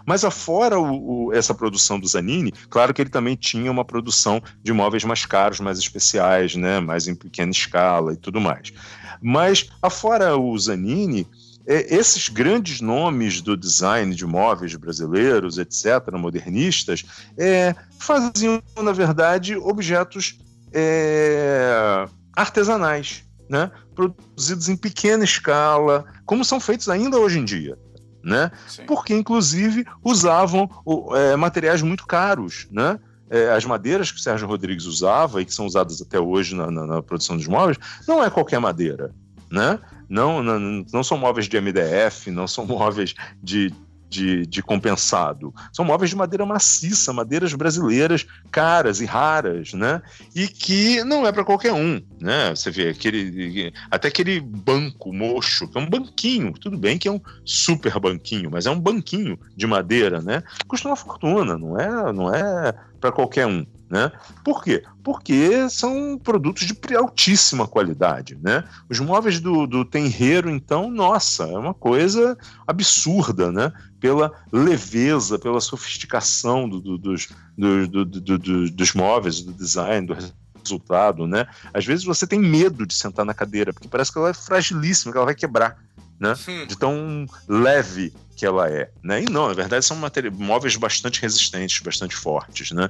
[0.07, 4.43] Mas afora o, o, essa produção do Zanini, claro que ele também tinha uma produção
[4.63, 8.73] de móveis mais caros, mais especiais, né, mais em pequena escala e tudo mais.
[9.21, 11.27] Mas afora o Zanini,
[11.67, 17.05] é, esses grandes nomes do design de móveis brasileiros, etc., modernistas,
[17.39, 20.39] é, faziam, na verdade, objetos
[20.73, 22.07] é,
[22.37, 23.71] artesanais, né?
[23.95, 27.79] produzidos em pequena escala, como são feitos ainda hoje em dia
[28.25, 28.51] né?
[28.67, 28.87] Sim.
[28.87, 30.69] Porque, inclusive, usavam
[31.15, 32.99] é, materiais muito caros, né?
[33.31, 36.71] É, as madeiras que o Sérgio Rodrigues usava e que são usadas até hoje na,
[36.71, 39.15] na, na produção dos móveis, não é qualquer madeira,
[39.51, 39.79] né?
[40.09, 43.73] Não, não, não são móveis de MDF, não são móveis de,
[44.15, 45.53] de, de, compensado.
[45.73, 50.01] São móveis de madeira maciça, madeiras brasileiras caras e raras, né?
[50.35, 52.51] E que não é para qualquer um, né?
[52.51, 57.13] Você vê aquele até aquele banco mocho, que é um banquinho, tudo bem que é
[57.13, 60.43] um super banquinho, mas é um banquinho de madeira, né?
[60.69, 63.67] Custa uma fortuna, não é, não é para qualquer um.
[63.91, 64.11] Né?
[64.43, 64.83] Por quê?
[65.05, 68.37] Porque são produtos de altíssima qualidade.
[68.43, 68.65] Né?
[68.89, 72.37] Os móveis do, do Tenreiro, então, nossa, é uma coisa
[72.67, 73.73] absurda, né?
[74.05, 80.15] Pela leveza, pela sofisticação do, do, dos, do, dos móveis, do design, do
[80.63, 81.27] resultado.
[81.27, 81.47] Né?
[81.73, 85.11] Às vezes você tem medo de sentar na cadeira, porque parece que ela é fragilíssima,
[85.11, 85.79] que ela vai quebrar
[86.21, 86.35] né?
[86.67, 89.23] De tão leve que ela é, né?
[89.23, 89.97] E não, na verdade são
[90.33, 92.89] móveis bastante resistentes, bastante fortes, né?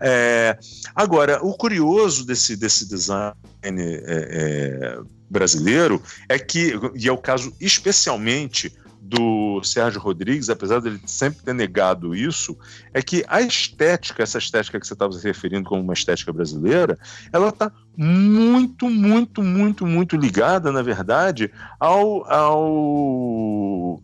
[0.00, 0.58] É,
[0.94, 4.98] agora, o curioso desse, desse design é, é,
[5.30, 8.72] brasileiro é que, e é o caso especialmente
[9.08, 12.58] do Sérgio Rodrigues, apesar dele sempre ter negado isso,
[12.92, 16.98] é que a estética, essa estética que você estava se referindo como uma estética brasileira,
[17.32, 24.02] ela está muito, muito, muito, muito ligada, na verdade, ao, ao,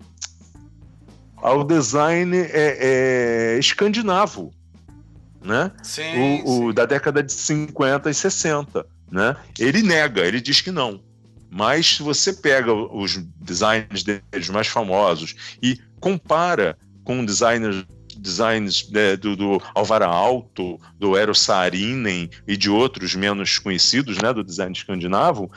[1.36, 4.52] ao design é, é, escandinavo,
[5.44, 5.72] né?
[5.82, 6.74] Sim, o, o sim.
[6.74, 8.86] da década de 50 e 60.
[9.10, 9.36] Né?
[9.58, 11.00] Ele nega, ele diz que não.
[11.54, 17.84] Mas se você pega os designs deles mais famosos e compara com designers
[18.16, 24.32] designs né, do, do Alvara Alto, do Eero Saarinen e de outros menos conhecidos né,
[24.32, 25.50] do design escandinavo,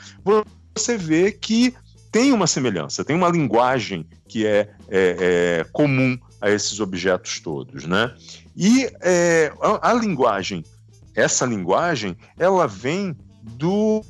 [0.74, 1.74] você vê que
[2.10, 7.84] tem uma semelhança, tem uma linguagem que é, é, é comum a esses objetos todos,
[7.84, 8.14] né?
[8.56, 10.64] E é, a, a, linguagem,
[11.14, 14.02] essa linguagem, ela vem do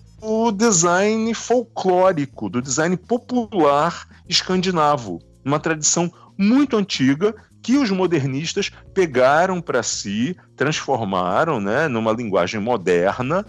[0.57, 9.83] design folclórico, do design popular escandinavo, uma tradição muito antiga que os modernistas pegaram para
[9.83, 13.45] si, transformaram né, numa linguagem moderna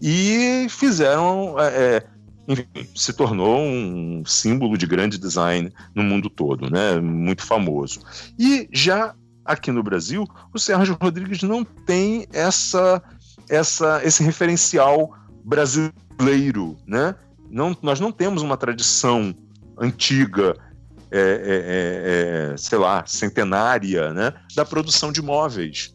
[0.00, 1.56] e fizeram.
[1.58, 2.06] É, é,
[2.48, 8.00] enfim, se tornou um símbolo de grande design no mundo todo, né, muito famoso.
[8.38, 9.14] E já
[9.44, 13.02] aqui no Brasil, o Sérgio Rodrigues não tem essa,
[13.48, 15.12] essa, esse referencial
[15.50, 17.16] brasileiro, né?
[17.50, 19.34] Não, nós não temos uma tradição
[19.76, 20.56] antiga
[21.10, 25.92] é, é, é, é, sei lá, centenária, né, da produção de móveis.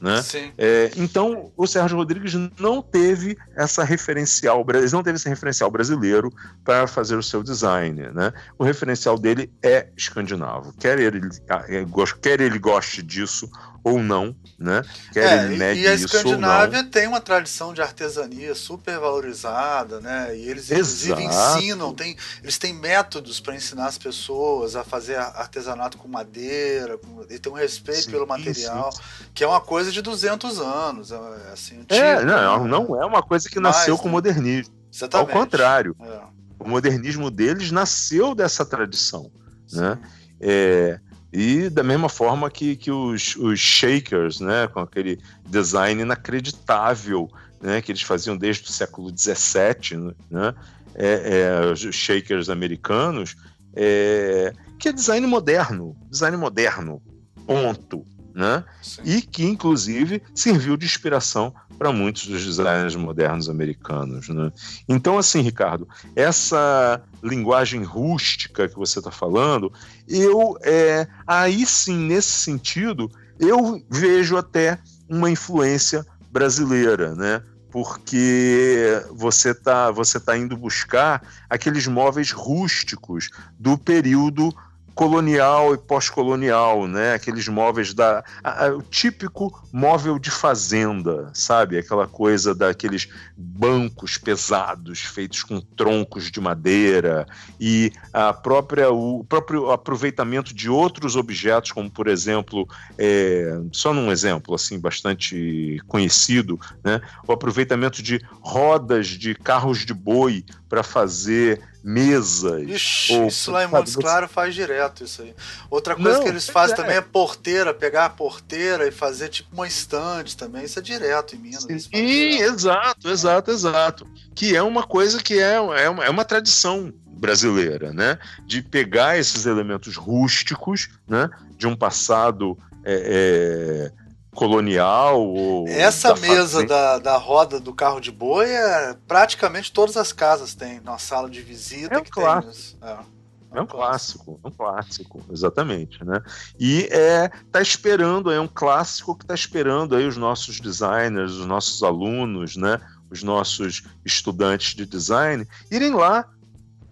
[0.00, 0.22] Né?
[0.56, 6.32] É, então, o Sérgio Rodrigues não teve essa referencial, não teve esse referencial brasileiro
[6.64, 8.08] para fazer o seu design.
[8.12, 8.32] Né?
[8.58, 10.72] O referencial dele é escandinavo.
[10.78, 11.84] Quer ele, ah, é,
[12.20, 13.50] quer ele goste disso
[13.84, 14.82] ou não, né?
[15.12, 20.34] Quer é, negue e a Escandinávia tem uma tradição de artesania super valorizada, né?
[20.34, 21.58] E eles inclusive Exato.
[21.58, 27.26] ensinam, tem, eles têm métodos para ensinar as pessoas a fazer artesanato com madeira, com,
[27.28, 29.00] e tem um respeito sim, pelo material, sim.
[29.34, 31.16] que é uma coisa de 200 anos, é,
[31.52, 32.70] assim, antigo, é, não, né?
[32.70, 34.74] não é uma coisa que nasceu com o modernismo.
[34.90, 35.30] Exatamente.
[35.30, 36.20] Ao contrário, é.
[36.58, 39.30] o modernismo deles nasceu dessa tradição,
[39.70, 39.98] né?
[40.40, 41.00] É,
[41.36, 47.28] e da mesma forma que, que os, os shakers, né, com aquele design inacreditável
[47.60, 50.54] né, que eles faziam desde o século XVII, né,
[50.94, 53.34] é, é, os shakers americanos,
[53.74, 57.02] é, que é design moderno, design moderno,
[57.44, 58.06] ponto.
[58.32, 58.64] Né?
[59.04, 64.28] E que, inclusive, serviu de inspiração para muitos dos designers modernos americanos.
[64.28, 64.52] Né?
[64.88, 69.72] Então, assim, Ricardo, essa linguagem rústica que você está falando,
[70.08, 74.78] eu é, aí sim, nesse sentido, eu vejo até
[75.08, 77.42] uma influência brasileira, né?
[77.74, 81.20] porque você está você tá indo buscar
[81.50, 84.54] aqueles móveis rústicos do período
[84.94, 87.14] colonial e pós-colonial, né?
[87.14, 91.76] Aqueles móveis da a, a, o típico móvel de fazenda, sabe?
[91.76, 97.26] Aquela coisa daqueles bancos pesados feitos com troncos de madeira
[97.58, 104.12] e a própria o próprio aproveitamento de outros objetos, como por exemplo, é, só num
[104.12, 107.00] exemplo assim bastante conhecido, né?
[107.26, 112.62] O aproveitamento de rodas de carros de boi para fazer mesas.
[112.62, 115.34] Ixi, ou, isso lá em Montes Claros faz direto isso aí.
[115.68, 116.76] Outra coisa Não, que eles fazem é.
[116.76, 120.64] também é porteira, pegar a porteira e fazer tipo uma estande também.
[120.64, 121.64] Isso é direto em Minas.
[121.64, 124.06] Sim, exato, exato, exato.
[124.34, 128.18] Que é uma coisa que é, é, uma, é uma tradição brasileira, né?
[128.46, 131.28] De pegar esses elementos rústicos, né?
[131.58, 134.03] De um passado é, é
[134.34, 135.24] colonial.
[135.24, 140.12] Ou Essa da mesa da, da roda do carro de boi é praticamente todas as
[140.12, 141.94] casas têm na sala de visita.
[141.94, 142.80] É um clássico.
[142.80, 143.14] Tem, é.
[143.54, 146.20] É um clássico, é um clássico, exatamente, né?
[146.58, 151.46] E é tá esperando, é um clássico que está esperando aí os nossos designers, os
[151.46, 152.80] nossos alunos, né?
[153.08, 156.28] Os nossos estudantes de design irem lá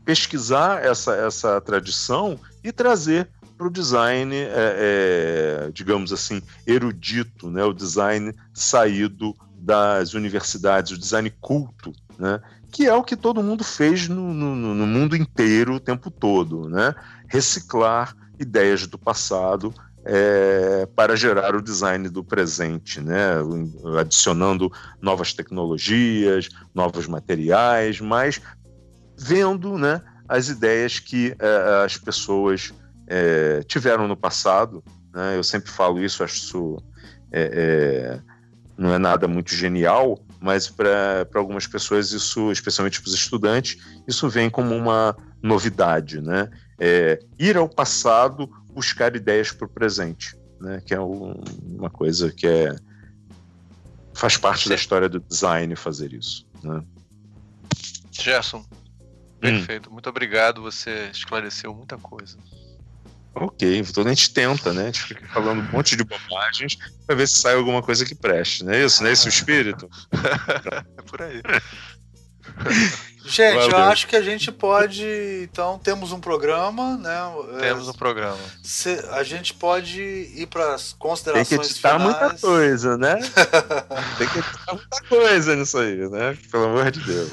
[0.05, 3.29] pesquisar essa essa tradição e trazer
[3.62, 4.49] para o design, é,
[5.68, 7.62] é, digamos assim, erudito, né?
[7.62, 12.41] o design saído das universidades, o design culto, né?
[12.73, 16.68] que é o que todo mundo fez no, no, no mundo inteiro o tempo todo,
[16.68, 16.92] né?
[17.28, 19.73] reciclar ideias do passado
[20.05, 23.34] é, para gerar o design do presente, né?
[24.00, 28.41] adicionando novas tecnologias, novos materiais, mas
[29.16, 32.73] vendo né, as ideias que é, as pessoas
[33.06, 34.82] é, tiveram no passado.
[35.12, 35.36] Né?
[35.36, 36.82] Eu sempre falo isso, acho isso
[37.31, 38.20] é, é,
[38.76, 44.28] não é nada muito genial, mas para algumas pessoas isso, especialmente para os estudantes, isso
[44.28, 46.50] vem como uma novidade, né?
[46.78, 50.82] É, ir ao passado, buscar ideias para o presente, né?
[50.84, 52.74] Que é um, uma coisa que é
[54.14, 56.82] faz parte da história do design fazer isso, né?
[58.10, 58.64] Gerson, hum.
[59.40, 59.90] perfeito.
[59.90, 60.60] Muito obrigado.
[60.62, 62.36] Você esclareceu muita coisa.
[63.35, 64.83] Ok, então a gente tenta, né?
[64.83, 68.15] A gente fica falando um monte de bobagens para ver se sai alguma coisa que
[68.15, 69.02] preste, não é isso?
[69.02, 69.89] Não é esse o espírito?
[70.99, 71.41] é por aí.
[73.25, 73.70] Gente, Valeu.
[73.70, 75.07] eu acho que a gente pode.
[75.44, 77.20] Então, temos um programa, né?
[77.61, 78.36] Temos um programa.
[78.62, 82.20] Se, a gente pode ir para as considerações Tem que editar finais.
[82.20, 83.15] muita coisa, né?
[84.19, 86.36] Tem que editar muita coisa nisso aí, né?
[86.51, 87.31] Pelo amor de Deus.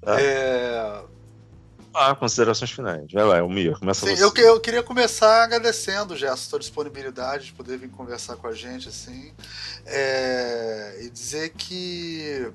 [0.00, 0.20] Tá?
[0.20, 1.02] É
[1.98, 3.12] lá, considerações finais.
[3.12, 4.22] Vai lá, Elmir, começa Sim, você.
[4.22, 8.52] eu, eu queria começar agradecendo, já a sua disponibilidade de poder vir conversar com a
[8.52, 9.32] gente, assim,
[9.86, 12.50] é, e dizer que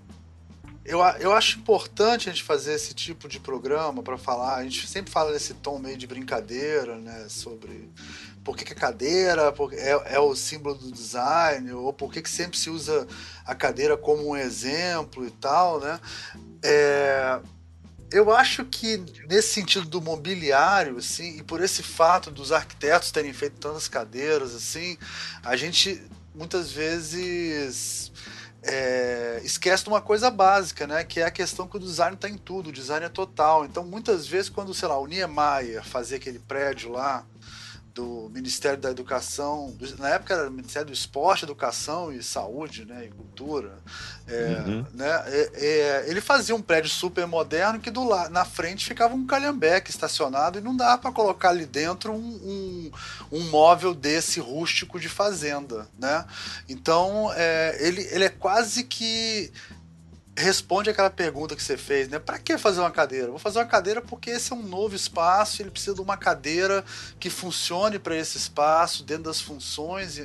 [0.85, 4.55] eu, eu acho importante a gente fazer esse tipo de programa para falar.
[4.55, 7.27] A gente sempre fala nesse tom meio de brincadeira, né?
[7.29, 7.89] Sobre
[8.43, 12.29] por que, que a cadeira é, é, o símbolo do design, ou por que, que
[12.29, 13.07] sempre se usa
[13.45, 15.99] a cadeira como um exemplo e tal, né?
[16.61, 17.39] É,
[18.13, 23.33] eu acho que nesse sentido do mobiliário, assim, e por esse fato dos arquitetos terem
[23.33, 24.97] feito tantas cadeiras, assim,
[25.43, 26.01] a gente
[26.33, 28.11] muitas vezes
[28.61, 31.03] é, esquece de uma coisa básica, né?
[31.03, 33.65] Que é a questão que o design está em tudo, o design é total.
[33.65, 37.25] Então, muitas vezes, quando, sei lá, o Niemeyer fazia aquele prédio lá,
[37.93, 42.85] do Ministério da Educação, do, na época era o Ministério do Esporte, Educação e Saúde,
[42.85, 43.77] né, e Cultura,
[44.27, 44.85] é, uhum.
[44.93, 49.13] né, é, é, ele fazia um prédio super moderno que do la, na frente ficava
[49.13, 52.91] um calhambeque estacionado e não dava para colocar ali dentro um, um,
[53.31, 56.25] um, móvel desse rústico de fazenda, né?
[56.67, 59.51] Então é, ele, ele é quase que
[60.35, 62.17] responde aquela pergunta que você fez, né?
[62.17, 63.27] Para que fazer uma cadeira?
[63.27, 66.83] Vou fazer uma cadeira porque esse é um novo espaço, ele precisa de uma cadeira
[67.19, 70.19] que funcione para esse espaço, dentro das funções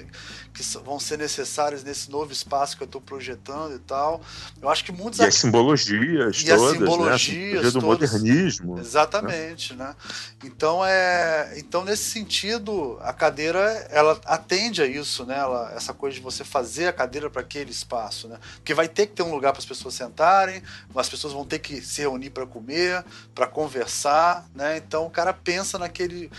[0.54, 4.22] que vão ser necessárias nesse novo espaço que eu estou projetando e tal.
[4.60, 7.70] Eu acho que muitos e as simbologias e todas, as simbologias né?
[7.70, 9.88] do modernismo, exatamente, né?
[9.88, 9.94] né?
[10.42, 15.38] Então é, então nesse sentido a cadeira ela atende a isso, né?
[15.38, 18.38] Ela, essa coisa de você fazer a cadeira para aquele espaço, né?
[18.54, 20.62] Porque vai ter que ter um lugar para as pessoas sentarem,
[20.94, 23.04] as pessoas vão ter que se reunir para comer,
[23.34, 24.78] para conversar, né?
[24.78, 26.30] Então o cara pensa naquele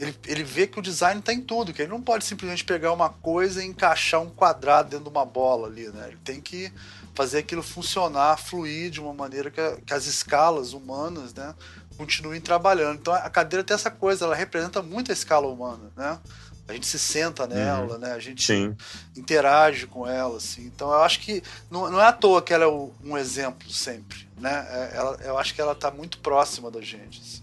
[0.00, 2.90] ele, ele vê que o design está em tudo, que ele não pode simplesmente pegar
[2.90, 6.08] uma coisa e encaixar um quadrado dentro de uma bola ali, né?
[6.08, 6.72] Ele tem que
[7.14, 11.54] fazer aquilo funcionar, fluir de uma maneira que, que as escalas humanas, né,
[11.98, 12.98] continuem trabalhando.
[12.98, 16.18] Então a cadeira tem essa coisa, ela representa muito a escala humana, né?
[16.70, 17.98] A gente se senta nela, uhum.
[17.98, 18.12] né?
[18.12, 18.76] A gente Sim.
[19.16, 20.66] interage com ela, assim.
[20.66, 24.28] Então eu acho que não, não é à toa que ela é um exemplo sempre,
[24.38, 24.66] né?
[24.70, 27.20] É, ela, eu acho que ela está muito próxima da gente.
[27.20, 27.42] Assim.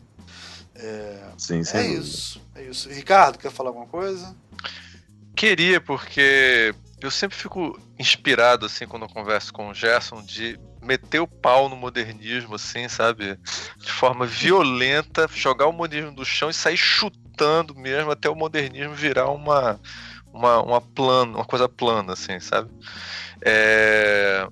[0.76, 2.90] É, Sim, é isso, é isso.
[2.90, 4.36] Ricardo, quer falar alguma coisa?
[5.36, 11.20] Queria, porque eu sempre fico inspirado, assim, quando eu converso com o Gerson, de meter
[11.20, 13.38] o pau no modernismo, assim, sabe?
[13.78, 18.96] De forma violenta, jogar o modernismo do chão e sair chutando mesmo até o modernismo
[18.96, 19.80] virar uma,
[20.34, 22.72] uma, uma plana, uma coisa plana, assim, sabe?
[23.42, 24.48] É...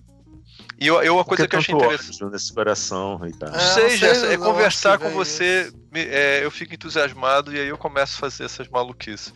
[0.78, 2.26] E eu, eu uma coisa que eu achei interessante.
[2.26, 3.56] nesse coração, Ricardo.
[3.56, 8.18] É, sei, Gerson, é conversar com você, é, eu fico entusiasmado e aí eu começo
[8.18, 9.34] a fazer essas maluquices.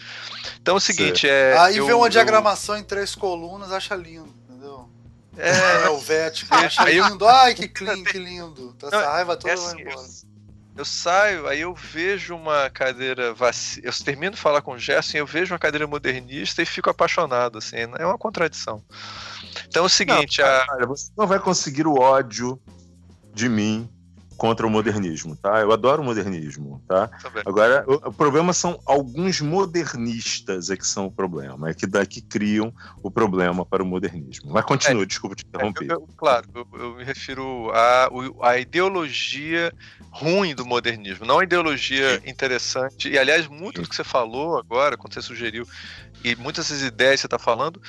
[0.61, 1.57] Então é o seguinte, é.
[1.57, 2.09] Aí eu, vê uma eu...
[2.09, 4.89] diagramação em três colunas, acha lindo, entendeu?
[5.37, 7.25] É, é Helvético, acha lindo.
[7.25, 8.75] Ai, que clean, que lindo.
[8.83, 10.07] Essa Não, raiva toda é assim, vai embora.
[10.75, 13.83] Eu saio, aí eu vejo uma cadeira vacia.
[13.85, 16.89] Eu termino de falar com o Gerson e eu vejo uma cadeira modernista e fico
[16.89, 17.75] apaixonado, assim.
[17.97, 18.81] É uma contradição.
[19.67, 20.41] Então é o seguinte.
[20.41, 20.85] Não, a...
[20.85, 22.59] você não vai conseguir o ódio
[23.33, 23.89] de mim
[24.39, 25.59] contra o modernismo, tá?
[25.59, 27.09] Eu adoro o modernismo, tá?
[27.21, 27.43] Também.
[27.45, 32.21] Agora, o, o, problema são alguns modernistas é que são o problema, é que daqui
[32.21, 34.49] criam o problema para o modernismo.
[34.53, 35.91] Mas continua, é, desculpa te interromper.
[35.91, 38.05] É, eu, eu, claro, eu, eu, me refiro à
[38.41, 39.73] a, a, ideologia
[40.09, 43.09] ruim do modernismo, não a ideologia interessante.
[43.09, 45.67] E, aliás, muito do que você falou agora, quando você sugeriu,
[46.23, 47.81] e muitas dessas ideias que você está falando,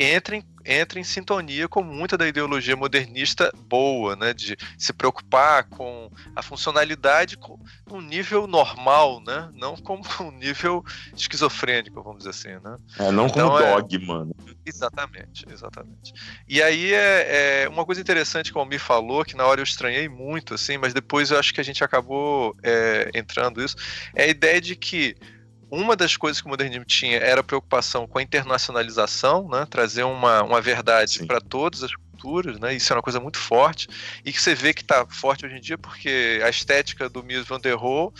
[0.00, 4.32] entra em, entra em sintonia com muita da ideologia modernista boa, né?
[4.32, 9.50] De se preocupar com a funcionalidade com um nível normal, né?
[9.54, 10.82] Não como um nível
[11.14, 12.78] esquizofrênico, vamos dizer assim, né?
[12.98, 14.24] É, não então, como é dogma.
[14.24, 14.54] Né?
[14.64, 16.14] Exatamente, exatamente.
[16.48, 19.64] E aí é, é, uma coisa interessante que o Almir falou, que na hora eu
[19.64, 23.76] estranhei muito, assim, mas depois eu acho que a gente acabou é, entrando isso,
[24.14, 25.14] é a ideia de que
[25.70, 29.66] uma das coisas que o modernismo tinha era a preocupação com a internacionalização, né?
[29.70, 32.74] trazer uma, uma verdade para todas as culturas, né?
[32.74, 33.88] Isso é uma coisa muito forte
[34.24, 37.46] e que você vê que está forte hoje em dia porque a estética do Mies
[37.46, 38.10] van der Rohe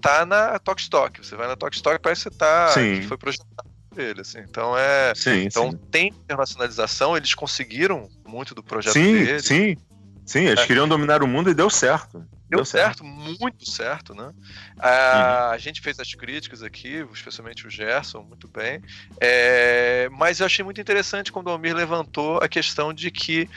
[0.00, 1.24] tá na Stock.
[1.24, 2.74] Você vai na Stock parece que você tá
[3.06, 4.40] foi projetado dele, assim.
[4.40, 5.78] Então é, sim, então sim.
[5.90, 9.40] tem internacionalização, eles conseguiram muito do projeto sim, dele.
[9.40, 9.76] Sim,
[10.24, 10.66] sim, eles é.
[10.66, 12.24] queriam dominar o mundo e deu certo.
[12.48, 14.32] Deu, certo, certo, muito certo, né?
[14.78, 15.52] A, uhum.
[15.54, 18.80] a gente fez as críticas aqui, especialmente o Gerson, muito bem.
[19.20, 23.48] É, mas eu achei muito interessante quando o Almir levantou a questão de que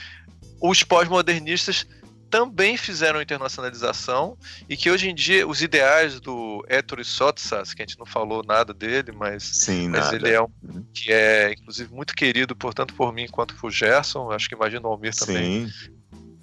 [0.59, 1.85] os pós-modernistas
[2.29, 4.37] também fizeram internacionalização
[4.67, 8.43] e que hoje em dia os ideais do Ettore Sotsas, que a gente não falou
[8.43, 10.15] nada dele, mas, Sim, mas nada.
[10.15, 10.85] ele é um uhum.
[10.93, 14.91] que é inclusive muito querido, portanto por mim quanto por Gerson, acho que imagino o
[14.91, 15.91] Almir também Sim.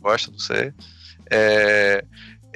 [0.00, 0.72] gosta, não sei.
[1.30, 2.04] É,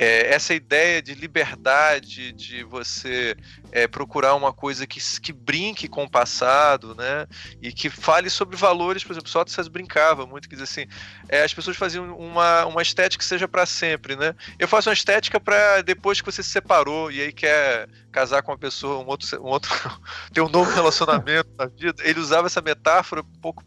[0.01, 3.37] é, essa ideia de liberdade, de você
[3.71, 7.27] é, procurar uma coisa que, que brinque com o passado, né?
[7.61, 10.87] E que fale sobre valores, por exemplo, Sócrates brincava muito, que diz assim,
[11.29, 14.35] é, as pessoas faziam uma, uma estética que seja para sempre, né?
[14.59, 18.53] Eu faço uma estética para depois que você se separou e aí quer casar com
[18.53, 19.71] uma pessoa, um outro, um outro
[20.33, 22.03] ter um novo relacionamento na vida.
[22.03, 23.63] Ele usava essa metáfora um pouco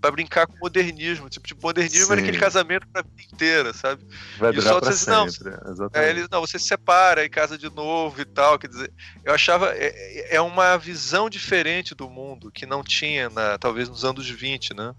[0.00, 2.12] para brincar com o modernismo, tipo, tipo modernismo Sim.
[2.12, 4.02] era aquele casamento para vida inteira, sabe?
[4.38, 5.50] Vai durar para sempre.
[5.50, 8.92] Não, é, ele, não, você se separa e casa de novo e tal, quer dizer,
[9.24, 9.72] eu achava.
[9.74, 14.74] É, é uma visão diferente do mundo que não tinha, na, talvez nos anos 20,
[14.74, 14.94] né?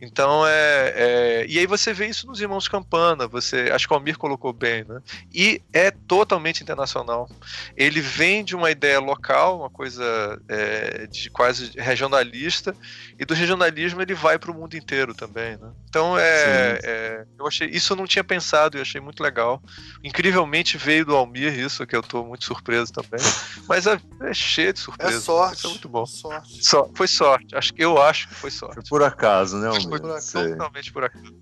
[0.00, 3.70] Então é, é, E aí você vê isso nos Irmãos Campana, você.
[3.72, 5.00] Acho que o Almir colocou bem, né?
[5.32, 7.28] E é totalmente internacional.
[7.76, 12.74] Ele vem de uma ideia local, uma coisa é, de quase regionalista,
[13.18, 15.70] e do regionalismo ele vai para o mundo inteiro também, né?
[15.88, 17.68] Então é, é, eu achei.
[17.68, 19.62] Isso eu não tinha pensado e achei muito legal.
[20.10, 23.24] Incrivelmente veio do Almir isso, que eu estou muito surpreso também.
[23.68, 25.14] Mas a vida é cheia de surpresas.
[25.14, 25.58] É sorte.
[25.58, 26.04] Isso é muito bom.
[26.04, 26.64] Sorte.
[26.64, 27.54] So, foi sorte.
[27.54, 28.74] Acho, eu acho que foi sorte.
[28.74, 29.88] Foi por acaso, né, Almir?
[29.88, 31.34] Foi por acaso, totalmente por acaso.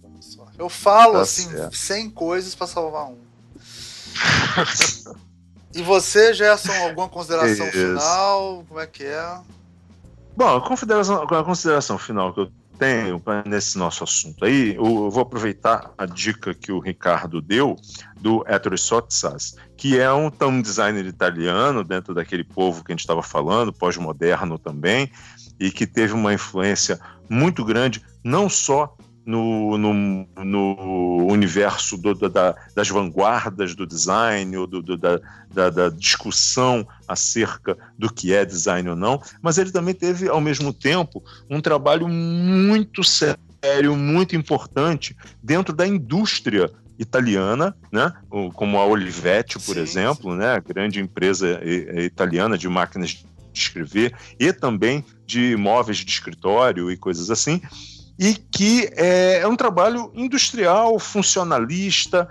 [0.58, 1.74] Eu falo tá assim, certo.
[1.74, 3.18] 100 coisas para salvar um.
[5.74, 7.78] e você, Gerson, alguma consideração Isso.
[7.78, 8.64] final?
[8.68, 9.40] Como é que é?
[10.36, 15.22] Bom, a consideração, a consideração final que eu tenho nesse nosso assunto aí, eu vou
[15.22, 17.76] aproveitar a dica que o Ricardo deu
[18.20, 23.00] do Ettore Sotsas, que é um, um designer italiano dentro daquele povo que a gente
[23.00, 25.10] estava falando, pós-moderno também,
[25.58, 28.96] e que teve uma influência muito grande, não só
[29.28, 35.20] no, no, no universo do, da, das vanguardas do design, ou do, do, da,
[35.52, 40.40] da, da, discussão acerca do que é design ou não, mas ele também teve, ao
[40.40, 48.10] mesmo tempo, um trabalho muito sério, muito importante dentro da indústria italiana, né?
[48.54, 50.38] como a Olivetti, por sim, exemplo, sim.
[50.38, 50.52] Né?
[50.52, 51.60] a grande empresa
[52.02, 57.60] italiana de máquinas de escrever e também de móveis de escritório e coisas assim
[58.18, 62.28] e que é, é um trabalho industrial, funcionalista,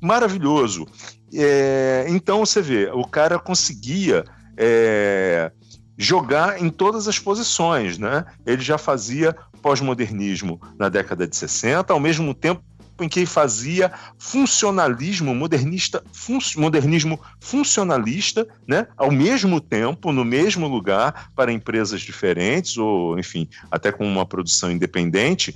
[0.00, 0.86] maravilhoso.
[1.32, 4.24] É, então você vê, o cara conseguia
[4.56, 5.52] é,
[5.96, 8.24] jogar em todas as posições, né?
[8.44, 12.62] Ele já fazia pós-modernismo na década de 60, ao mesmo tempo
[13.04, 21.30] em que fazia funcionalismo modernista, fun modernismo funcionalista, né, ao mesmo tempo, no mesmo lugar,
[21.34, 25.54] para empresas diferentes, ou, enfim, até com uma produção independente,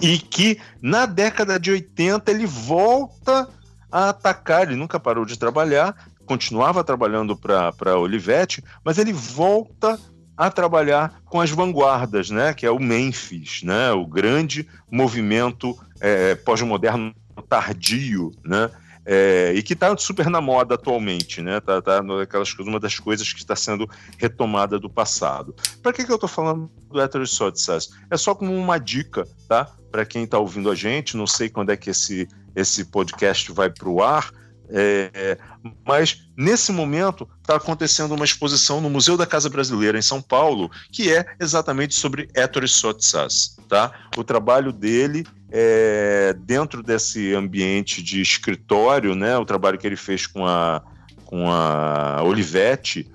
[0.00, 3.48] e que na década de 80 ele volta
[3.90, 5.94] a atacar, ele nunca parou de trabalhar,
[6.24, 9.98] continuava trabalhando para Olivetti, mas ele volta
[10.46, 16.34] a trabalhar com as vanguardas, né, que é o Memphis, né, o grande movimento é,
[16.34, 17.14] pós-moderno
[17.48, 18.70] tardio, né,
[19.04, 21.60] é, e que está super na moda atualmente, né?
[21.60, 25.54] Tá, tá aquelas uma das coisas que está sendo retomada do passado.
[25.82, 27.90] Para que, que eu estou falando do Hétero Sotsas?
[28.10, 29.68] É só como uma dica, tá?
[29.90, 33.70] Para quem está ouvindo a gente, não sei quando é que esse, esse podcast vai
[33.70, 34.30] para o ar,
[34.70, 35.38] é,
[35.86, 40.70] mas nesse momento está acontecendo uma exposição no Museu da Casa Brasileira em São Paulo,
[40.90, 43.56] que é exatamente sobre Ettore Sotsas.
[43.68, 43.92] Tá?
[44.16, 50.26] O trabalho dele é, dentro desse ambiente de escritório, né, o trabalho que ele fez
[50.26, 50.82] com a,
[51.26, 53.10] com a Olivetti,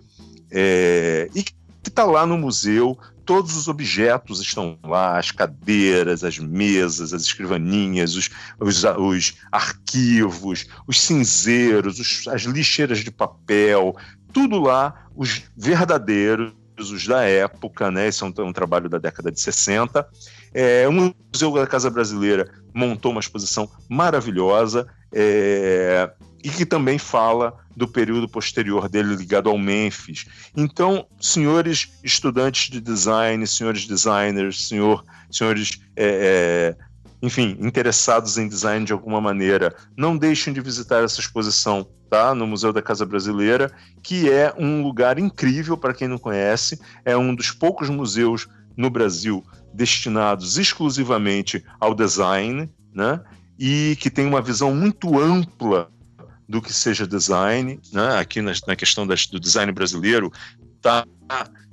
[0.51, 1.53] é, e que
[1.85, 2.97] está lá no museu,
[3.27, 10.65] todos os objetos estão lá, as cadeiras, as mesas, as escrivaninhas, os, os, os arquivos,
[10.87, 13.93] os cinzeiros, os, as lixeiras de papel,
[14.31, 18.07] tudo lá, os verdadeiros, os da época, né?
[18.07, 20.07] Esse é um, um trabalho da década de 60.
[20.53, 24.87] É, o Museu da Casa Brasileira montou uma exposição maravilhosa.
[25.11, 26.09] É,
[26.43, 30.25] e que também fala do período posterior dele ligado ao Memphis.
[30.55, 36.85] Então, senhores estudantes de design, senhores designers, senhor, senhores, é, é,
[37.21, 42.33] enfim, interessados em design de alguma maneira, não deixem de visitar essa exposição tá?
[42.33, 47.15] no Museu da Casa Brasileira, que é um lugar incrível para quem não conhece, é
[47.15, 53.21] um dos poucos museus no Brasil destinados exclusivamente ao design, né?
[53.59, 55.91] e que tem uma visão muito ampla
[56.47, 58.17] do que seja design, né?
[58.17, 60.31] aqui na, na questão das, do design brasileiro,
[60.81, 61.05] tá,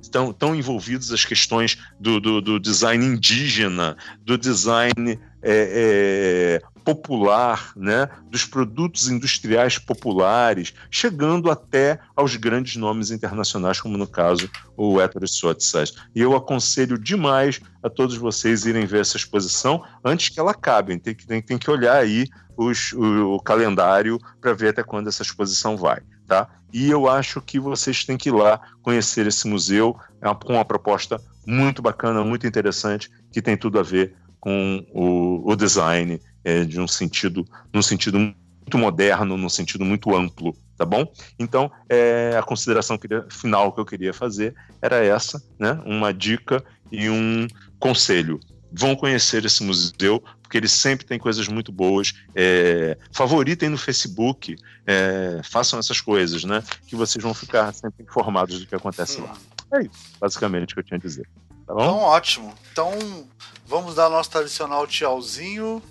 [0.01, 7.71] estão, estão envolvidos as questões do, do, do design indígena, do design é, é, popular,
[7.75, 14.99] né, dos produtos industriais populares, chegando até aos grandes nomes internacionais, como no caso o
[14.99, 15.93] Ettore Sotsas.
[16.15, 20.97] E eu aconselho demais a todos vocês irem ver essa exposição antes que ela acabe.
[20.97, 25.07] Tem que, tem, tem que olhar aí os, o, o calendário para ver até quando
[25.09, 26.01] essa exposição vai.
[26.27, 26.47] Tá?
[26.73, 30.65] E eu acho que vocês têm que ir lá conhecer esse museu é com uma
[30.65, 34.15] proposta muito bacana, muito interessante, que tem tudo a ver
[34.45, 37.43] com o, o design é, de um sentido,
[37.73, 41.11] num sentido muito moderno, num sentido muito amplo, tá bom?
[41.39, 42.95] Então, é, a consideração
[43.27, 45.81] final que eu queria fazer era essa, né?
[45.83, 47.47] Uma dica e um
[47.79, 48.39] conselho.
[48.71, 52.13] Vão conhecer esse museu, porque ele sempre tem coisas muito boas.
[52.35, 56.63] É, favoritem no Facebook, é, façam essas coisas, né?
[56.85, 59.35] Que vocês vão ficar sempre informados do que acontece lá.
[59.73, 61.27] É isso, basicamente, o que eu tinha a dizer.
[61.65, 61.81] Tá bom?
[61.81, 62.53] Então, ótimo.
[62.71, 63.27] Então,
[63.65, 65.81] vamos dar nosso tradicional tchauzinho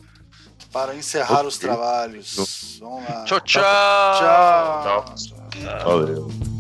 [0.73, 1.49] para encerrar okay.
[1.49, 2.79] os trabalhos.
[2.81, 3.25] Vamos lá.
[3.25, 3.63] Tchau, tchau.
[3.63, 5.05] Tchau.
[5.05, 5.15] tchau.
[5.15, 5.85] tchau.
[5.85, 6.54] Valeu.